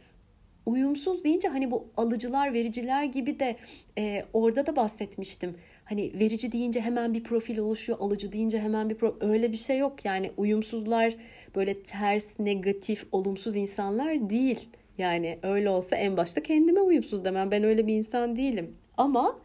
Uyumsuz 0.67 1.23
deyince 1.23 1.47
hani 1.47 1.71
bu 1.71 1.87
alıcılar, 1.97 2.53
vericiler 2.53 3.03
gibi 3.03 3.39
de 3.39 3.55
e, 3.97 4.25
orada 4.33 4.65
da 4.65 4.75
bahsetmiştim. 4.75 5.55
Hani 5.83 6.11
verici 6.19 6.51
deyince 6.51 6.81
hemen 6.81 7.13
bir 7.13 7.23
profil 7.23 7.57
oluşuyor, 7.57 7.99
alıcı 8.01 8.31
deyince 8.31 8.59
hemen 8.59 8.89
bir 8.89 8.95
profil. 8.95 9.27
Öyle 9.27 9.51
bir 9.51 9.57
şey 9.57 9.77
yok. 9.77 10.05
Yani 10.05 10.31
uyumsuzlar 10.37 11.15
böyle 11.55 11.83
ters, 11.83 12.39
negatif, 12.39 13.07
olumsuz 13.11 13.55
insanlar 13.55 14.29
değil. 14.29 14.69
Yani 14.97 15.39
öyle 15.43 15.69
olsa 15.69 15.95
en 15.95 16.17
başta 16.17 16.43
kendime 16.43 16.81
uyumsuz 16.81 17.25
demem. 17.25 17.51
Ben 17.51 17.63
öyle 17.63 17.87
bir 17.87 17.93
insan 17.93 18.35
değilim. 18.35 18.75
Ama 18.97 19.39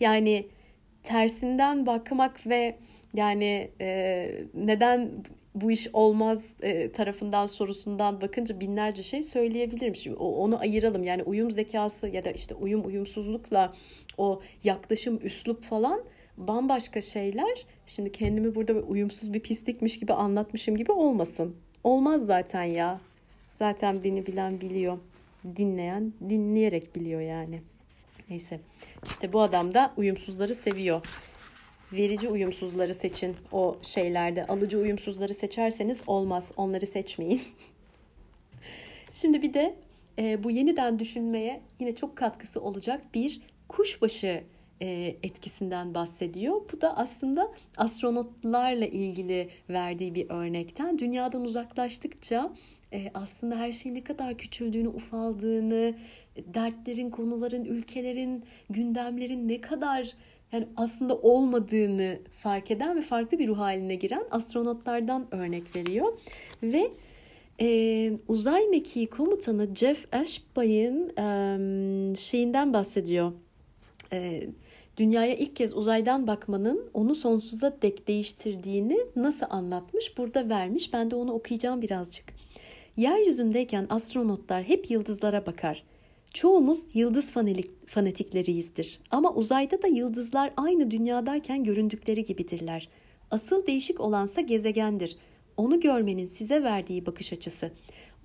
yani 0.00 0.46
tersinden 1.02 1.86
bakmak 1.86 2.46
ve 2.46 2.76
yani 3.14 3.70
e, 3.80 4.30
neden 4.54 5.10
bu 5.54 5.70
iş 5.70 5.88
olmaz 5.92 6.54
e, 6.62 6.92
tarafından 6.92 7.46
sorusundan 7.46 8.20
bakınca 8.20 8.60
binlerce 8.60 9.02
şey 9.02 9.22
söyleyebilirim. 9.22 9.94
Şimdi 9.94 10.16
onu 10.16 10.60
ayıralım. 10.60 11.04
Yani 11.04 11.22
uyum 11.22 11.50
zekası 11.50 12.08
ya 12.08 12.24
da 12.24 12.30
işte 12.30 12.54
uyum 12.54 12.86
uyumsuzlukla 12.86 13.72
o 14.18 14.42
yaklaşım 14.64 15.20
üslup 15.22 15.64
falan 15.64 16.04
bambaşka 16.36 17.00
şeyler. 17.00 17.66
Şimdi 17.86 18.12
kendimi 18.12 18.54
burada 18.54 18.72
uyumsuz 18.72 19.32
bir 19.32 19.40
pislikmiş 19.40 19.98
gibi 19.98 20.12
anlatmışım 20.12 20.76
gibi 20.76 20.92
olmasın. 20.92 21.56
Olmaz 21.84 22.26
zaten 22.26 22.62
ya. 22.62 23.00
Zaten 23.58 24.04
beni 24.04 24.26
bilen 24.26 24.60
biliyor. 24.60 24.98
Dinleyen 25.56 26.12
dinleyerek 26.28 26.96
biliyor 26.96 27.20
yani. 27.20 27.62
Neyse. 28.30 28.60
İşte 29.06 29.32
bu 29.32 29.40
adam 29.40 29.74
da 29.74 29.92
uyumsuzları 29.96 30.54
seviyor. 30.54 31.06
Verici 31.96 32.28
uyumsuzları 32.28 32.94
seçin 32.94 33.36
o 33.52 33.76
şeylerde. 33.82 34.46
Alıcı 34.46 34.78
uyumsuzları 34.78 35.34
seçerseniz 35.34 36.02
olmaz. 36.06 36.50
Onları 36.56 36.86
seçmeyin. 36.86 37.42
Şimdi 39.10 39.42
bir 39.42 39.54
de 39.54 39.74
e, 40.18 40.44
bu 40.44 40.50
yeniden 40.50 40.98
düşünmeye 40.98 41.60
yine 41.80 41.94
çok 41.94 42.16
katkısı 42.16 42.60
olacak 42.60 43.14
bir 43.14 43.40
kuşbaşı 43.68 44.44
e, 44.82 45.16
etkisinden 45.22 45.94
bahsediyor. 45.94 46.60
Bu 46.72 46.80
da 46.80 46.96
aslında 46.96 47.52
astronotlarla 47.76 48.86
ilgili 48.86 49.48
verdiği 49.70 50.14
bir 50.14 50.30
örnekten. 50.30 50.98
Dünyadan 50.98 51.44
uzaklaştıkça 51.44 52.52
e, 52.92 53.10
aslında 53.14 53.58
her 53.58 53.72
şeyin 53.72 53.94
ne 53.94 54.04
kadar 54.04 54.38
küçüldüğünü, 54.38 54.88
ufaldığını, 54.88 55.94
dertlerin, 56.36 57.10
konuların, 57.10 57.64
ülkelerin, 57.64 58.44
gündemlerin 58.70 59.48
ne 59.48 59.60
kadar 59.60 60.14
yani 60.54 60.66
aslında 60.76 61.16
olmadığını 61.16 62.18
fark 62.38 62.70
eden 62.70 62.96
ve 62.96 63.02
farklı 63.02 63.38
bir 63.38 63.48
ruh 63.48 63.58
haline 63.58 63.94
giren 63.94 64.24
astronotlardan 64.30 65.26
örnek 65.30 65.76
veriyor. 65.76 66.18
Ve 66.62 66.90
e, 67.60 68.12
uzay 68.28 68.66
mekiği 68.66 69.06
komutanı 69.06 69.74
Jeff 69.74 70.14
Ashby'ın 70.14 71.08
e, 71.18 72.16
şeyinden 72.16 72.72
bahsediyor. 72.72 73.32
E, 74.12 74.46
dünyaya 74.96 75.34
ilk 75.34 75.56
kez 75.56 75.76
uzaydan 75.76 76.26
bakmanın 76.26 76.90
onu 76.94 77.14
sonsuza 77.14 77.76
dek 77.82 78.08
değiştirdiğini 78.08 78.98
nasıl 79.16 79.46
anlatmış 79.50 80.18
burada 80.18 80.48
vermiş. 80.48 80.92
Ben 80.92 81.10
de 81.10 81.16
onu 81.16 81.32
okuyacağım 81.32 81.82
birazcık. 81.82 82.24
Yeryüzündeyken 82.96 83.86
astronotlar 83.90 84.62
hep 84.62 84.90
yıldızlara 84.90 85.46
bakar. 85.46 85.82
Çoğumuz 86.34 86.86
yıldız 86.94 87.32
fanatikleriizdir 87.86 88.98
ama 89.10 89.34
uzayda 89.34 89.82
da 89.82 89.86
yıldızlar 89.86 90.52
aynı 90.56 90.90
dünyadayken 90.90 91.64
göründükleri 91.64 92.24
gibidirler. 92.24 92.88
Asıl 93.30 93.66
değişik 93.66 94.00
olansa 94.00 94.40
gezegendir. 94.40 95.16
Onu 95.56 95.80
görmenin 95.80 96.26
size 96.26 96.62
verdiği 96.62 97.06
bakış 97.06 97.32
açısı. 97.32 97.70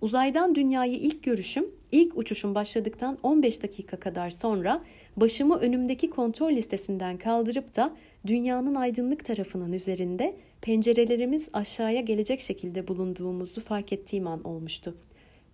Uzaydan 0.01 0.55
dünyayı 0.55 0.97
ilk 0.97 1.23
görüşüm, 1.23 1.65
ilk 1.91 2.17
uçuşum 2.17 2.55
başladıktan 2.55 3.17
15 3.23 3.63
dakika 3.63 3.99
kadar 3.99 4.29
sonra 4.29 4.83
başımı 5.17 5.55
önümdeki 5.55 6.09
kontrol 6.09 6.51
listesinden 6.51 7.17
kaldırıp 7.17 7.75
da 7.75 7.95
dünyanın 8.27 8.75
aydınlık 8.75 9.25
tarafının 9.25 9.73
üzerinde 9.73 10.35
pencerelerimiz 10.61 11.47
aşağıya 11.53 12.01
gelecek 12.01 12.41
şekilde 12.41 12.87
bulunduğumuzu 12.87 13.61
fark 13.61 13.93
ettiğim 13.93 14.27
an 14.27 14.43
olmuştu. 14.43 14.95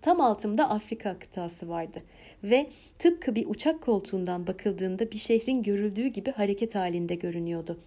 Tam 0.01 0.21
altımda 0.21 0.69
Afrika 0.69 1.19
kıtası 1.19 1.69
vardı 1.69 1.99
ve 2.43 2.69
tıpkı 2.99 3.35
bir 3.35 3.45
uçak 3.47 3.81
koltuğundan 3.81 4.47
bakıldığında 4.47 5.11
bir 5.11 5.17
şehrin 5.17 5.63
görüldüğü 5.63 6.07
gibi 6.07 6.31
hareket 6.31 6.75
halinde 6.75 7.15
görünüyordu. 7.15 7.79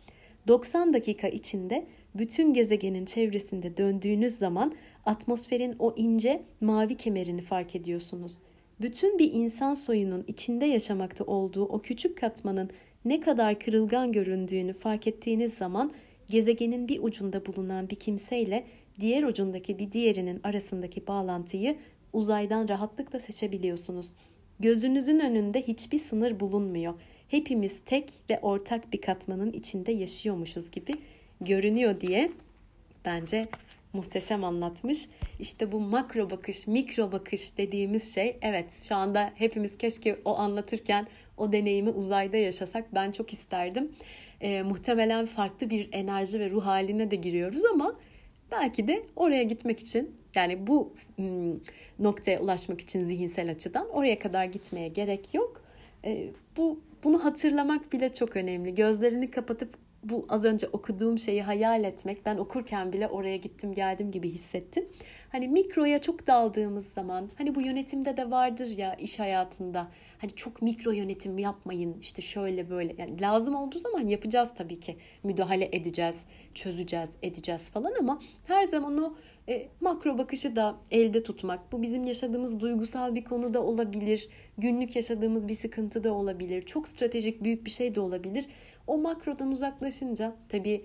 90 0.49 0.95
dakika 0.95 1.29
içinde 1.29 1.87
bütün 2.15 2.55
gezegenin 2.55 3.05
çevresinde 3.05 3.77
döndüğünüz 3.77 4.35
zaman 4.35 4.73
atmosferin 5.07 5.77
o 5.79 5.95
ince 5.97 6.43
mavi 6.61 6.97
kemerini 6.97 7.43
fark 7.43 7.77
ediyorsunuz. 7.77 8.39
Bütün 8.81 9.19
bir 9.19 9.33
insan 9.33 9.75
soyunun 9.75 10.25
içinde 10.27 10.65
yaşamakta 10.67 11.25
olduğu 11.25 11.65
o 11.65 11.83
küçük 11.83 12.19
katmanın 12.19 12.71
ne 13.05 13.21
kadar 13.21 13.59
kırılgan 13.59 14.13
göründüğünü 14.13 14.73
fark 14.73 15.07
ettiğiniz 15.07 15.55
zaman 15.55 15.93
gezegenin 16.31 16.89
bir 16.89 17.03
ucunda 17.03 17.47
bulunan 17.47 17.91
bir 17.91 17.97
kimseyle 17.97 18.65
diğer 19.01 19.23
ucundaki 19.23 19.79
bir 19.79 19.93
diğerinin 19.93 20.41
arasındaki 20.45 21.07
bağlantıyı 21.07 21.77
uzaydan 22.13 22.69
rahatlıkla 22.69 23.21
seçebiliyorsunuz. 23.21 24.13
Gözünüzün 24.61 25.19
önünde 25.19 25.63
hiçbir 25.63 25.99
sınır 25.99 26.41
bulunmuyor. 26.41 26.95
Hepimiz 27.29 27.79
tek 27.87 28.13
ve 28.31 28.39
ortak 28.43 28.93
bir 28.93 29.01
katmanın 29.01 29.53
içinde 29.53 29.93
yaşıyormuşuz 29.93 30.71
gibi 30.71 30.93
görünüyor 31.41 32.01
diye 32.01 32.33
bence 33.05 33.49
muhteşem 33.93 34.45
anlatmış. 34.45 35.09
İşte 35.41 35.73
bu 35.73 35.81
makro 35.81 36.31
bakış, 36.31 36.67
mikro 36.67 37.13
bakış 37.13 37.59
dediğimiz 37.59 38.15
şey 38.15 38.37
evet 38.43 38.83
şu 38.89 38.95
anda 38.95 39.33
hepimiz 39.35 39.79
keşke 39.79 40.19
o 40.25 40.39
anlatırken 40.39 41.07
o 41.37 41.53
deneyimi 41.53 41.91
uzayda 41.91 42.37
yaşasak 42.37 42.95
ben 42.95 43.13
çok 43.13 43.33
isterdim. 43.33 43.93
E, 44.41 44.63
muhtemelen 44.63 45.27
farklı 45.27 45.71
bir 45.71 45.89
enerji 45.93 46.41
ve 46.41 46.51
ruh 46.51 46.67
haline 46.67 47.11
de 47.11 47.17
giriyoruz 47.17 47.65
ama 47.65 47.97
belki 48.51 48.89
de 48.89 49.03
oraya 49.17 49.43
gitmek 49.43 49.81
için 49.81 50.17
yani 50.39 50.67
bu 50.67 50.95
noktaya 51.99 52.41
ulaşmak 52.41 52.81
için 52.81 53.05
zihinsel 53.05 53.51
açıdan 53.51 53.89
oraya 53.91 54.19
kadar 54.19 54.45
gitmeye 54.45 54.89
gerek 54.89 55.35
yok. 55.35 55.63
E, 56.05 56.31
bu 56.57 56.81
bunu 57.05 57.25
hatırlamak 57.25 57.93
bile 57.93 58.13
çok 58.13 58.37
önemli. 58.37 58.75
Gözlerini 58.75 59.31
kapatıp 59.31 59.75
bu 60.03 60.27
az 60.29 60.45
önce 60.45 60.69
okuduğum 60.69 61.19
şeyi 61.19 61.43
hayal 61.43 61.85
etmek 61.85 62.27
ben 62.27 62.37
okurken 62.37 62.93
bile 62.93 63.09
oraya 63.09 63.37
gittim 63.37 63.75
geldim 63.75 64.11
gibi 64.11 64.31
hissettim. 64.31 64.87
Hani 65.33 65.49
mikroya 65.49 66.01
çok 66.01 66.27
daldığımız 66.27 66.89
zaman 66.93 67.31
hani 67.39 67.55
bu 67.55 67.61
yönetimde 67.61 68.17
de 68.17 68.31
vardır 68.31 68.67
ya 68.67 68.95
iş 68.95 69.19
hayatında 69.19 69.89
hani 70.19 70.31
çok 70.31 70.63
mikro 70.63 70.93
yönetim 70.93 71.39
yapmayın 71.39 71.97
işte 72.01 72.23
şöyle 72.23 72.71
böyle 72.71 72.95
yani 72.99 73.21
lazım 73.21 73.55
olduğu 73.55 73.79
zaman 73.79 74.01
yapacağız 74.01 74.53
tabii 74.59 74.81
ki 74.81 74.97
müdahale 75.23 75.69
edeceğiz 75.73 76.21
çözeceğiz 76.55 77.11
edeceğiz 77.23 77.71
falan 77.71 77.93
ama 78.01 78.21
her 78.47 78.65
zaman 78.65 78.99
o 78.99 79.15
e, 79.49 79.69
makro 79.81 80.19
bakışı 80.19 80.57
da 80.57 80.77
elde 80.91 81.23
tutmak. 81.23 81.73
Bu 81.73 81.83
bizim 81.83 82.05
yaşadığımız 82.05 82.61
duygusal 82.61 83.15
bir 83.15 83.25
konu 83.25 83.55
da 83.55 83.63
olabilir. 83.63 84.29
Günlük 84.59 84.97
yaşadığımız 84.97 85.49
bir 85.49 85.55
sıkıntı 85.55 86.05
da 86.05 86.13
olabilir. 86.13 86.63
Çok 86.63 86.89
stratejik 86.89 87.45
büyük 87.45 87.67
bir 87.67 87.71
şey 87.71 87.95
de 87.95 88.01
olabilir. 88.01 88.47
O 88.87 88.99
makrodan 88.99 89.51
uzaklaşınca 89.51 90.37
tabii 90.49 90.85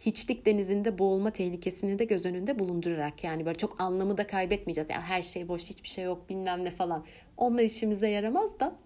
hiçlik 0.00 0.46
denizinde 0.46 0.98
boğulma 0.98 1.30
tehlikesini 1.30 1.98
de 1.98 2.04
göz 2.04 2.26
önünde 2.26 2.58
bulundurarak 2.58 3.24
yani 3.24 3.46
böyle 3.46 3.58
çok 3.58 3.80
anlamı 3.80 4.18
da 4.18 4.26
kaybetmeyeceğiz. 4.26 4.90
Yani 4.90 5.02
her 5.02 5.22
şey 5.22 5.48
boş, 5.48 5.70
hiçbir 5.70 5.88
şey 5.88 6.04
yok 6.04 6.28
bilmem 6.30 6.64
ne 6.64 6.70
falan. 6.70 7.04
Onlar 7.36 7.62
işimize 7.62 8.08
yaramaz 8.08 8.60
da 8.60 8.76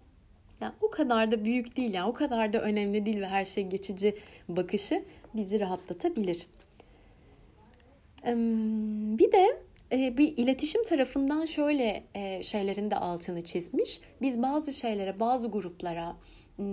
yani 0.60 0.72
o 0.80 0.90
kadar 0.90 1.30
da 1.30 1.44
büyük 1.44 1.76
değil 1.76 1.94
yani 1.94 2.08
o 2.08 2.12
kadar 2.12 2.52
da 2.52 2.62
önemli 2.62 3.06
değil 3.06 3.20
ve 3.20 3.26
her 3.26 3.44
şey 3.44 3.64
geçici 3.64 4.16
bakışı 4.48 5.04
bizi 5.34 5.60
rahatlatabilir. 5.60 6.46
Bir 9.18 9.32
de 9.32 9.62
e, 9.92 10.16
bir 10.16 10.36
iletişim 10.36 10.84
tarafından 10.84 11.44
şöyle 11.44 12.04
e, 12.14 12.42
şeylerin 12.42 12.90
de 12.90 12.96
altını 12.96 13.44
çizmiş. 13.44 14.00
Biz 14.20 14.42
bazı 14.42 14.72
şeylere, 14.72 15.20
bazı 15.20 15.48
gruplara 15.48 16.16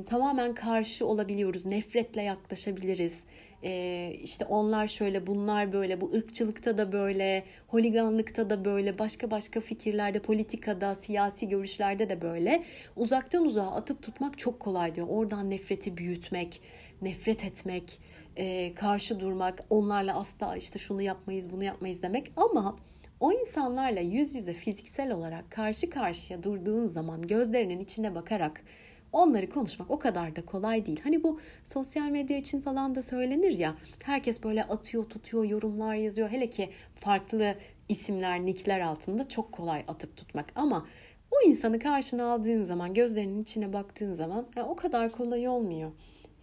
tamamen 0.05 0.53
karşı 0.53 1.05
olabiliyoruz. 1.05 1.65
Nefretle 1.65 2.21
yaklaşabiliriz. 2.21 3.17
Ee, 3.63 4.13
işte 4.23 4.45
onlar 4.45 4.87
şöyle, 4.87 5.27
bunlar 5.27 5.73
böyle, 5.73 6.01
bu 6.01 6.11
ırkçılıkta 6.13 6.77
da 6.77 6.91
böyle, 6.91 7.43
holiganlıkta 7.67 8.49
da 8.49 8.65
böyle, 8.65 8.99
başka 8.99 9.31
başka 9.31 9.61
fikirlerde, 9.61 10.19
politikada, 10.19 10.95
siyasi 10.95 11.49
görüşlerde 11.49 12.09
de 12.09 12.21
böyle. 12.21 12.63
Uzaktan 12.95 13.45
uzağa 13.45 13.71
atıp 13.71 14.01
tutmak 14.01 14.37
çok 14.37 14.59
kolay 14.59 14.95
diyor. 14.95 15.07
Oradan 15.09 15.49
nefreti 15.49 15.97
büyütmek, 15.97 16.61
nefret 17.01 17.45
etmek, 17.45 17.99
e, 18.35 18.73
karşı 18.75 19.19
durmak, 19.19 19.63
onlarla 19.69 20.19
asla 20.19 20.57
işte 20.57 20.79
şunu 20.79 21.01
yapmayız, 21.01 21.51
bunu 21.51 21.63
yapmayız 21.63 22.01
demek. 22.01 22.31
Ama 22.37 22.75
o 23.19 23.31
insanlarla 23.31 23.99
yüz 23.99 24.35
yüze 24.35 24.53
fiziksel 24.53 25.11
olarak 25.11 25.51
karşı 25.51 25.89
karşıya 25.89 26.43
durduğun 26.43 26.85
zaman 26.85 27.21
gözlerinin 27.21 27.79
içine 27.79 28.15
bakarak 28.15 28.63
onları 29.11 29.49
konuşmak 29.49 29.91
o 29.91 29.99
kadar 29.99 30.35
da 30.35 30.45
kolay 30.45 30.85
değil. 30.85 30.99
Hani 31.03 31.23
bu 31.23 31.39
sosyal 31.63 32.09
medya 32.09 32.37
için 32.37 32.61
falan 32.61 32.95
da 32.95 33.01
söylenir 33.01 33.57
ya. 33.57 33.75
Herkes 34.03 34.43
böyle 34.43 34.63
atıyor, 34.63 35.03
tutuyor, 35.03 35.43
yorumlar 35.43 35.95
yazıyor. 35.95 36.29
Hele 36.29 36.49
ki 36.49 36.69
farklı 36.95 37.55
isimler, 37.89 38.41
nickler 38.41 38.79
altında 38.79 39.27
çok 39.27 39.51
kolay 39.51 39.83
atıp 39.87 40.17
tutmak. 40.17 40.51
Ama 40.55 40.87
o 41.31 41.47
insanı 41.47 41.79
karşına 41.79 42.33
aldığın 42.33 42.63
zaman, 42.63 42.93
gözlerinin 42.93 43.41
içine 43.41 43.73
baktığın 43.73 44.13
zaman 44.13 44.47
yani 44.55 44.67
o 44.67 44.75
kadar 44.75 45.11
kolay 45.11 45.47
olmuyor. 45.47 45.91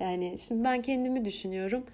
Yani 0.01 0.39
şimdi 0.39 0.65
ben 0.65 0.83
kendimi 0.83 1.25
düşünüyorum. 1.25 1.85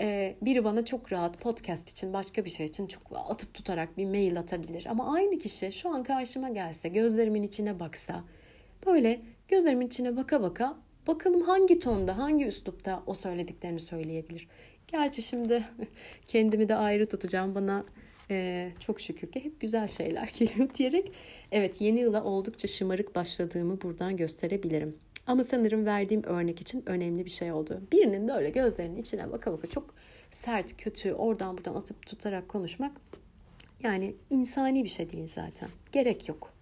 Ee, 0.00 0.36
biri 0.42 0.64
bana 0.64 0.84
çok 0.84 1.12
rahat 1.12 1.40
podcast 1.40 1.90
için 1.90 2.12
başka 2.12 2.44
bir 2.44 2.50
şey 2.50 2.66
için 2.66 2.86
çok 2.86 3.02
atıp 3.28 3.54
tutarak 3.54 3.98
bir 3.98 4.06
mail 4.06 4.38
atabilir. 4.38 4.86
Ama 4.88 5.14
aynı 5.14 5.38
kişi 5.38 5.72
şu 5.72 5.88
an 5.88 6.02
karşıma 6.02 6.48
gelse, 6.48 6.88
gözlerimin 6.88 7.42
içine 7.42 7.80
baksa, 7.80 8.24
böyle 8.86 9.20
gözlerimin 9.48 9.86
içine 9.86 10.16
baka 10.16 10.42
baka 10.42 10.76
bakalım 11.06 11.42
hangi 11.42 11.80
tonda, 11.80 12.18
hangi 12.18 12.46
üslupta 12.46 13.02
o 13.06 13.14
söylediklerini 13.14 13.80
söyleyebilir. 13.80 14.48
Gerçi 14.86 15.22
şimdi 15.22 15.64
kendimi 16.26 16.68
de 16.68 16.74
ayrı 16.74 17.06
tutacağım. 17.06 17.54
Bana 17.54 17.84
e, 18.30 18.70
çok 18.80 19.00
şükür 19.00 19.32
ki 19.32 19.44
hep 19.44 19.60
güzel 19.60 19.88
şeyler 19.88 20.32
geliyor 20.38 20.68
diyerek 20.74 21.12
evet 21.52 21.80
yeni 21.80 22.00
yıla 22.00 22.24
oldukça 22.24 22.68
şımarık 22.68 23.14
başladığımı 23.14 23.82
buradan 23.82 24.16
gösterebilirim. 24.16 25.05
Ama 25.26 25.44
sanırım 25.44 25.86
verdiğim 25.86 26.22
örnek 26.22 26.60
için 26.60 26.82
önemli 26.86 27.24
bir 27.24 27.30
şey 27.30 27.52
oldu. 27.52 27.80
Birinin 27.92 28.28
de 28.28 28.32
öyle 28.32 28.50
gözlerinin 28.50 28.96
içine 28.96 29.32
baka 29.32 29.52
baka 29.52 29.66
çok 29.66 29.94
sert, 30.30 30.76
kötü, 30.76 31.12
oradan 31.12 31.56
buradan 31.56 31.74
atıp 31.74 32.06
tutarak 32.06 32.48
konuşmak 32.48 32.92
yani 33.82 34.14
insani 34.30 34.84
bir 34.84 34.88
şey 34.88 35.12
değil 35.12 35.26
zaten. 35.26 35.68
Gerek 35.92 36.28
yok. 36.28 36.52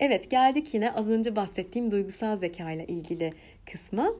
Evet 0.00 0.30
geldik 0.30 0.74
yine 0.74 0.92
az 0.92 1.10
önce 1.10 1.36
bahsettiğim 1.36 1.90
duygusal 1.90 2.36
zeka 2.36 2.72
ile 2.72 2.86
ilgili 2.86 3.34
kısma. 3.72 4.12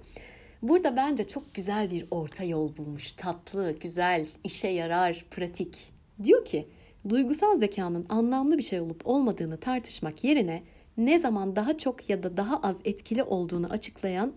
Burada 0.63 0.97
bence 0.97 1.25
çok 1.25 1.55
güzel 1.55 1.91
bir 1.91 2.07
orta 2.11 2.45
yol 2.45 2.77
bulmuş. 2.77 3.13
Tatlı, 3.13 3.73
güzel, 3.81 4.27
işe 4.45 4.69
yarar, 4.69 5.25
pratik. 5.31 5.93
Diyor 6.23 6.45
ki, 6.45 6.67
duygusal 7.09 7.57
zekanın 7.57 8.07
anlamlı 8.09 8.59
bir 8.59 8.63
şey 8.63 8.81
olup 8.81 9.07
olmadığını 9.07 9.57
tartışmak 9.57 10.25
yerine 10.25 10.63
ne 11.07 11.19
zaman 11.19 11.57
daha 11.57 11.79
çok 11.79 12.11
ya 12.11 12.23
da 12.23 12.37
daha 12.37 12.57
az 12.63 12.79
etkili 12.85 13.23
olduğunu 13.23 13.67
açıklayan 13.67 14.33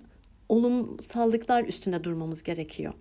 olumsallıklar 0.50 1.64
üstünde 1.64 2.04
durmamız 2.04 2.44
gerekiyor. 2.44 2.94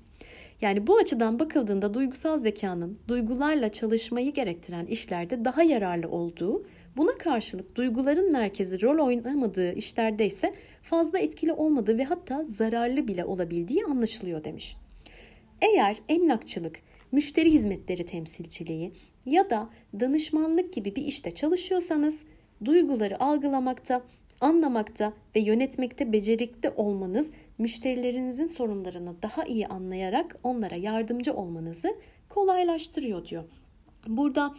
Yani 0.60 0.86
bu 0.86 0.96
açıdan 0.96 1.38
bakıldığında 1.38 1.94
duygusal 1.94 2.36
zekanın 2.36 2.98
duygularla 3.08 3.72
çalışmayı 3.72 4.32
gerektiren 4.32 4.86
işlerde 4.86 5.44
daha 5.44 5.62
yararlı 5.62 6.08
olduğu, 6.08 6.66
buna 6.96 7.18
karşılık 7.18 7.76
duyguların 7.76 8.32
merkezi 8.32 8.82
rol 8.82 9.06
oynamadığı 9.06 9.72
işlerde 9.72 10.26
ise 10.26 10.54
fazla 10.82 11.18
etkili 11.18 11.52
olmadığı 11.52 11.98
ve 11.98 12.04
hatta 12.04 12.44
zararlı 12.44 13.08
bile 13.08 13.24
olabildiği 13.24 13.84
anlaşılıyor 13.84 14.44
demiş. 14.44 14.76
Eğer 15.60 15.96
emlakçılık, 16.08 16.78
müşteri 17.12 17.52
hizmetleri 17.52 18.06
temsilciliği 18.06 18.92
ya 19.26 19.50
da 19.50 19.68
danışmanlık 20.00 20.72
gibi 20.72 20.96
bir 20.96 21.02
işte 21.02 21.30
çalışıyorsanız 21.30 22.18
duyguları 22.64 23.22
algılamakta, 23.22 24.02
anlamakta 24.40 25.12
ve 25.36 25.40
yönetmekte 25.40 26.12
becerikli 26.12 26.70
olmanız 26.70 27.30
müşterilerinizin 27.58 28.46
sorunlarını 28.46 29.22
daha 29.22 29.44
iyi 29.44 29.66
anlayarak 29.66 30.36
onlara 30.42 30.74
yardımcı 30.74 31.34
olmanızı 31.34 31.96
kolaylaştırıyor 32.28 33.26
diyor. 33.26 33.44
Burada 34.06 34.54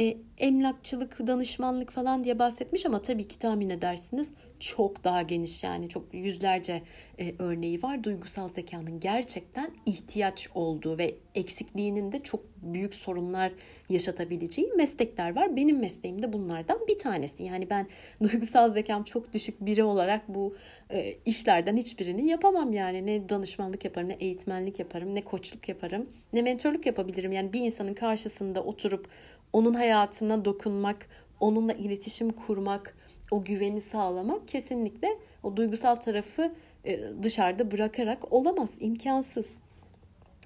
e, 0.00 0.16
emlakçılık, 0.38 1.26
danışmanlık 1.26 1.90
falan 1.90 2.24
diye 2.24 2.38
bahsetmiş 2.38 2.86
ama 2.86 3.02
tabii 3.02 3.28
ki 3.28 3.38
tahmin 3.38 3.70
edersiniz 3.70 4.30
çok 4.60 5.04
daha 5.04 5.22
geniş 5.22 5.64
yani 5.64 5.88
çok 5.88 6.14
yüzlerce 6.14 6.82
e, 7.20 7.34
örneği 7.38 7.82
var. 7.82 8.04
Duygusal 8.04 8.48
zekanın 8.48 9.00
gerçekten 9.00 9.70
ihtiyaç 9.86 10.48
olduğu 10.54 10.98
ve 10.98 11.14
eksikliğinin 11.34 12.12
de 12.12 12.22
çok 12.22 12.40
büyük 12.62 12.94
sorunlar 12.94 13.52
yaşatabileceği 13.88 14.72
meslekler 14.76 15.36
var. 15.36 15.56
Benim 15.56 15.78
mesleğim 15.78 16.22
de 16.22 16.32
bunlardan 16.32 16.78
bir 16.88 16.98
tanesi. 16.98 17.42
Yani 17.42 17.70
ben 17.70 17.86
duygusal 18.22 18.74
zekam 18.74 19.04
çok 19.04 19.32
düşük 19.32 19.60
biri 19.60 19.84
olarak 19.84 20.28
bu 20.28 20.56
e, 20.90 21.14
işlerden 21.24 21.76
hiçbirini 21.76 22.28
yapamam 22.28 22.72
yani. 22.72 23.06
Ne 23.06 23.28
danışmanlık 23.28 23.84
yaparım, 23.84 24.08
ne 24.08 24.16
eğitmenlik 24.20 24.78
yaparım, 24.78 25.14
ne 25.14 25.24
koçluk 25.24 25.68
yaparım, 25.68 26.10
ne 26.32 26.42
mentorluk 26.42 26.86
yapabilirim. 26.86 27.32
Yani 27.32 27.52
bir 27.52 27.60
insanın 27.60 27.94
karşısında 27.94 28.62
oturup 28.62 29.08
onun 29.52 29.74
hayatına 29.74 30.44
dokunmak, 30.44 31.08
onunla 31.40 31.72
iletişim 31.72 32.30
kurmak, 32.30 32.96
o 33.30 33.44
güveni 33.44 33.80
sağlamak 33.80 34.48
kesinlikle 34.48 35.08
o 35.42 35.56
duygusal 35.56 35.94
tarafı 35.94 36.52
e, 36.84 37.00
dışarıda 37.22 37.70
bırakarak 37.70 38.32
olamaz, 38.32 38.74
imkansız. 38.80 39.56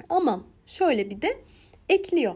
Ama 0.09 0.45
şöyle 0.67 1.11
bir 1.11 1.23
de 1.23 1.39
ekliyor. 1.89 2.35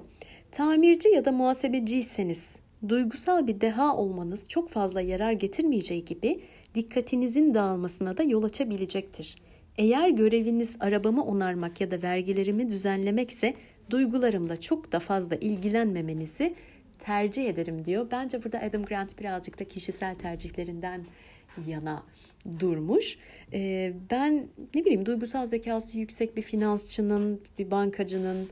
Tamirci 0.53 1.09
ya 1.09 1.25
da 1.25 1.33
muhasebeciyseniz 1.33 2.57
duygusal 2.89 3.47
bir 3.47 3.61
deha 3.61 3.97
olmanız 3.97 4.49
çok 4.49 4.69
fazla 4.69 5.01
yarar 5.01 5.33
getirmeyeceği 5.33 6.05
gibi 6.05 6.41
dikkatinizin 6.75 7.55
dağılmasına 7.55 8.19
da 8.19 8.23
yol 8.23 8.43
açabilecektir. 8.43 9.37
Eğer 9.79 10.09
göreviniz 10.09 10.77
arabamı 10.81 11.25
onarmak 11.25 11.81
ya 11.81 11.91
da 11.91 12.03
vergilerimi 12.03 12.71
düzenlemekse 12.71 13.55
duygularımla 13.91 14.61
çok 14.61 14.93
da 14.93 15.01
fazla 15.01 15.37
ilgilenmemenizi 15.37 16.55
tercih 17.05 17.49
ederim 17.49 17.85
diyor. 17.85 18.07
Bence 18.11 18.45
burada 18.45 18.61
Adam 18.61 18.85
Grant 18.85 19.19
birazcık 19.19 19.59
da 19.61 19.65
kişisel 19.65 20.15
tercihlerinden 20.15 21.05
yana 21.67 22.03
durmuş. 22.61 23.19
Ee, 23.53 23.93
ben 24.11 24.49
ne 24.75 24.85
bileyim 24.85 25.07
duygusal 25.07 25.47
zekası 25.47 25.99
yüksek 25.99 26.37
bir 26.37 26.43
finansçının, 26.43 27.41
bir 27.59 27.71
bankacının 27.71 28.49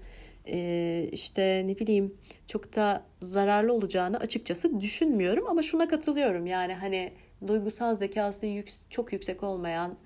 e, 0.47 1.09
işte 1.13 1.65
ne 1.67 1.79
bileyim 1.79 2.15
çok 2.47 2.77
da 2.77 3.05
zararlı 3.19 3.73
olacağını 3.73 4.19
açıkçası 4.19 4.81
düşünmüyorum 4.81 5.47
ama 5.49 5.63
şuna 5.63 5.89
katılıyorum 5.89 6.47
yani 6.47 6.75
hani 6.75 7.13
duygusal 7.47 7.95
zekası 7.95 8.47
yük, 8.47 8.71
çok 8.91 9.13
yüksek 9.13 9.43
olmayan 9.43 9.97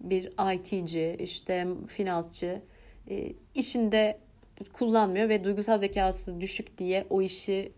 bir 0.00 0.32
IT'ci 0.54 1.16
işte 1.20 1.66
finansçı 1.88 2.62
e, 3.10 3.32
işinde 3.54 4.18
kullanmıyor 4.72 5.28
ve 5.28 5.44
duygusal 5.44 5.78
zekası 5.78 6.40
düşük 6.40 6.78
diye 6.78 7.06
o 7.10 7.22
işi 7.22 7.72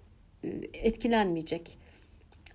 etkilenmeyecek. 0.72 1.78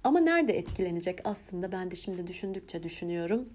Ama 0.04 0.20
nerede 0.20 0.58
etkilenecek 0.58 1.20
aslında 1.24 1.72
ben 1.72 1.92
de 1.92 1.96
şimdi 1.96 2.28
düşündükçe 2.28 2.84
düşünüyorum. 2.84 3.50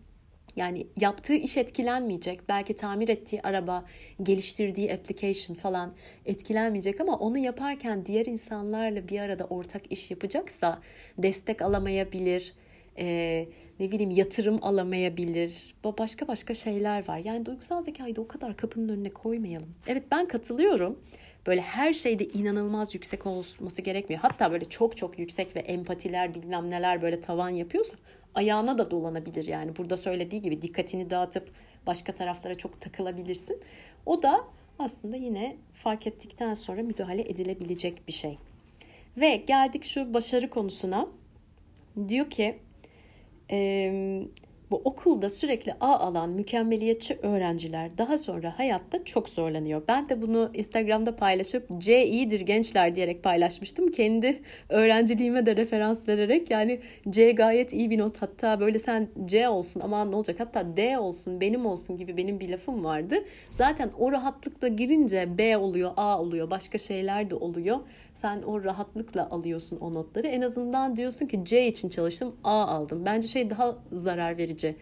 Yani 0.57 0.87
yaptığı 1.01 1.35
iş 1.35 1.57
etkilenmeyecek. 1.57 2.49
Belki 2.49 2.76
tamir 2.76 3.09
ettiği 3.09 3.43
araba, 3.43 3.85
geliştirdiği 4.22 4.93
application 4.93 5.57
falan 5.57 5.95
etkilenmeyecek 6.26 7.01
ama 7.01 7.18
onu 7.18 7.39
yaparken 7.39 8.07
diğer 8.07 8.26
insanlarla 8.26 9.09
bir 9.09 9.20
arada 9.20 9.45
ortak 9.45 9.93
iş 9.93 10.11
yapacaksa 10.11 10.80
destek 11.18 11.62
alamayabilir, 11.62 12.55
e, 12.99 13.49
ne 13.80 13.91
bileyim 13.91 14.11
yatırım 14.11 14.59
alamayabilir. 14.62 15.74
Başka 15.85 16.28
başka 16.28 16.55
şeyler 16.55 17.09
var. 17.09 17.20
Yani 17.24 17.47
duygusal 17.47 17.82
zekayı 17.82 18.16
da 18.16 18.20
o 18.20 18.28
kadar 18.28 18.57
kapının 18.57 18.89
önüne 18.89 19.11
koymayalım. 19.11 19.74
Evet 19.87 20.05
ben 20.11 20.28
katılıyorum. 20.28 20.99
Böyle 21.47 21.61
her 21.61 21.92
şeyde 21.92 22.24
inanılmaz 22.24 22.95
yüksek 22.95 23.26
olması 23.26 23.82
gerekmiyor. 23.82 24.22
Hatta 24.22 24.53
böyle 24.53 24.64
çok 24.64 24.97
çok 24.97 25.18
yüksek 25.18 25.57
ve 25.57 25.61
empatiler 25.61 26.34
bilmem 26.34 26.70
neler 26.70 27.03
böyle 27.03 27.20
tavan 27.20 27.49
yapıyorsa 27.49 27.97
ayağına 28.34 28.78
da 28.78 28.90
dolanabilir 28.90 29.47
yani. 29.47 29.76
Burada 29.76 29.97
söylediği 29.97 30.42
gibi 30.42 30.62
dikkatini 30.62 31.11
dağıtıp 31.11 31.51
başka 31.86 32.12
taraflara 32.14 32.55
çok 32.55 32.80
takılabilirsin. 32.80 33.61
O 34.07 34.22
da 34.22 34.45
aslında 34.78 35.16
yine 35.16 35.57
fark 35.74 36.07
ettikten 36.07 36.55
sonra 36.55 36.82
müdahale 36.82 37.22
edilebilecek 37.22 38.09
bir 38.09 38.12
şey. 38.12 38.38
Ve 39.16 39.36
geldik 39.36 39.84
şu 39.84 40.14
başarı 40.14 40.51
konusuna. 40.51 41.09
Diyor 42.09 42.30
ki 42.30 42.59
bu 44.70 44.76
okulda 44.84 45.30
sürekli 45.30 45.72
A 45.80 45.98
alan 45.98 46.30
mükemmeliyetçi 46.30 47.18
öğrenciler 47.22 47.98
daha 47.98 48.18
sonra 48.18 48.58
hayatta 48.58 49.04
çok 49.04 49.28
zorlanıyor. 49.28 49.82
Ben 49.88 50.08
de 50.08 50.22
bunu 50.22 50.50
Instagram'da 50.54 51.16
paylaşıp 51.16 51.68
C 51.78 52.06
iyidir 52.06 52.40
gençler 52.40 52.94
diyerek 52.94 53.22
paylaşmıştım. 53.22 53.90
Kendi 53.90 54.42
öğrenciliğime 54.68 55.46
de 55.46 55.56
referans 55.56 56.08
vererek 56.08 56.50
yani 56.50 56.80
C 57.10 57.32
gayet 57.32 57.72
iyi 57.72 57.90
bir 57.90 57.98
not 57.98 58.22
hatta 58.22 58.60
böyle 58.60 58.78
sen 58.78 59.08
C 59.24 59.48
olsun 59.48 59.80
ama 59.80 60.04
ne 60.04 60.16
olacak 60.16 60.40
hatta 60.40 60.76
D 60.76 60.98
olsun 60.98 61.40
benim 61.40 61.66
olsun 61.66 61.96
gibi 61.96 62.16
benim 62.16 62.40
bir 62.40 62.48
lafım 62.48 62.84
vardı. 62.84 63.14
Zaten 63.50 63.90
o 63.98 64.12
rahatlıkla 64.12 64.68
girince 64.68 65.38
B 65.38 65.56
oluyor 65.56 65.90
A 65.96 66.20
oluyor 66.20 66.50
başka 66.50 66.78
şeyler 66.78 67.30
de 67.30 67.34
oluyor. 67.34 67.78
Sen 68.14 68.42
o 68.42 68.64
rahatlıkla 68.64 69.30
alıyorsun 69.30 69.76
o 69.76 69.94
notları. 69.94 70.26
En 70.26 70.40
azından 70.40 70.96
diyorsun 70.96 71.26
ki 71.26 71.44
C 71.44 71.66
için 71.66 71.88
çalıştım 71.88 72.36
A 72.44 72.66
aldım. 72.66 73.04
Bence 73.04 73.28
şey 73.28 73.50
daha 73.50 73.76
zarar 73.92 74.38
verici. 74.38 74.76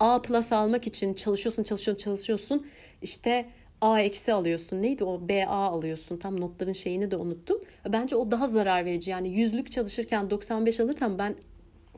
A 0.00 0.22
plus 0.22 0.52
almak 0.52 0.86
için 0.86 1.14
çalışıyorsun 1.14 1.62
çalışıyorsun 1.62 2.04
çalışıyorsun. 2.04 2.66
İşte 3.02 3.46
A 3.80 4.00
eksi 4.00 4.32
alıyorsun. 4.32 4.82
Neydi 4.82 5.04
o? 5.04 5.28
BA 5.28 5.46
alıyorsun. 5.48 6.16
Tam 6.16 6.40
notların 6.40 6.72
şeyini 6.72 7.10
de 7.10 7.16
unuttum. 7.16 7.60
Bence 7.88 8.16
o 8.16 8.30
daha 8.30 8.46
zarar 8.46 8.84
verici. 8.84 9.10
Yani 9.10 9.28
yüzlük 9.28 9.70
çalışırken 9.70 10.30
95 10.30 10.80
alırsam 10.80 11.18
ben 11.18 11.34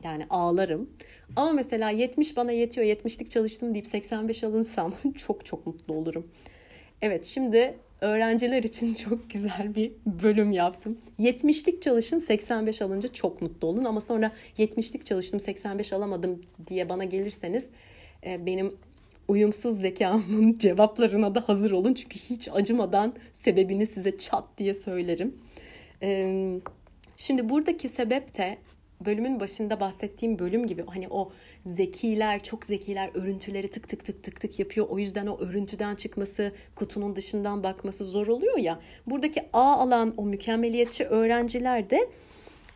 yani 0.03 0.25
ağlarım. 0.29 0.89
Ama 1.35 1.51
mesela 1.51 1.89
70 1.89 2.37
bana 2.37 2.51
yetiyor. 2.51 2.87
70'lik 2.87 3.31
çalıştım 3.31 3.73
deyip 3.73 3.87
85 3.87 4.43
alınsam 4.43 4.93
çok 5.15 5.45
çok 5.45 5.67
mutlu 5.67 5.93
olurum. 5.93 6.27
Evet 7.01 7.25
şimdi 7.25 7.79
öğrenciler 8.01 8.63
için 8.63 8.93
çok 9.07 9.29
güzel 9.29 9.75
bir 9.75 9.91
bölüm 10.05 10.51
yaptım. 10.51 10.97
70'lik 11.19 11.81
çalışın 11.81 12.19
85 12.19 12.81
alınca 12.81 13.07
çok 13.07 13.41
mutlu 13.41 13.67
olun 13.67 13.85
ama 13.85 14.01
sonra 14.01 14.31
70'lik 14.57 15.05
çalıştım 15.05 15.39
85 15.39 15.93
alamadım 15.93 16.41
diye 16.67 16.89
bana 16.89 17.03
gelirseniz 17.03 17.65
e, 18.25 18.45
benim 18.45 18.75
uyumsuz 19.27 19.77
zekamın 19.77 20.53
cevaplarına 20.59 21.35
da 21.35 21.43
hazır 21.47 21.71
olun. 21.71 21.93
Çünkü 21.93 22.19
hiç 22.19 22.49
acımadan 22.53 23.13
sebebini 23.33 23.87
size 23.87 24.17
çat 24.17 24.43
diye 24.57 24.73
söylerim. 24.73 25.35
Şimdi 27.17 27.49
buradaki 27.49 27.89
sebep 27.89 28.37
de 28.37 28.57
bölümün 29.05 29.39
başında 29.39 29.79
bahsettiğim 29.79 30.39
bölüm 30.39 30.67
gibi 30.67 30.85
hani 30.85 31.07
o 31.09 31.31
zekiler 31.65 32.43
çok 32.43 32.65
zekiler 32.65 33.09
örüntüleri 33.13 33.67
tık 33.67 33.89
tık 33.89 34.05
tık 34.05 34.23
tık 34.23 34.41
tık 34.41 34.59
yapıyor. 34.59 34.87
O 34.89 34.99
yüzden 34.99 35.27
o 35.27 35.39
örüntüden 35.39 35.95
çıkması, 35.95 36.51
kutunun 36.75 37.15
dışından 37.15 37.63
bakması 37.63 38.05
zor 38.05 38.27
oluyor 38.27 38.57
ya. 38.57 38.79
Buradaki 39.07 39.41
A 39.53 39.77
alan 39.77 40.13
o 40.17 40.25
mükemmeliyetçi 40.25 41.05
öğrenciler 41.05 41.89
de 41.89 42.09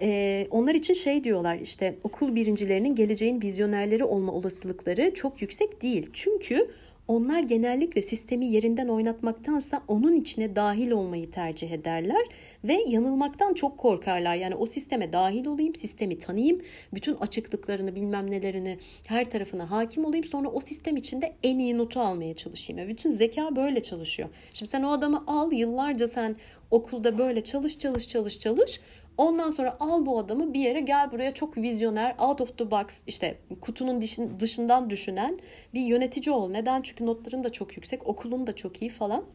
ee, 0.02 0.48
onlar 0.52 0.76
için 0.76 0.94
şey 0.94 1.24
diyorlar 1.24 1.56
işte 1.56 1.96
okul 2.04 2.36
birincilerinin 2.36 2.96
geleceğin 2.96 3.42
vizyonerleri 3.42 4.04
olma 4.04 4.32
olasılıkları 4.32 5.14
çok 5.14 5.42
yüksek 5.42 5.82
değil. 5.82 6.10
Çünkü 6.14 6.72
onlar 7.08 7.40
genellikle 7.40 8.02
sistemi 8.02 8.46
yerinden 8.46 8.88
oynatmaktansa 8.88 9.82
onun 9.88 10.14
içine 10.14 10.56
dahil 10.56 10.92
olmayı 10.92 11.32
tercih 11.32 11.72
ederler 11.72 12.26
ve 12.64 12.74
yanılmaktan 12.88 13.54
çok 13.54 13.78
korkarlar. 13.78 14.36
Yani 14.36 14.56
o 14.56 14.66
sisteme 14.66 15.14
dahil 15.14 15.46
olayım, 15.46 15.76
sistemi 15.76 16.20
tanıyayım, 16.20 16.62
bütün 16.94 17.16
açıklıklarını, 17.16 17.96
bilmem 17.96 18.32
nelerini, 18.32 18.78
her 19.06 19.24
tarafına 19.24 19.72
hakim 19.72 20.06
olayım. 20.06 20.26
Sonra 20.26 20.50
o 20.50 20.60
sistem 20.60 20.98
içinde 20.98 21.34
en 21.44 21.60
iyi 21.60 21.78
notu 21.78 22.00
almaya 22.00 22.34
çalışayım. 22.34 22.80
Yani 22.80 22.90
bütün 22.90 23.10
zeka 23.10 23.56
böyle 23.56 23.80
çalışıyor. 23.80 24.30
Şimdi 24.54 24.70
sen 24.70 24.84
o 24.84 24.92
adamı 24.92 25.24
al, 25.28 25.52
yıllarca 25.52 26.08
sen 26.08 26.36
okulda 26.72 27.18
böyle 27.18 27.42
çalış, 27.42 27.80
çalış, 27.80 28.08
çalış, 28.08 28.40
çalış. 28.40 28.82
Ondan 29.18 29.50
sonra 29.50 29.78
al 29.80 30.06
bu 30.06 30.20
adamı 30.20 30.54
bir 30.54 30.60
yere 30.60 30.80
gel 30.80 31.12
buraya 31.12 31.34
çok 31.34 31.58
vizyoner, 31.58 32.16
out 32.20 32.42
of 32.42 32.58
the 32.58 32.72
box 32.72 33.02
işte 33.08 33.38
kutunun 33.62 34.02
dışından 34.40 34.90
düşünen 34.90 35.40
bir 35.74 35.82
yönetici 35.82 36.36
ol. 36.36 36.50
Neden? 36.50 36.82
Çünkü 36.82 37.06
notların 37.06 37.44
da 37.44 37.52
çok 37.52 37.78
yüksek, 37.78 38.08
okulun 38.08 38.48
da 38.48 38.56
çok 38.56 38.82
iyi 38.82 38.92
falan. 38.92 39.26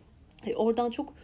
E, 0.47 0.55
oradan 0.55 0.91
çok 0.91 1.15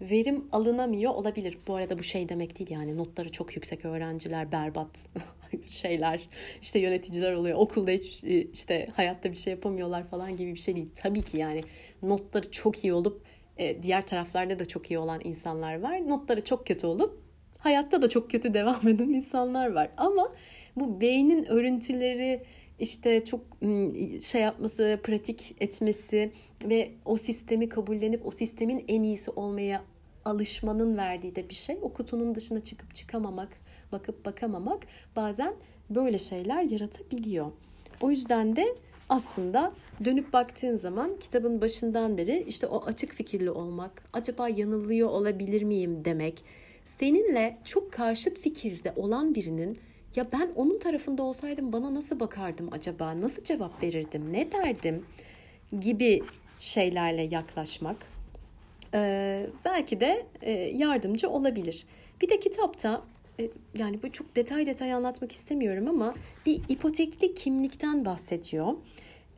verim 0.00 0.48
alınamıyor 0.52 1.14
olabilir. 1.14 1.58
Bu 1.66 1.74
arada 1.74 1.98
bu 1.98 2.02
şey 2.02 2.28
demek 2.28 2.58
değil 2.58 2.70
yani 2.70 2.96
notları 2.96 3.32
çok 3.32 3.56
yüksek 3.56 3.84
öğrenciler 3.84 4.52
berbat 4.52 5.04
şeyler 5.66 6.28
işte 6.62 6.78
yöneticiler 6.78 7.32
oluyor 7.32 7.58
okulda 7.58 7.90
hiç 7.90 8.24
işte 8.52 8.88
hayatta 8.96 9.30
bir 9.30 9.36
şey 9.36 9.50
yapamıyorlar 9.50 10.04
falan 10.04 10.36
gibi 10.36 10.54
bir 10.54 10.58
şey 10.58 10.76
değil. 10.76 10.90
Tabii 10.94 11.22
ki 11.22 11.38
yani 11.38 11.60
notları 12.02 12.50
çok 12.50 12.84
iyi 12.84 12.92
olup 12.92 13.22
e, 13.58 13.82
diğer 13.82 14.06
taraflarda 14.06 14.58
da 14.58 14.64
çok 14.64 14.90
iyi 14.90 14.98
olan 14.98 15.20
insanlar 15.24 15.80
var. 15.80 16.08
Notları 16.08 16.44
çok 16.44 16.66
kötü 16.66 16.86
olup 16.86 17.25
hayatta 17.58 18.02
da 18.02 18.08
çok 18.08 18.30
kötü 18.30 18.54
devam 18.54 18.88
eden 18.88 19.08
insanlar 19.08 19.72
var. 19.72 19.88
Ama 19.96 20.32
bu 20.76 21.00
beynin 21.00 21.44
örüntüleri 21.44 22.42
işte 22.78 23.24
çok 23.24 23.40
şey 24.22 24.42
yapması, 24.42 25.00
pratik 25.02 25.56
etmesi 25.60 26.32
ve 26.64 26.90
o 27.04 27.16
sistemi 27.16 27.68
kabullenip 27.68 28.26
o 28.26 28.30
sistemin 28.30 28.84
en 28.88 29.02
iyisi 29.02 29.30
olmaya 29.30 29.82
alışmanın 30.24 30.96
verdiği 30.96 31.36
de 31.36 31.48
bir 31.48 31.54
şey. 31.54 31.78
O 31.82 31.92
kutunun 31.92 32.34
dışına 32.34 32.60
çıkıp 32.60 32.94
çıkamamak, 32.94 33.48
bakıp 33.92 34.24
bakamamak 34.24 34.86
bazen 35.16 35.54
böyle 35.90 36.18
şeyler 36.18 36.62
yaratabiliyor. 36.62 37.46
O 38.00 38.10
yüzden 38.10 38.56
de 38.56 38.64
aslında 39.08 39.72
dönüp 40.04 40.32
baktığın 40.32 40.76
zaman 40.76 41.18
kitabın 41.20 41.60
başından 41.60 42.18
beri 42.18 42.44
işte 42.48 42.66
o 42.66 42.84
açık 42.84 43.12
fikirli 43.12 43.50
olmak, 43.50 44.02
acaba 44.12 44.48
yanılıyor 44.48 45.08
olabilir 45.08 45.62
miyim 45.62 46.04
demek, 46.04 46.44
seninle 46.86 47.58
çok 47.64 47.92
karşıt 47.92 48.40
fikirde 48.40 48.92
olan 48.96 49.34
birinin 49.34 49.78
ya 50.16 50.26
ben 50.32 50.50
onun 50.54 50.78
tarafında 50.78 51.22
olsaydım 51.22 51.72
bana 51.72 51.94
nasıl 51.94 52.20
bakardım 52.20 52.68
acaba? 52.72 53.20
Nasıl 53.20 53.44
cevap 53.44 53.82
verirdim? 53.82 54.32
Ne 54.32 54.52
derdim? 54.52 55.04
gibi 55.80 56.22
şeylerle 56.58 57.22
yaklaşmak 57.22 57.96
ee, 58.94 59.46
belki 59.64 60.00
de 60.00 60.26
e, 60.42 60.52
yardımcı 60.52 61.30
olabilir. 61.30 61.86
Bir 62.20 62.28
de 62.28 62.40
kitapta 62.40 63.02
e, 63.40 63.48
yani 63.78 64.02
bu 64.02 64.12
çok 64.12 64.36
detay 64.36 64.66
detay 64.66 64.92
anlatmak 64.92 65.32
istemiyorum 65.32 65.88
ama 65.88 66.14
bir 66.46 66.60
ipotekli 66.68 67.34
kimlikten 67.34 68.04
bahsediyor. 68.04 68.74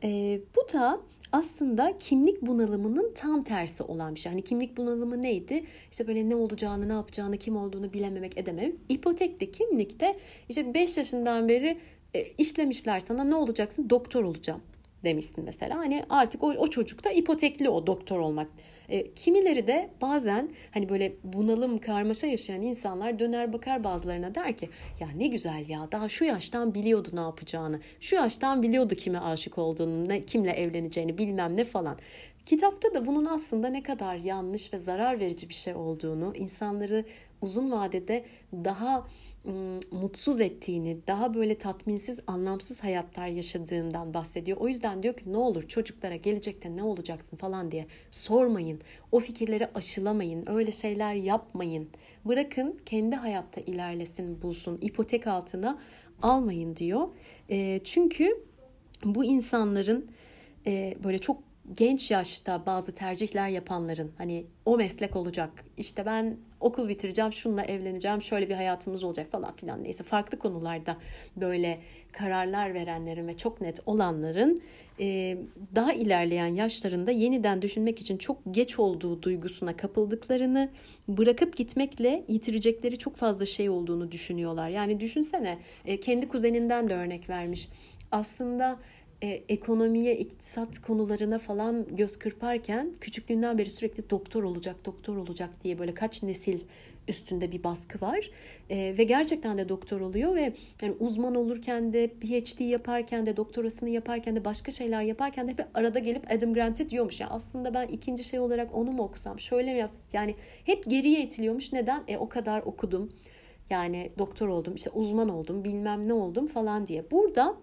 E, 0.03 0.39
bu 0.55 0.73
da 0.73 0.99
aslında 1.31 1.97
kimlik 1.99 2.41
bunalımının 2.41 3.11
tam 3.15 3.43
tersi 3.43 3.83
olan 3.83 4.15
bir 4.15 4.19
şey. 4.19 4.31
Hani 4.31 4.41
kimlik 4.41 4.77
bunalımı 4.77 5.21
neydi? 5.21 5.63
İşte 5.91 6.07
böyle 6.07 6.29
ne 6.29 6.35
olacağını, 6.35 6.89
ne 6.89 6.93
yapacağını, 6.93 7.37
kim 7.37 7.57
olduğunu 7.57 7.93
bilememek, 7.93 8.37
edemem. 8.37 8.71
İpotekli 8.89 9.51
kimlikte 9.51 10.19
işte 10.49 10.73
5 10.73 10.97
yaşından 10.97 11.49
beri 11.49 11.77
e, 12.13 12.23
işlemişler 12.23 12.99
sana 12.99 13.23
ne 13.23 13.35
olacaksın? 13.35 13.89
Doktor 13.89 14.23
olacağım 14.23 14.61
demişsin 15.03 15.43
mesela. 15.43 15.77
Hani 15.77 16.05
artık 16.09 16.43
o, 16.43 16.47
o 16.47 16.67
çocukta 16.67 17.11
ipotekli 17.11 17.69
o 17.69 17.87
doktor 17.87 18.19
olmak. 18.19 18.47
E, 18.89 19.13
kimileri 19.13 19.67
de 19.67 19.89
bazen 20.01 20.49
hani 20.71 20.89
böyle 20.89 21.13
bunalım, 21.23 21.77
karmaşa 21.77 22.27
yaşayan 22.27 22.61
insanlar 22.61 23.19
döner 23.19 23.53
bakar 23.53 23.83
bazılarına 23.83 24.35
der 24.35 24.57
ki 24.57 24.69
ya 24.99 25.07
ne 25.17 25.27
güzel 25.27 25.69
ya 25.69 25.87
daha 25.91 26.09
şu 26.09 26.25
yaştan 26.25 26.73
biliyordu 26.73 27.09
ne 27.13 27.19
yapacağını. 27.19 27.79
Şu 27.99 28.15
yaştan 28.15 28.63
biliyordu 28.63 28.95
kime 28.95 29.19
aşık 29.19 29.57
olduğunu, 29.57 30.09
ne, 30.09 30.25
kimle 30.25 30.51
evleneceğini 30.51 31.17
bilmem 31.17 31.55
ne 31.55 31.63
falan. 31.63 31.97
Kitapta 32.45 32.93
da 32.93 33.05
bunun 33.05 33.25
aslında 33.25 33.67
ne 33.67 33.83
kadar 33.83 34.15
yanlış 34.15 34.73
ve 34.73 34.77
zarar 34.77 35.19
verici 35.19 35.49
bir 35.49 35.53
şey 35.53 35.75
olduğunu, 35.75 36.33
insanları 36.35 37.05
uzun 37.41 37.71
vadede 37.71 38.25
daha 38.53 39.07
mutsuz 39.91 40.41
ettiğini, 40.41 40.97
daha 41.07 41.33
böyle 41.33 41.57
tatminsiz, 41.57 42.19
anlamsız 42.27 42.79
hayatlar 42.83 43.27
yaşadığından 43.27 44.13
bahsediyor. 44.13 44.57
O 44.57 44.67
yüzden 44.67 45.03
diyor 45.03 45.17
ki 45.17 45.33
ne 45.33 45.37
olur 45.37 45.67
çocuklara 45.67 46.15
gelecekte 46.15 46.75
ne 46.75 46.83
olacaksın 46.83 47.37
falan 47.37 47.71
diye 47.71 47.87
sormayın. 48.11 48.81
O 49.11 49.19
fikirleri 49.19 49.67
aşılamayın. 49.75 50.49
Öyle 50.49 50.71
şeyler 50.71 51.13
yapmayın. 51.13 51.89
Bırakın 52.25 52.79
kendi 52.85 53.15
hayatta 53.15 53.61
ilerlesin, 53.61 54.41
bulsun. 54.41 54.77
ipotek 54.81 55.27
altına 55.27 55.79
almayın 56.21 56.75
diyor. 56.75 57.07
E, 57.49 57.81
çünkü 57.83 58.45
bu 59.05 59.25
insanların 59.25 60.11
e, 60.67 60.97
böyle 61.03 61.19
çok 61.19 61.37
genç 61.73 62.11
yaşta 62.11 62.65
bazı 62.65 62.91
tercihler 62.91 63.49
yapanların 63.49 64.11
hani 64.17 64.45
o 64.65 64.77
meslek 64.77 65.15
olacak 65.15 65.65
işte 65.77 66.05
ben 66.05 66.37
okul 66.59 66.89
bitireceğim 66.89 67.33
şununla 67.33 67.63
evleneceğim 67.63 68.21
şöyle 68.21 68.49
bir 68.49 68.53
hayatımız 68.55 69.03
olacak 69.03 69.31
falan 69.31 69.55
filan 69.55 69.83
neyse 69.83 70.03
farklı 70.03 70.39
konularda 70.39 70.97
böyle 71.35 71.79
kararlar 72.11 72.73
verenlerin 72.73 73.27
ve 73.27 73.37
çok 73.37 73.61
net 73.61 73.79
olanların 73.85 74.61
e, 74.99 75.37
daha 75.75 75.93
ilerleyen 75.93 76.47
yaşlarında 76.47 77.11
yeniden 77.11 77.61
düşünmek 77.61 77.99
için 77.99 78.17
çok 78.17 78.37
geç 78.51 78.79
olduğu 78.79 79.21
duygusuna 79.21 79.77
kapıldıklarını 79.77 80.69
bırakıp 81.07 81.57
gitmekle 81.57 82.23
yitirecekleri 82.27 82.97
çok 82.97 83.15
fazla 83.15 83.45
şey 83.45 83.69
olduğunu 83.69 84.11
düşünüyorlar. 84.11 84.69
Yani 84.69 84.99
düşünsene 84.99 85.57
e, 85.85 85.99
kendi 85.99 86.27
kuzeninden 86.27 86.89
de 86.89 86.95
örnek 86.95 87.29
vermiş. 87.29 87.69
Aslında 88.11 88.79
e, 89.21 89.27
ekonomiye, 89.49 90.17
iktisat 90.17 90.79
konularına 90.79 91.39
falan 91.39 91.87
göz 91.95 92.19
kırparken 92.19 92.93
küçüklüğünden 93.01 93.57
beri 93.57 93.69
sürekli 93.69 94.09
doktor 94.09 94.43
olacak, 94.43 94.85
doktor 94.85 95.17
olacak 95.17 95.49
diye 95.63 95.79
böyle 95.79 95.93
kaç 95.93 96.23
nesil 96.23 96.59
üstünde 97.07 97.51
bir 97.51 97.63
baskı 97.63 98.05
var. 98.05 98.31
E, 98.69 98.95
ve 98.97 99.03
gerçekten 99.03 99.57
de 99.57 99.69
doktor 99.69 100.01
oluyor 100.01 100.35
ve 100.35 100.53
yani 100.81 100.95
uzman 100.99 101.35
olurken 101.35 101.93
de 101.93 102.07
PhD 102.07 102.59
yaparken 102.59 103.25
de 103.25 103.37
doktorasını 103.37 103.89
yaparken 103.89 104.35
de 104.35 104.45
başka 104.45 104.71
şeyler 104.71 105.01
yaparken 105.01 105.47
de 105.47 105.51
hep 105.51 105.67
arada 105.73 105.99
gelip 105.99 106.31
Adam 106.31 106.53
Grant'e 106.53 106.89
diyormuş. 106.89 107.19
Yani 107.19 107.31
aslında 107.31 107.73
ben 107.73 107.87
ikinci 107.87 108.23
şey 108.23 108.39
olarak 108.39 108.75
onu 108.75 108.91
mu 108.91 109.03
okusam, 109.03 109.39
şöyle 109.39 109.73
mi 109.73 109.79
yapsam? 109.79 110.01
Yani 110.13 110.35
hep 110.65 110.85
geriye 110.89 111.23
itiliyormuş. 111.23 111.73
Neden? 111.73 112.03
E 112.07 112.17
o 112.17 112.29
kadar 112.29 112.61
okudum. 112.61 113.13
Yani 113.69 114.09
doktor 114.17 114.47
oldum, 114.47 114.75
işte 114.75 114.89
uzman 114.89 115.29
oldum, 115.29 115.63
bilmem 115.63 116.07
ne 116.07 116.13
oldum 116.13 116.47
falan 116.47 116.87
diye. 116.87 117.11
Burada 117.11 117.55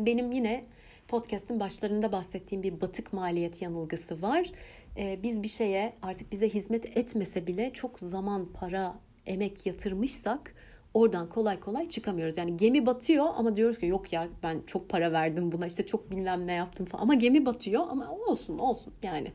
benim 0.00 0.32
yine 0.32 0.64
podcast'ın 1.08 1.60
başlarında 1.60 2.12
bahsettiğim 2.12 2.62
bir 2.62 2.80
batık 2.80 3.12
maliyet 3.12 3.62
yanılgısı 3.62 4.22
var. 4.22 4.50
Ee, 4.96 5.18
biz 5.22 5.42
bir 5.42 5.48
şeye 5.48 5.92
artık 6.02 6.32
bize 6.32 6.48
hizmet 6.48 6.96
etmese 6.96 7.46
bile 7.46 7.70
çok 7.72 8.00
zaman, 8.00 8.48
para, 8.52 8.94
emek 9.26 9.66
yatırmışsak 9.66 10.54
oradan 10.94 11.28
kolay 11.28 11.60
kolay 11.60 11.88
çıkamıyoruz. 11.88 12.38
Yani 12.38 12.56
gemi 12.56 12.86
batıyor 12.86 13.26
ama 13.36 13.56
diyoruz 13.56 13.78
ki 13.78 13.86
yok 13.86 14.12
ya 14.12 14.28
ben 14.42 14.62
çok 14.66 14.88
para 14.88 15.12
verdim 15.12 15.52
buna 15.52 15.66
işte 15.66 15.86
çok 15.86 16.10
bilmem 16.10 16.46
ne 16.46 16.52
yaptım 16.52 16.86
falan. 16.86 17.02
Ama 17.02 17.14
gemi 17.14 17.46
batıyor 17.46 17.82
ama 17.90 18.10
olsun 18.10 18.58
olsun 18.58 18.92
yani 19.02 19.28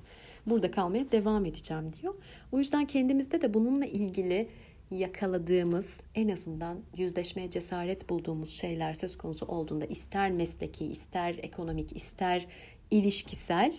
burada 0.45 0.71
kalmaya 0.71 1.11
devam 1.11 1.45
edeceğim 1.45 1.85
diyor. 2.01 2.13
O 2.51 2.57
yüzden 2.57 2.85
kendimizde 2.85 3.41
de 3.41 3.53
bununla 3.53 3.85
ilgili 3.85 4.49
yakaladığımız 4.91 5.97
en 6.15 6.29
azından 6.29 6.79
yüzleşmeye 6.97 7.49
cesaret 7.49 8.09
bulduğumuz 8.09 8.49
şeyler 8.49 8.93
söz 8.93 9.17
konusu 9.17 9.45
olduğunda 9.45 9.85
ister 9.85 10.31
mesleki 10.31 10.85
ister 10.85 11.35
ekonomik 11.41 11.95
ister 11.95 12.47
ilişkisel 12.91 13.73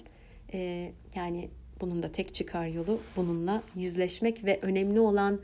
e, 0.53 0.93
yani 1.15 1.49
bunun 1.81 2.03
da 2.03 2.13
tek 2.13 2.35
çıkar 2.35 2.67
yolu 2.67 3.01
bununla 3.17 3.63
yüzleşmek 3.77 4.45
ve 4.45 4.59
önemli 4.63 5.01
olan 5.01 5.41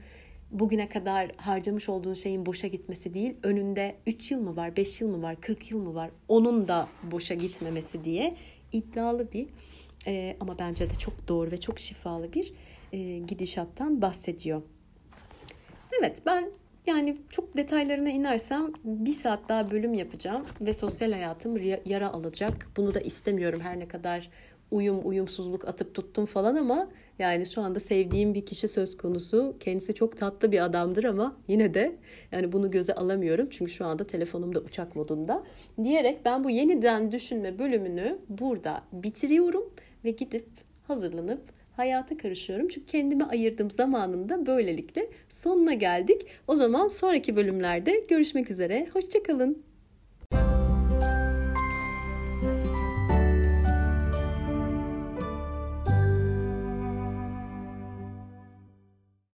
bugüne 0.50 0.88
kadar 0.88 1.30
harcamış 1.36 1.88
olduğun 1.88 2.14
şeyin 2.14 2.46
boşa 2.46 2.66
gitmesi 2.66 3.14
değil 3.14 3.34
önünde 3.42 3.96
3 4.06 4.30
yıl 4.30 4.40
mı 4.40 4.56
var 4.56 4.76
5 4.76 5.00
yıl 5.00 5.08
mı 5.08 5.22
var 5.22 5.40
40 5.40 5.70
yıl 5.70 5.78
mı 5.82 5.94
var 5.94 6.10
onun 6.28 6.68
da 6.68 6.88
boşa 7.02 7.34
gitmemesi 7.34 8.04
diye 8.04 8.36
iddialı 8.72 9.32
bir 9.32 9.46
e, 10.06 10.36
ama 10.40 10.58
bence 10.58 10.90
de 10.90 10.94
çok 10.94 11.28
doğru 11.28 11.50
ve 11.50 11.56
çok 11.56 11.78
şifalı 11.78 12.32
bir 12.32 12.52
e, 12.92 13.18
gidişattan 13.18 14.02
bahsediyor. 14.02 14.62
Evet 16.00 16.18
ben 16.26 16.50
yani 16.86 17.16
çok 17.30 17.56
detaylarına 17.56 18.10
inersem 18.10 18.72
bir 18.84 19.12
saat 19.12 19.48
daha 19.48 19.70
bölüm 19.70 19.94
yapacağım 19.94 20.44
ve 20.60 20.72
sosyal 20.72 21.12
hayatım 21.12 21.56
yara 21.84 22.12
alacak. 22.12 22.68
Bunu 22.76 22.94
da 22.94 23.00
istemiyorum 23.00 23.60
her 23.62 23.78
ne 23.78 23.88
kadar 23.88 24.30
uyum 24.70 25.00
uyumsuzluk 25.04 25.68
atıp 25.68 25.94
tuttum 25.94 26.26
falan 26.26 26.56
ama 26.56 26.88
yani 27.18 27.46
şu 27.46 27.60
anda 27.60 27.78
sevdiğim 27.80 28.34
bir 28.34 28.46
kişi 28.46 28.68
söz 28.68 28.96
konusu. 28.96 29.56
Kendisi 29.60 29.94
çok 29.94 30.16
tatlı 30.16 30.52
bir 30.52 30.64
adamdır 30.64 31.04
ama 31.04 31.36
yine 31.48 31.74
de 31.74 31.96
yani 32.32 32.52
bunu 32.52 32.70
göze 32.70 32.94
alamıyorum. 32.94 33.48
Çünkü 33.50 33.72
şu 33.72 33.86
anda 33.86 34.06
telefonum 34.06 34.54
da 34.54 34.60
uçak 34.60 34.96
modunda. 34.96 35.44
Diyerek 35.84 36.24
ben 36.24 36.44
bu 36.44 36.50
yeniden 36.50 37.12
düşünme 37.12 37.58
bölümünü 37.58 38.18
burada 38.28 38.82
bitiriyorum 38.92 39.70
ve 40.04 40.10
gidip 40.10 40.46
hazırlanıp 40.88 41.55
hayata 41.76 42.16
karışıyorum. 42.16 42.68
Çünkü 42.68 42.86
kendime 42.86 43.24
ayırdığım 43.24 43.70
zamanında 43.70 44.46
böylelikle 44.46 45.10
sonuna 45.28 45.74
geldik. 45.74 46.26
O 46.46 46.54
zaman 46.54 46.88
sonraki 46.88 47.36
bölümlerde 47.36 48.04
görüşmek 48.08 48.50
üzere. 48.50 48.86
Hoşçakalın. 48.92 49.75